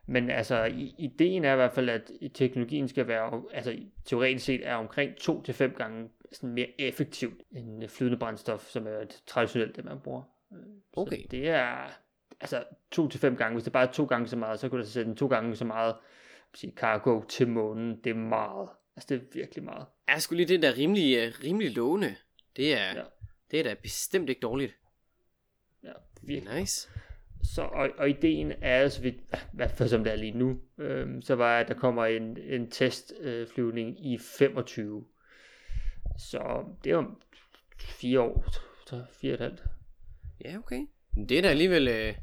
Men 0.07 0.29
altså, 0.29 0.63
ideen 0.97 1.45
er 1.45 1.53
i 1.53 1.55
hvert 1.55 1.73
fald, 1.73 1.89
at 1.89 2.11
teknologien 2.33 2.87
skal 2.87 3.07
være, 3.07 3.43
altså 3.53 3.75
teoretisk 4.05 4.45
set 4.45 4.67
er 4.67 4.75
omkring 4.75 5.11
2-5 5.21 5.63
gange 5.77 6.09
sådan 6.31 6.49
mere 6.53 6.81
effektivt 6.81 7.41
end 7.55 7.87
flydende 7.87 8.17
brændstof, 8.19 8.67
som 8.67 8.87
er 8.87 9.05
traditionelt 9.27 9.75
det, 9.75 9.85
man 9.85 9.99
bruger. 9.99 10.23
Øh, 10.53 10.57
Så 10.93 10.99
Okay. 10.99 11.23
det 11.31 11.49
er 11.49 11.89
altså 12.41 12.63
2-5 12.95 13.35
gange. 13.35 13.53
Hvis 13.53 13.63
det 13.63 13.73
bare 13.73 13.87
er 13.87 13.91
to 13.91 14.05
gange 14.05 14.27
så 14.27 14.35
meget, 14.35 14.59
så 14.59 14.69
kunne 14.69 14.81
du 14.83 14.87
sætte 14.87 15.11
en 15.11 15.17
to 15.17 15.27
gange 15.27 15.55
så 15.55 15.65
meget 15.65 15.95
sige, 16.53 16.73
cargo 16.75 17.21
til 17.29 17.47
månen. 17.47 17.99
Det 18.03 18.09
er 18.09 18.13
meget. 18.15 18.69
Altså 18.95 19.07
det 19.09 19.21
er 19.21 19.25
virkelig 19.33 19.63
meget. 19.63 19.85
Er 20.07 20.19
sgu 20.19 20.35
lige 20.35 20.47
det 20.47 20.61
der 20.61 20.77
rimelig, 20.77 21.17
øh, 21.17 21.33
rimelig 21.43 21.75
lovende. 21.75 22.15
Det 22.55 22.73
er, 22.73 22.93
ja. 22.95 23.03
det 23.51 23.59
er 23.59 23.63
da 23.63 23.75
bestemt 23.81 24.29
ikke 24.29 24.39
dårligt. 24.41 24.75
Ja, 25.83 25.91
virkelig. 26.21 26.59
Nice. 26.59 26.89
Så, 27.53 27.61
og, 27.61 27.89
og 27.97 28.09
ideen 28.09 28.53
er, 28.61 28.87
så 28.87 29.01
vidt, 29.01 29.15
i 29.15 29.37
hvert 29.53 29.71
fald 29.71 29.89
som 29.89 30.03
det 30.03 30.13
er 30.13 30.17
lige 30.17 30.37
nu, 30.37 30.59
øhm, 30.77 31.21
så 31.21 31.35
var, 31.35 31.59
at 31.59 31.67
der 31.67 31.73
kommer 31.73 32.05
en, 32.05 32.37
en 32.37 32.71
testflyvning 32.71 33.89
øh, 33.89 34.05
i 34.05 34.17
25. 34.17 35.05
Så 36.17 36.65
det 36.83 36.89
er 36.89 36.95
jo 36.95 37.05
fire 37.79 38.21
år, 38.21 38.45
tre- 38.87 39.05
fire 39.21 39.31
og 39.31 39.33
et 39.33 39.39
halvt. 39.41 39.63
Ja, 40.45 40.57
okay. 40.57 40.85
Men 41.15 41.29
Det 41.29 41.37
er 41.37 41.41
da 41.41 41.47
alligevel... 41.47 41.87
Øh, 41.87 42.13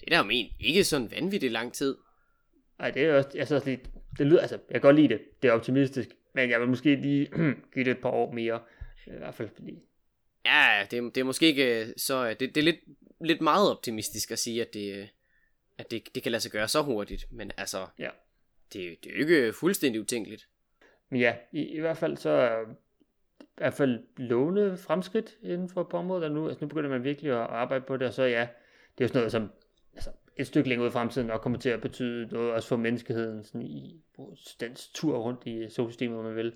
det 0.00 0.12
er 0.12 0.16
da 0.16 0.20
om 0.20 0.30
en 0.30 0.46
ikke 0.60 0.84
sådan 0.84 1.10
vanvittigt 1.10 1.52
lang 1.52 1.72
tid. 1.72 1.96
Ej, 2.78 2.90
det 2.90 3.02
er 3.04 3.14
også, 3.16 3.38
altså 3.38 3.54
også 3.54 3.70
lidt, 3.70 3.90
det 4.18 4.26
lyder, 4.26 4.40
altså, 4.40 4.54
jeg 4.54 4.74
kan 4.74 4.80
godt 4.80 4.96
lide 4.96 5.08
det, 5.08 5.20
det 5.42 5.48
er 5.48 5.52
optimistisk, 5.52 6.08
men 6.34 6.50
jeg 6.50 6.60
vil 6.60 6.68
måske 6.68 6.96
lige 6.96 7.26
give 7.74 7.84
det 7.84 7.90
et 7.90 7.98
par 8.02 8.10
år 8.10 8.32
mere, 8.32 8.60
i 9.06 9.10
hvert 9.10 9.34
fald 9.34 9.48
fordi, 9.56 9.78
Ja, 10.44 10.86
det, 10.90 10.98
er- 10.98 11.02
det 11.02 11.16
er 11.16 11.24
måske 11.24 11.46
ikke 11.46 11.80
øh, 11.80 11.88
så... 11.96 12.28
Det, 12.28 12.40
det 12.40 12.56
er 12.56 12.62
lidt, 12.62 12.80
lidt 13.20 13.40
meget 13.40 13.70
optimistisk 13.70 14.30
at 14.30 14.38
sige, 14.38 14.60
at 14.62 14.74
det, 14.74 14.94
øh, 14.96 15.06
at 15.78 15.90
det, 15.90 16.14
det 16.14 16.22
kan 16.22 16.32
lade 16.32 16.40
sig 16.40 16.52
gøre 16.52 16.68
så 16.68 16.82
hurtigt. 16.82 17.26
Men 17.32 17.50
altså, 17.56 17.86
ja. 17.98 18.08
det, 18.72 19.04
det 19.04 19.10
er 19.12 19.14
jo 19.14 19.20
ikke 19.20 19.52
fuldstændig 19.52 20.00
utænkeligt. 20.00 20.48
Men 21.08 21.20
ja, 21.20 21.36
i, 21.52 21.62
i 21.62 21.80
hvert 21.80 21.96
fald 21.96 22.16
så 22.16 22.30
er 22.30 22.60
i 23.40 23.46
hvert 23.56 23.74
fald 23.74 24.00
lovende 24.16 24.76
fremskridt 24.76 25.36
inden 25.42 25.68
for 25.68 25.82
på 25.82 25.96
området, 25.96 26.24
og 26.24 26.30
nu, 26.30 26.48
altså 26.48 26.64
nu 26.64 26.68
begynder 26.68 26.90
man 26.90 27.04
virkelig 27.04 27.30
at 27.32 27.36
arbejde 27.38 27.84
på 27.88 27.96
det, 27.96 28.06
og 28.08 28.14
så 28.14 28.22
ja, 28.22 28.40
det 28.98 29.00
er 29.00 29.04
jo 29.04 29.08
sådan 29.08 29.18
noget 29.18 29.32
som 29.32 29.50
altså, 29.94 30.10
et 30.36 30.46
stykke 30.46 30.68
længere 30.68 30.84
ud 30.86 30.90
i 30.90 30.92
fremtiden 30.92 31.26
nok 31.26 31.40
kommer 31.40 31.58
til 31.58 31.68
at 31.68 31.80
betyde 31.80 32.26
noget 32.26 32.52
også 32.52 32.68
for 32.68 32.76
menneskeheden 32.76 33.44
sådan 33.44 33.62
i 33.62 34.02
dens 34.60 34.88
tur 34.94 35.18
rundt 35.18 35.46
i 35.46 35.68
solsystemet, 35.70 36.18
om 36.18 36.24
man 36.24 36.36
vil. 36.36 36.52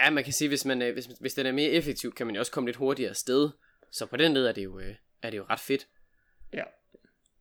Ja, 0.00 0.10
man 0.10 0.24
kan 0.24 0.32
sige, 0.32 0.48
hvis, 0.48 0.64
man, 0.64 0.82
øh, 0.82 0.92
hvis, 0.92 1.06
hvis 1.06 1.34
den 1.34 1.46
er 1.46 1.52
mere 1.52 1.70
effektiv, 1.70 2.14
kan 2.14 2.26
man 2.26 2.34
jo 2.34 2.38
også 2.38 2.52
komme 2.52 2.68
lidt 2.68 2.76
hurtigere 2.76 3.10
afsted. 3.10 3.50
Så 3.90 4.06
på 4.06 4.16
den 4.16 4.34
led 4.34 4.46
er 4.46 4.52
det 4.52 4.64
jo, 4.64 4.78
øh, 4.78 4.94
er 5.22 5.30
det 5.30 5.38
jo 5.38 5.44
ret 5.50 5.60
fedt. 5.60 5.88
Ja. 6.52 6.62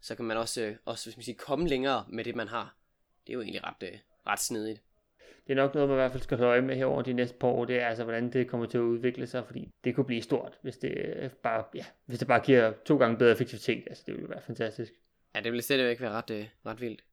Så 0.02 0.16
kan 0.16 0.26
man 0.26 0.38
også, 0.38 0.62
øh, 0.62 0.76
også 0.86 1.06
hvis 1.06 1.18
man 1.18 1.24
siger, 1.24 1.38
komme 1.38 1.68
længere 1.68 2.06
med 2.10 2.24
det, 2.24 2.36
man 2.36 2.48
har. 2.48 2.78
Det 3.28 3.30
er 3.30 3.34
jo 3.34 3.42
egentlig 3.42 3.64
ret, 3.64 4.02
ret 4.28 4.40
snedigt. 4.40 4.82
Det 5.48 5.52
er 5.54 5.56
nok 5.56 5.74
noget, 5.74 5.90
man 5.90 5.96
i 5.96 6.00
hvert 6.00 6.12
fald 6.12 6.24
skal 6.24 6.38
holde 6.38 6.50
øje 6.50 6.62
med 6.62 6.76
her 6.76 6.86
over 6.86 7.02
de 7.02 7.14
næste 7.14 7.38
par 7.38 7.48
år, 7.48 7.66
det 7.66 7.82
er 7.82 7.88
altså, 7.88 8.04
hvordan 8.04 8.34
det 8.34 8.50
kommer 8.50 8.66
til 8.66 8.78
at 8.78 8.82
udvikle 8.82 9.28
sig, 9.28 9.46
fordi 9.46 9.72
det 9.84 9.96
kunne 9.96 10.06
blive 10.06 10.22
stort, 10.22 10.60
hvis 10.62 10.78
det 10.78 11.32
bare, 11.44 11.64
ja, 11.76 11.86
hvis 12.06 12.20
det 12.20 12.28
bare 12.28 12.40
giver 12.40 12.74
to 12.86 12.98
gange 12.98 13.18
bedre 13.18 13.32
effektivitet, 13.32 13.84
altså 13.88 14.04
det 14.06 14.14
ville 14.14 14.30
være 14.30 14.42
fantastisk. 14.42 14.94
Ja, 15.36 15.42
det 15.42 15.52
vil 15.52 15.64
stadigvæk 15.64 16.02
være 16.02 16.12
ret, 16.12 16.50
ret 16.66 16.82
vildt. 16.82 17.04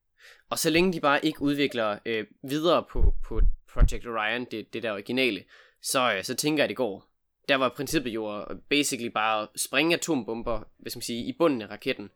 Og 0.51 0.59
så 0.59 0.71
længe 0.71 0.93
de 0.93 1.01
bare 1.01 1.25
ikke 1.25 1.43
udvikler 1.43 1.99
øh, 2.07 2.27
videre 2.43 2.85
på, 2.91 3.15
på 3.25 3.41
Project 3.73 4.07
Orion, 4.07 4.45
det, 4.51 4.73
det 4.73 4.83
der 4.83 4.93
originale, 4.93 5.45
så, 5.83 6.15
øh, 6.15 6.25
så 6.25 6.35
tænker 6.35 6.63
jeg, 6.63 6.65
at 6.65 6.69
det 6.69 6.77
går. 6.77 7.07
Der 7.49 7.57
var 7.57 7.69
princippet 7.77 8.11
jo 8.11 8.47
basically 8.69 9.11
bare 9.11 9.43
at 9.43 9.49
springe 9.57 9.95
atombomber, 9.95 10.63
hvis 10.79 10.97
man 10.97 11.03
siger, 11.03 11.29
i 11.29 11.33
bunden 11.39 11.63
af 11.63 11.71
raketten. 11.71 12.11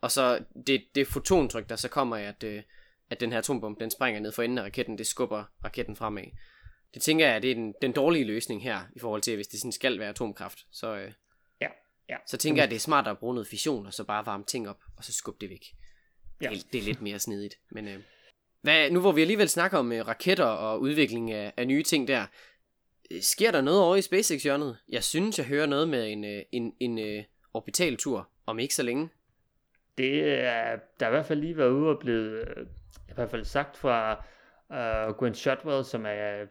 Og 0.00 0.10
så 0.10 0.44
det, 0.66 0.84
det 0.94 1.06
fotontryk, 1.06 1.68
der 1.68 1.76
så 1.76 1.88
kommer 1.88 2.16
af, 2.16 2.22
at, 2.22 2.44
øh, 2.44 2.62
at 3.10 3.20
den 3.20 3.32
her 3.32 3.38
atombombe, 3.38 3.80
den 3.80 3.90
springer 3.90 4.20
ned 4.20 4.32
for 4.32 4.42
enden 4.42 4.58
af 4.58 4.62
raketten, 4.62 4.98
det 4.98 5.06
skubber 5.06 5.44
raketten 5.64 5.96
fremad. 5.96 6.24
Det 6.94 7.02
tænker 7.02 7.26
jeg, 7.26 7.36
at 7.36 7.42
det 7.42 7.50
er 7.50 7.54
den, 7.54 7.74
den 7.82 7.92
dårlige 7.92 8.24
løsning 8.24 8.62
her, 8.62 8.80
i 8.96 8.98
forhold 8.98 9.22
til, 9.22 9.34
hvis 9.34 9.48
det 9.48 9.60
sådan 9.60 9.72
skal 9.72 9.98
være 9.98 10.08
atomkraft. 10.08 10.66
Så, 10.70 10.96
øh, 10.96 11.12
Ja, 11.60 11.68
ja. 12.08 12.16
så 12.26 12.36
tænker 12.36 12.62
jeg, 12.62 12.64
at 12.64 12.70
det 12.70 12.76
er 12.76 12.80
smart 12.80 13.08
at 13.08 13.18
bruge 13.18 13.34
noget 13.34 13.48
fission, 13.48 13.86
og 13.86 13.94
så 13.94 14.04
bare 14.04 14.26
varme 14.26 14.44
ting 14.44 14.68
op, 14.68 14.80
og 14.96 15.04
så 15.04 15.12
skubbe 15.12 15.38
det 15.40 15.50
væk. 15.50 15.64
Ja. 16.40 16.48
Det, 16.48 16.58
er, 16.58 16.62
det 16.72 16.78
er 16.78 16.84
lidt 16.84 17.02
mere 17.02 17.18
snedigt. 17.18 17.58
Men 17.70 17.88
øh, 17.88 17.98
hvad, 18.60 18.90
nu 18.90 19.00
hvor 19.00 19.12
vi 19.12 19.20
alligevel 19.20 19.48
snakker 19.48 19.78
om 19.78 19.92
øh, 19.92 20.08
raketter 20.08 20.44
og 20.44 20.80
udvikling 20.80 21.32
af, 21.32 21.52
af 21.56 21.66
nye 21.66 21.82
ting 21.82 22.08
der, 22.08 22.26
øh, 23.10 23.20
sker 23.20 23.50
der 23.50 23.60
noget 23.60 23.80
over 23.80 23.96
i 23.96 24.02
SpaceX-hjørnet? 24.02 24.76
Jeg 24.88 25.04
synes, 25.04 25.38
jeg 25.38 25.46
hører 25.46 25.66
noget 25.66 25.88
med 25.88 26.12
en, 26.12 26.24
øh, 26.24 26.42
en, 26.52 26.74
en 26.80 26.98
øh, 26.98 27.24
orbitaltur 27.54 28.28
om 28.46 28.58
ikke 28.58 28.74
så 28.74 28.82
længe. 28.82 29.08
Det 29.98 30.24
er, 30.24 30.78
der 31.00 31.06
er 31.06 31.10
i 31.10 31.10
hvert 31.10 31.26
fald 31.26 31.40
lige 31.40 31.56
været 31.56 31.70
ude 31.70 31.88
og 31.88 31.98
blevet, 32.00 32.48
øh, 32.56 32.66
i 33.08 33.12
hvert 33.14 33.30
fald 33.30 33.44
sagt 33.44 33.76
fra 33.76 34.24
uh, 34.70 35.18
Gwen 35.18 35.34
Shotwell, 35.34 35.84
som 35.84 36.06
er 36.06 36.46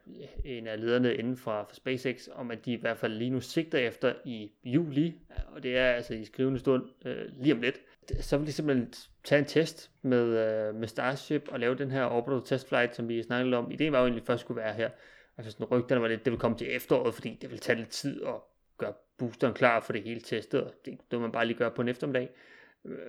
en 0.45 0.67
af 0.67 0.81
lederne 0.81 1.15
inden 1.15 1.37
for, 1.37 1.65
for 1.69 1.75
SpaceX, 1.75 2.27
om 2.31 2.51
at 2.51 2.65
de 2.65 2.73
i 2.73 2.79
hvert 2.81 2.97
fald 2.97 3.13
lige 3.13 3.29
nu 3.29 3.41
sigter 3.41 3.77
efter 3.77 4.13
i 4.25 4.51
juli, 4.63 5.13
og 5.47 5.63
det 5.63 5.77
er 5.77 5.91
altså 5.91 6.13
i 6.13 6.25
skrivende 6.25 6.59
stund 6.59 6.83
uh, 7.05 7.41
lige 7.43 7.53
om 7.53 7.61
lidt, 7.61 7.79
så 8.19 8.37
vil 8.37 8.47
de 8.47 8.51
simpelthen 8.51 8.93
tage 9.23 9.39
en 9.39 9.45
test 9.45 9.91
med, 10.01 10.23
uh, 10.69 10.75
med 10.75 10.87
Starship 10.87 11.47
og 11.47 11.59
lave 11.59 11.75
den 11.75 11.91
her 11.91 12.05
orbital 12.05 12.41
test 12.45 12.67
flight, 12.67 12.95
som 12.95 13.09
vi 13.09 13.23
snakkede 13.23 13.57
om. 13.57 13.71
Ideen 13.71 13.91
var 13.91 13.99
jo 13.99 14.05
egentlig, 14.05 14.25
først 14.25 14.41
skulle 14.41 14.61
være 14.61 14.73
her. 14.73 14.89
Altså 15.37 15.51
sådan 15.51 15.65
rygterne 15.65 16.01
var 16.01 16.07
lidt, 16.07 16.25
det 16.25 16.31
vil 16.31 16.39
komme 16.39 16.57
til 16.57 16.75
efteråret, 16.75 17.13
fordi 17.13 17.37
det 17.41 17.51
vil 17.51 17.59
tage 17.59 17.77
lidt 17.77 17.89
tid 17.89 18.23
at 18.23 18.35
gøre 18.77 18.93
boosteren 19.17 19.53
klar 19.53 19.79
for 19.79 19.93
det 19.93 20.03
hele 20.03 20.21
testet, 20.21 20.63
og 20.63 20.73
det, 20.85 20.97
det 21.11 21.21
man 21.21 21.31
bare 21.31 21.45
lige 21.45 21.57
gøre 21.57 21.71
på 21.71 21.81
en 21.81 21.87
eftermiddag. 21.87 22.29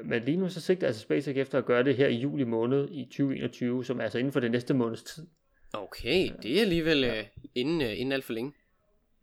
Men 0.04 0.22
lige 0.22 0.37
nu 0.37 0.48
så 0.48 0.61
sigter 0.61 0.87
altså 0.87 1.02
SpaceX 1.02 1.37
efter 1.37 1.59
at 1.59 1.64
gøre 1.64 1.85
det 1.85 1.96
her 1.96 2.09
i 2.09 2.14
juli 2.14 2.44
måned 2.44 2.88
i 2.90 3.04
2021, 3.04 3.85
som 3.85 3.98
er 3.98 4.02
altså 4.02 4.18
inden 4.18 4.33
for 4.33 4.40
det 4.40 4.50
næste 4.50 4.74
måneds 4.74 5.02
tid. 5.02 5.26
Okay, 5.72 6.30
det 6.42 6.57
er 6.57 6.61
alligevel 6.61 7.00
ja. 7.00 7.20
uh, 7.20 7.26
inden, 7.54 7.80
uh, 7.80 8.00
inden 8.00 8.12
alt 8.12 8.24
for 8.24 8.33
længe. 8.33 8.52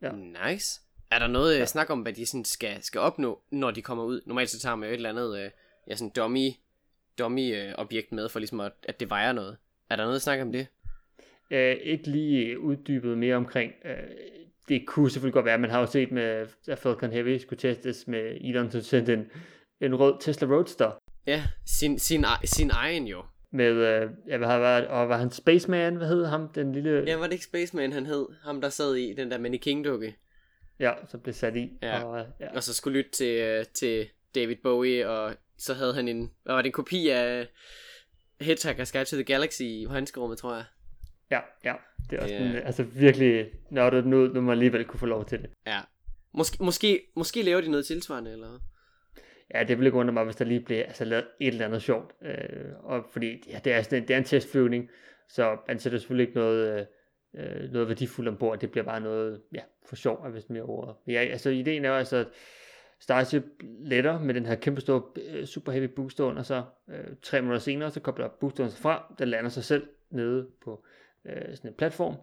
Ja. 0.02 0.12
Nice. 0.12 0.80
Er 1.12 1.18
der 1.18 1.26
noget 1.26 1.58
ja. 1.58 1.66
snak 1.66 1.90
om, 1.90 2.00
hvad 2.00 2.12
de 2.12 2.26
sådan 2.26 2.44
skal, 2.44 2.82
skal 2.82 3.00
opnå, 3.00 3.40
når 3.50 3.70
de 3.70 3.82
kommer 3.82 4.04
ud? 4.04 4.20
Normalt 4.26 4.50
så 4.50 4.60
tager 4.60 4.76
man 4.76 4.88
jo 4.88 4.92
et 4.92 4.96
eller 4.96 5.10
andet 5.10 5.30
uh, 5.30 5.50
ja, 5.88 5.96
sådan 5.96 6.12
dummy, 6.16 6.48
dummy 7.18 7.56
uh, 7.56 7.72
objekt 7.78 8.12
med, 8.12 8.28
for 8.28 8.38
ligesom 8.38 8.60
at, 8.60 8.72
at 8.82 9.00
det 9.00 9.10
vejer 9.10 9.32
noget. 9.32 9.56
Er 9.90 9.96
der 9.96 10.04
noget 10.04 10.22
snak 10.22 10.40
om 10.40 10.52
det? 10.52 10.66
Uh, 11.50 11.82
ikke 11.82 12.10
lige 12.10 12.60
uddybet 12.60 13.18
mere 13.18 13.36
omkring. 13.36 13.72
Uh, 13.84 13.90
det 14.68 14.86
kunne 14.86 15.10
selvfølgelig 15.10 15.34
godt 15.34 15.44
være, 15.44 15.58
man 15.58 15.70
har 15.70 15.80
jo 15.80 15.86
set 15.86 16.12
med, 16.12 16.46
at 16.68 16.78
Falcon 16.78 17.12
Heavy 17.12 17.38
skulle 17.38 17.60
testes 17.60 18.08
med 18.08 18.36
Elon, 18.40 18.70
som 18.70 18.80
sendte 18.80 19.12
en, 19.12 19.30
en 19.80 19.94
rød 19.94 20.14
Tesla 20.20 20.48
Roadster. 20.48 20.90
Ja, 21.26 21.42
sin, 21.66 21.98
sin, 21.98 22.24
sin 22.44 22.70
egen 22.70 23.06
jo. 23.06 23.22
Med, 23.50 23.72
øh, 23.72 24.10
ja, 24.28 24.36
hvad 24.36 24.48
har 24.48 24.58
været, 24.58 24.86
og 24.86 25.08
var 25.08 25.16
han 25.16 25.30
Spaceman, 25.30 25.96
hvad 25.96 26.08
hed 26.08 26.24
ham, 26.24 26.48
den 26.54 26.72
lille... 26.72 27.04
Ja, 27.06 27.16
var 27.16 27.24
det 27.24 27.32
ikke 27.32 27.44
Spaceman, 27.44 27.92
han 27.92 28.06
hed? 28.06 28.26
Ham, 28.42 28.60
der 28.60 28.68
sad 28.68 28.94
i 28.94 29.14
den 29.14 29.30
der 29.30 29.38
Manny 29.38 29.58
King-dukke. 29.58 30.14
Ja, 30.80 30.92
så 31.08 31.18
blev 31.18 31.34
sat 31.34 31.56
i. 31.56 31.72
Ja. 31.82 32.04
Og, 32.04 32.26
ja. 32.40 32.54
og 32.54 32.62
så 32.62 32.74
skulle 32.74 32.98
lytte 32.98 33.10
til, 33.10 33.40
øh, 33.40 33.64
til 33.74 34.08
David 34.34 34.56
Bowie, 34.62 35.08
og 35.08 35.34
så 35.58 35.74
havde 35.74 35.94
han 35.94 36.08
en, 36.08 36.30
hvad 36.42 36.54
var 36.54 36.62
det, 36.62 36.68
en 36.68 36.72
kopi 36.72 37.08
af 37.08 37.48
Hitchhiker's 38.42 38.92
Guide 38.92 39.04
to 39.04 39.16
the 39.16 39.24
Galaxy 39.24 39.62
i 39.62 39.86
handskerummet, 39.90 40.38
tror 40.38 40.54
jeg. 40.54 40.64
Ja, 41.30 41.40
ja. 41.64 41.74
Det 42.10 42.18
er 42.18 42.22
også 42.22 42.34
yeah. 42.34 42.50
en, 42.50 42.56
altså 42.56 42.82
virkelig 42.82 43.50
nørdet 43.70 44.06
nu, 44.06 44.26
nu 44.26 44.40
man 44.40 44.52
alligevel 44.52 44.84
kunne 44.84 45.00
få 45.00 45.06
lov 45.06 45.24
til 45.24 45.42
det. 45.42 45.50
Ja. 45.66 45.80
Måske, 46.34 46.64
måske, 46.64 47.02
måske 47.16 47.42
laver 47.42 47.60
de 47.60 47.70
noget 47.70 47.86
tilsvarende, 47.86 48.32
eller 48.32 48.58
Ja, 49.54 49.64
det 49.64 49.78
ville 49.78 49.88
ikke 49.88 49.98
undre 49.98 50.12
mig, 50.12 50.24
hvis 50.24 50.36
der 50.36 50.44
lige 50.44 50.60
blev 50.60 50.78
altså, 50.78 51.04
lavet 51.04 51.26
et 51.40 51.48
eller 51.48 51.66
andet 51.66 51.82
sjovt. 51.82 52.12
Øh, 52.22 52.72
og 52.82 53.04
fordi 53.12 53.42
ja, 53.48 53.60
det, 53.64 53.72
er 53.72 53.82
sådan, 53.82 54.02
det 54.02 54.14
er 54.14 54.18
en 54.18 54.24
testflyvning, 54.24 54.90
så 55.28 55.56
man 55.68 55.78
sætter 55.78 55.98
selvfølgelig 55.98 56.28
ikke 56.28 56.38
noget, 56.38 56.80
øh, 56.80 56.86
øh, 57.34 57.72
noget 57.72 57.88
værdifuldt 57.88 58.28
ombord. 58.28 58.58
Det 58.58 58.70
bliver 58.70 58.84
bare 58.84 59.00
noget 59.00 59.40
ja, 59.54 59.60
for 59.86 59.96
sjov, 59.96 60.28
hvis 60.28 60.48
mere 60.48 60.62
ord. 60.62 61.02
Ja, 61.06 61.12
altså 61.12 61.50
ideen 61.50 61.84
er 61.84 61.88
jo 61.88 61.94
altså, 61.94 62.16
at 62.16 62.26
Starship 62.98 63.44
letter 63.62 64.18
med 64.18 64.34
den 64.34 64.46
her 64.46 64.54
kæmpe 64.54 64.80
store 64.80 65.02
øh, 65.28 65.46
super 65.46 65.72
heavy 65.72 65.84
booster 65.84 66.24
under 66.24 66.42
sig. 66.42 66.64
Øh, 66.88 67.04
tre 67.22 67.40
minutter 67.40 67.60
senere, 67.60 67.90
så 67.90 68.00
kobler 68.00 68.28
boosteren 68.28 68.70
sig 68.70 68.80
fra. 68.80 69.14
Den 69.18 69.28
lander 69.28 69.50
sig 69.50 69.64
selv 69.64 69.88
nede 70.10 70.48
på 70.64 70.84
øh, 71.24 71.56
sådan 71.56 71.70
en 71.70 71.74
platform. 71.74 72.16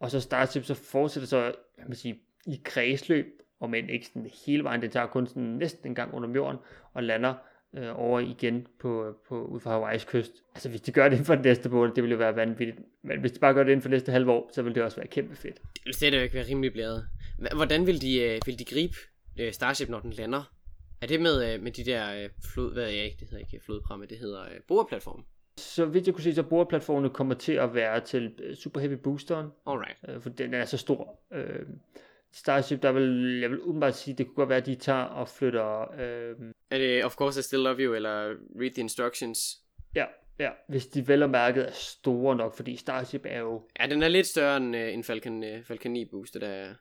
Og 0.00 0.10
så 0.10 0.20
Starship 0.20 0.64
så 0.64 0.74
fortsætter 0.74 1.26
så, 1.26 1.52
kan 1.78 1.88
man 1.88 1.96
sige, 1.96 2.20
i 2.46 2.60
kredsløb 2.64 3.26
og 3.60 3.70
men 3.70 3.90
ikke 3.90 4.06
sådan 4.06 4.30
hele 4.46 4.64
vejen, 4.64 4.82
det 4.82 4.92
tager 4.92 5.06
kun 5.06 5.26
sådan 5.26 5.42
næsten 5.42 5.88
en 5.88 5.94
gang 5.94 6.14
under 6.14 6.30
jorden, 6.34 6.58
og 6.92 7.02
lander 7.02 7.34
øh, 7.76 8.00
over 8.00 8.20
igen 8.20 8.66
på, 8.80 9.16
på, 9.28 9.44
ud 9.44 9.60
for 9.60 9.70
Hawaii's 9.70 10.06
kyst. 10.10 10.32
Altså 10.54 10.68
hvis 10.68 10.80
de 10.80 10.92
gør 10.92 11.04
det 11.04 11.12
inden 11.12 11.24
for 11.24 11.34
den 11.34 11.44
næste 11.44 11.68
måned, 11.68 11.94
det 11.94 12.02
ville 12.02 12.12
jo 12.12 12.18
være 12.18 12.36
vanvittigt. 12.36 12.78
Men 13.02 13.20
hvis 13.20 13.32
de 13.32 13.38
bare 13.40 13.54
gør 13.54 13.62
det 13.64 13.70
inden 13.70 13.82
for 13.82 13.88
næste 13.88 14.12
halve 14.12 14.32
år, 14.32 14.50
så 14.52 14.62
vil 14.62 14.74
det 14.74 14.82
også 14.82 14.96
være 14.96 15.06
kæmpe 15.06 15.36
fedt. 15.36 15.54
Det 15.54 15.82
vil 15.84 15.94
stadigvæk 15.94 16.22
ikke 16.22 16.34
være 16.34 16.48
rimelig 16.48 16.72
blæret. 16.72 17.08
Hvordan 17.54 17.86
vil 17.86 18.02
de, 18.02 18.20
øh, 18.20 18.40
vil 18.46 18.58
de 18.58 18.64
gribe 18.64 18.96
øh, 19.40 19.52
Starship, 19.52 19.88
når 19.88 20.00
den 20.00 20.10
lander? 20.10 20.52
Er 21.02 21.06
det 21.06 21.20
med, 21.20 21.54
øh, 21.54 21.62
med 21.62 21.72
de 21.72 21.84
der 21.84 22.22
øh, 22.22 22.28
flod, 22.54 22.72
hvad 22.72 22.84
er 22.84 22.88
jeg 22.88 23.04
ikke, 23.04 23.16
det 23.20 23.28
hedder 23.28 23.44
ikke 23.44 23.64
flodpramme, 23.64 24.06
det 24.06 24.18
hedder 24.18 24.42
øh, 24.42 24.60
boreplatform? 24.68 25.24
Så 25.56 25.86
vidt 25.86 26.06
jeg 26.06 26.14
kunne 26.14 26.24
se, 26.24 26.34
så 26.34 26.42
boreplatformen 26.42 27.10
kommer 27.10 27.34
til 27.34 27.52
at 27.52 27.74
være 27.74 28.00
til 28.00 28.32
øh, 28.42 28.56
Super 28.56 28.80
Heavy 28.80 28.94
Boosteren. 28.94 29.48
Alright. 29.66 29.98
Øh, 30.08 30.20
for 30.20 30.30
den 30.30 30.54
er 30.54 30.64
så 30.64 30.76
stor. 30.76 31.20
Øh, 31.32 31.66
Starship, 32.32 32.82
der 32.82 32.92
vil, 32.92 33.38
jeg 33.40 33.50
vil 33.50 33.60
umiddelbart 33.60 33.94
sige, 33.94 34.14
det 34.14 34.26
kunne 34.26 34.34
godt 34.34 34.48
være, 34.48 34.58
at 34.58 34.66
de 34.66 34.74
tager 34.74 35.02
og 35.02 35.28
flytter... 35.28 35.92
Øh... 35.92 36.36
Er 36.70 36.78
det 36.78 37.04
Of 37.04 37.14
Course 37.14 37.40
I 37.40 37.42
Still 37.42 37.62
Love 37.62 37.78
You, 37.78 37.94
eller 37.94 38.34
Read 38.60 38.70
the 38.70 38.80
Instructions? 38.80 39.38
Ja, 39.94 40.04
ja, 40.38 40.50
hvis 40.68 40.86
de 40.86 41.08
vel 41.08 41.22
og 41.22 41.30
mærket 41.30 41.68
er 41.68 41.72
store 41.72 42.36
nok, 42.36 42.56
fordi 42.56 42.76
Starship 42.76 43.22
er 43.24 43.38
jo... 43.38 43.68
Ja, 43.80 43.86
den 43.86 44.02
er 44.02 44.08
lidt 44.08 44.26
større 44.26 44.56
end, 44.56 44.76
uh, 44.76 44.82
en 44.82 45.04
Falcon, 45.04 45.44
uh, 45.44 45.62
Falcon 45.64 45.92
9 45.92 46.04
booster, 46.04 46.40
der 46.40 46.48
er... 46.48 46.74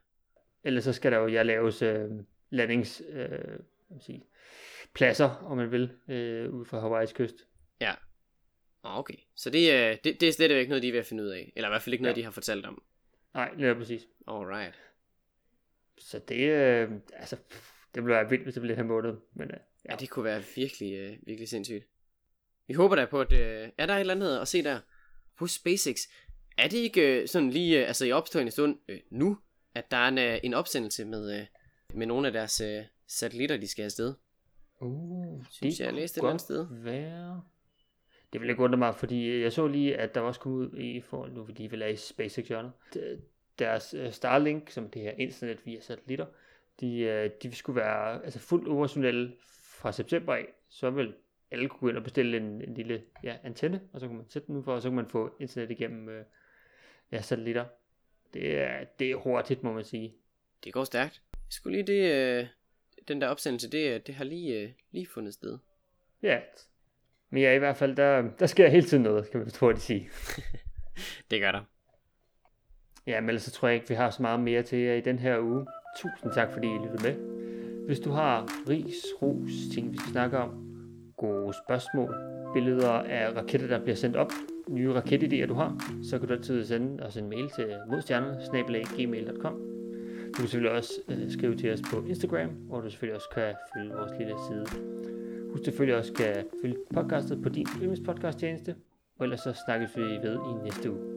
Ellers 0.64 0.84
så 0.84 0.94
skal 0.94 1.12
der 1.12 1.18
jo 1.18 1.28
ja, 1.28 1.44
laves 1.44 1.82
uh, 1.82 2.20
landings... 2.50 3.04
Uh, 3.10 4.00
sige, 4.02 4.24
pladser, 4.94 5.30
om 5.30 5.58
man 5.58 5.72
vil, 5.72 5.84
uh, 5.84 6.60
ud 6.60 6.66
fra 6.66 6.80
Hawaii's 6.82 7.14
kyst. 7.14 7.36
Ja. 7.82 7.94
Ah, 8.84 9.00
okay. 9.00 9.18
Så 9.36 9.50
det, 9.50 9.70
uh, 9.70 9.98
det, 10.04 10.22
det 10.22 10.24
er 10.24 10.32
slet 10.32 10.52
ikke 10.52 10.70
noget, 10.70 10.84
de 10.84 10.88
er 10.88 10.92
ved 10.92 11.00
at 11.00 11.06
finde 11.06 11.24
ud 11.24 11.30
af. 11.30 11.54
Eller 11.56 11.70
i 11.70 11.72
hvert 11.72 11.82
fald 11.82 11.94
ikke 11.94 12.04
noget, 12.04 12.16
ja. 12.16 12.20
de 12.20 12.24
har 12.24 12.32
fortalt 12.32 12.66
om. 12.66 12.84
Nej, 13.34 13.50
det 13.50 13.68
er 13.68 13.74
præcis. 13.74 14.08
Alright. 14.28 14.87
Så 15.98 16.20
det, 16.20 16.50
øh, 16.50 16.92
altså, 17.14 17.36
det 17.96 18.04
ville 18.04 18.16
være 18.16 18.30
vildt, 18.30 18.44
hvis 18.44 18.54
det 18.54 18.62
blev 18.62 18.76
her 18.76 18.84
måned. 18.84 19.14
Men, 19.34 19.48
øh, 19.52 19.58
ja. 19.86 19.92
ja, 19.92 19.96
det 19.96 20.10
kunne 20.10 20.26
være 20.26 20.44
virkelig, 20.56 20.94
øh, 20.94 21.18
virkelig 21.24 21.50
sindssygt. 21.50 21.88
Vi 22.68 22.74
håber 22.74 22.96
da 22.96 23.06
på, 23.06 23.22
at 23.22 23.34
øh, 23.34 23.70
er 23.78 23.86
der 23.86 23.96
et 23.96 24.00
eller 24.00 24.16
andet 24.16 24.40
at 24.40 24.48
se 24.48 24.64
der 24.64 24.80
på 25.38 25.48
SpaceX. 25.48 26.00
Er 26.58 26.68
det 26.68 26.78
ikke 26.78 27.22
øh, 27.22 27.28
sådan 27.28 27.50
lige, 27.50 27.82
øh, 27.82 27.88
altså 27.88 28.06
i 28.06 28.12
opstående 28.12 28.52
stund 28.52 28.78
øh, 28.88 29.00
nu, 29.10 29.38
at 29.76 29.92
der 29.92 29.98
er 29.98 30.08
en, 30.08 30.18
øh, 30.18 30.40
en 30.44 30.54
opsendelse 30.54 31.06
med, 31.06 31.40
øh, 31.40 31.46
med 31.94 32.08
nogle 32.08 32.28
af 32.28 32.34
deres 32.34 32.62
øh, 32.62 32.84
satellitter, 33.08 33.58
de 33.58 33.68
skal 33.68 33.84
afsted? 33.84 34.14
Uh, 34.80 35.46
Synes 35.52 35.76
det 35.76 35.80
jeg, 35.80 35.86
jeg 35.86 35.94
læste 35.94 36.18
et 36.18 36.22
eller 36.22 36.30
andet 36.30 36.42
sted. 36.42 36.68
Være. 36.72 37.42
Det 38.34 38.42
vil 38.42 38.50
ikke 38.50 38.62
undre 38.62 38.78
mig, 38.78 38.96
fordi 38.96 39.42
jeg 39.42 39.54
så 39.54 39.68
lige, 39.68 39.98
at 39.98 40.16
der 40.16 40.22
også 40.22 40.40
kom 40.40 40.52
ud 40.52 40.78
i 40.78 41.02
for, 41.02 41.28
nu 41.28 41.46
fordi 41.46 41.68
vi 41.68 41.82
er 41.82 41.88
i 41.88 41.96
SpaceX 41.96 42.48
hjørnet 42.48 42.72
deres 43.60 43.94
uh, 43.94 44.12
Starlink, 44.12 44.70
som 44.70 44.90
det 44.90 45.02
her 45.02 45.12
internet 45.12 45.66
via 45.66 45.80
satellitter, 45.80 46.26
de, 46.82 46.88
uh, 47.34 47.40
de 47.44 47.56
skulle 47.56 47.82
være 47.82 48.24
altså 48.24 48.40
fuldt 48.40 48.68
operationelle 48.68 49.34
fra 49.80 49.92
september 49.92 50.34
af, 50.34 50.46
så 50.70 50.90
vil 50.90 51.14
alle 51.52 51.70
kunne 51.70 51.80
gå 51.80 51.90
ind 51.90 51.98
og 51.98 52.04
bestille 52.04 52.38
en, 52.38 52.62
en 52.62 52.74
lille 52.74 53.04
ja, 53.24 53.38
antenne, 53.44 53.82
og 53.94 54.00
så 54.00 54.08
kan 54.08 54.16
man 54.16 54.26
sætte 54.30 54.48
den 54.48 54.56
ud 54.56 54.64
for, 54.64 54.76
og 54.76 54.82
så 54.82 54.90
kan 54.90 54.96
man 54.96 55.10
få 55.10 55.36
internet 55.40 55.72
igennem 55.72 56.08
uh, 56.08 56.24
ja, 57.12 57.22
satellitter. 57.22 57.66
Det 58.34 58.58
er, 58.58 58.84
det 59.00 59.12
er 59.12 59.16
hurtigt, 59.16 59.64
må 59.64 59.74
man 59.74 59.84
sige. 59.84 60.16
Det 60.64 60.74
går 60.74 60.84
stærkt. 60.84 61.22
Jeg 61.34 61.40
skulle 61.50 61.84
lige 61.84 61.88
det, 61.88 62.42
uh, 62.42 62.48
den 63.08 63.22
der 63.22 63.28
opsendelse, 63.28 63.72
det, 63.72 64.08
det 64.08 64.16
har 64.16 64.24
lige, 64.24 64.76
lige 64.92 65.08
fundet 65.08 65.34
sted. 65.34 65.58
Ja, 66.22 66.40
men 67.30 67.44
ja, 67.44 67.54
i 67.54 67.58
hvert 67.58 67.78
fald, 67.78 67.96
der, 67.96 68.22
der 68.40 68.46
sker 68.46 68.68
hele 68.68 68.88
tiden 68.88 69.04
noget, 69.04 69.30
kan 69.32 69.40
man 69.40 69.76
de 69.76 69.80
sige. 69.80 70.10
det 71.32 71.42
gør 71.42 71.52
der. 71.52 71.64
Ja, 73.08 73.22
men 73.22 73.30
ellers 73.30 73.44
så 73.44 73.52
tror 73.52 73.68
jeg 73.68 73.76
ikke, 73.76 73.90
vi 73.90 73.96
har 73.96 74.10
så 74.10 74.22
meget 74.22 74.40
mere 74.40 74.64
til 74.64 74.80
jer 74.80 74.94
i 74.94 75.02
den 75.02 75.20
her 75.20 75.40
uge. 75.40 75.66
Tusind 75.98 76.32
tak, 76.32 76.54
fordi 76.54 76.68
I 76.68 76.78
lyttede 76.84 77.04
med. 77.04 77.16
Hvis 77.86 78.00
du 78.00 78.10
har 78.12 78.46
ris, 78.70 78.96
ros, 79.22 79.52
ting 79.74 79.92
vi 79.92 79.98
skal 79.98 80.12
snakke 80.12 80.38
om, 80.38 80.50
gode 81.18 81.54
spørgsmål, 81.66 82.16
billeder 82.54 82.90
af 82.90 83.36
raketter, 83.36 83.68
der 83.68 83.80
bliver 83.80 83.96
sendt 83.96 84.16
op, 84.16 84.32
nye 84.70 84.94
raketidéer, 84.94 85.46
du 85.46 85.54
har, 85.54 85.76
så 86.04 86.20
kan 86.20 86.28
du 86.28 86.34
altid 86.34 86.66
sende 86.66 87.04
os 87.04 87.18
en 87.18 87.30
mail 87.30 87.50
til 87.56 87.76
modstjernerne 87.90 88.36
Du 90.28 90.34
kan 90.34 90.48
selvfølgelig 90.48 90.72
også 90.72 90.94
øh, 91.10 91.32
skrive 91.32 91.56
til 91.56 91.74
os 91.74 91.82
på 91.92 92.06
Instagram, 92.08 92.50
hvor 92.50 92.82
du 92.82 92.90
selvfølgelig 92.90 93.16
også 93.16 93.30
kan 93.34 93.54
følge 93.78 93.94
vores 93.94 94.12
lille 94.20 94.34
side. 94.48 94.66
Husk 95.52 95.64
selvfølgelig 95.64 95.98
også 95.98 96.14
kan 96.14 96.36
følge 96.62 96.76
podcastet 96.94 97.44
på 97.44 97.50
din 97.50 97.68
yndlingspodcast 97.76 98.40
tjeneste, 98.40 98.76
og 99.20 99.24
ellers 99.24 99.40
så 99.40 99.54
snakkes 99.66 99.98
vi 99.98 100.02
ved 100.02 100.36
i 100.36 100.64
næste 100.64 100.92
uge. 100.92 101.17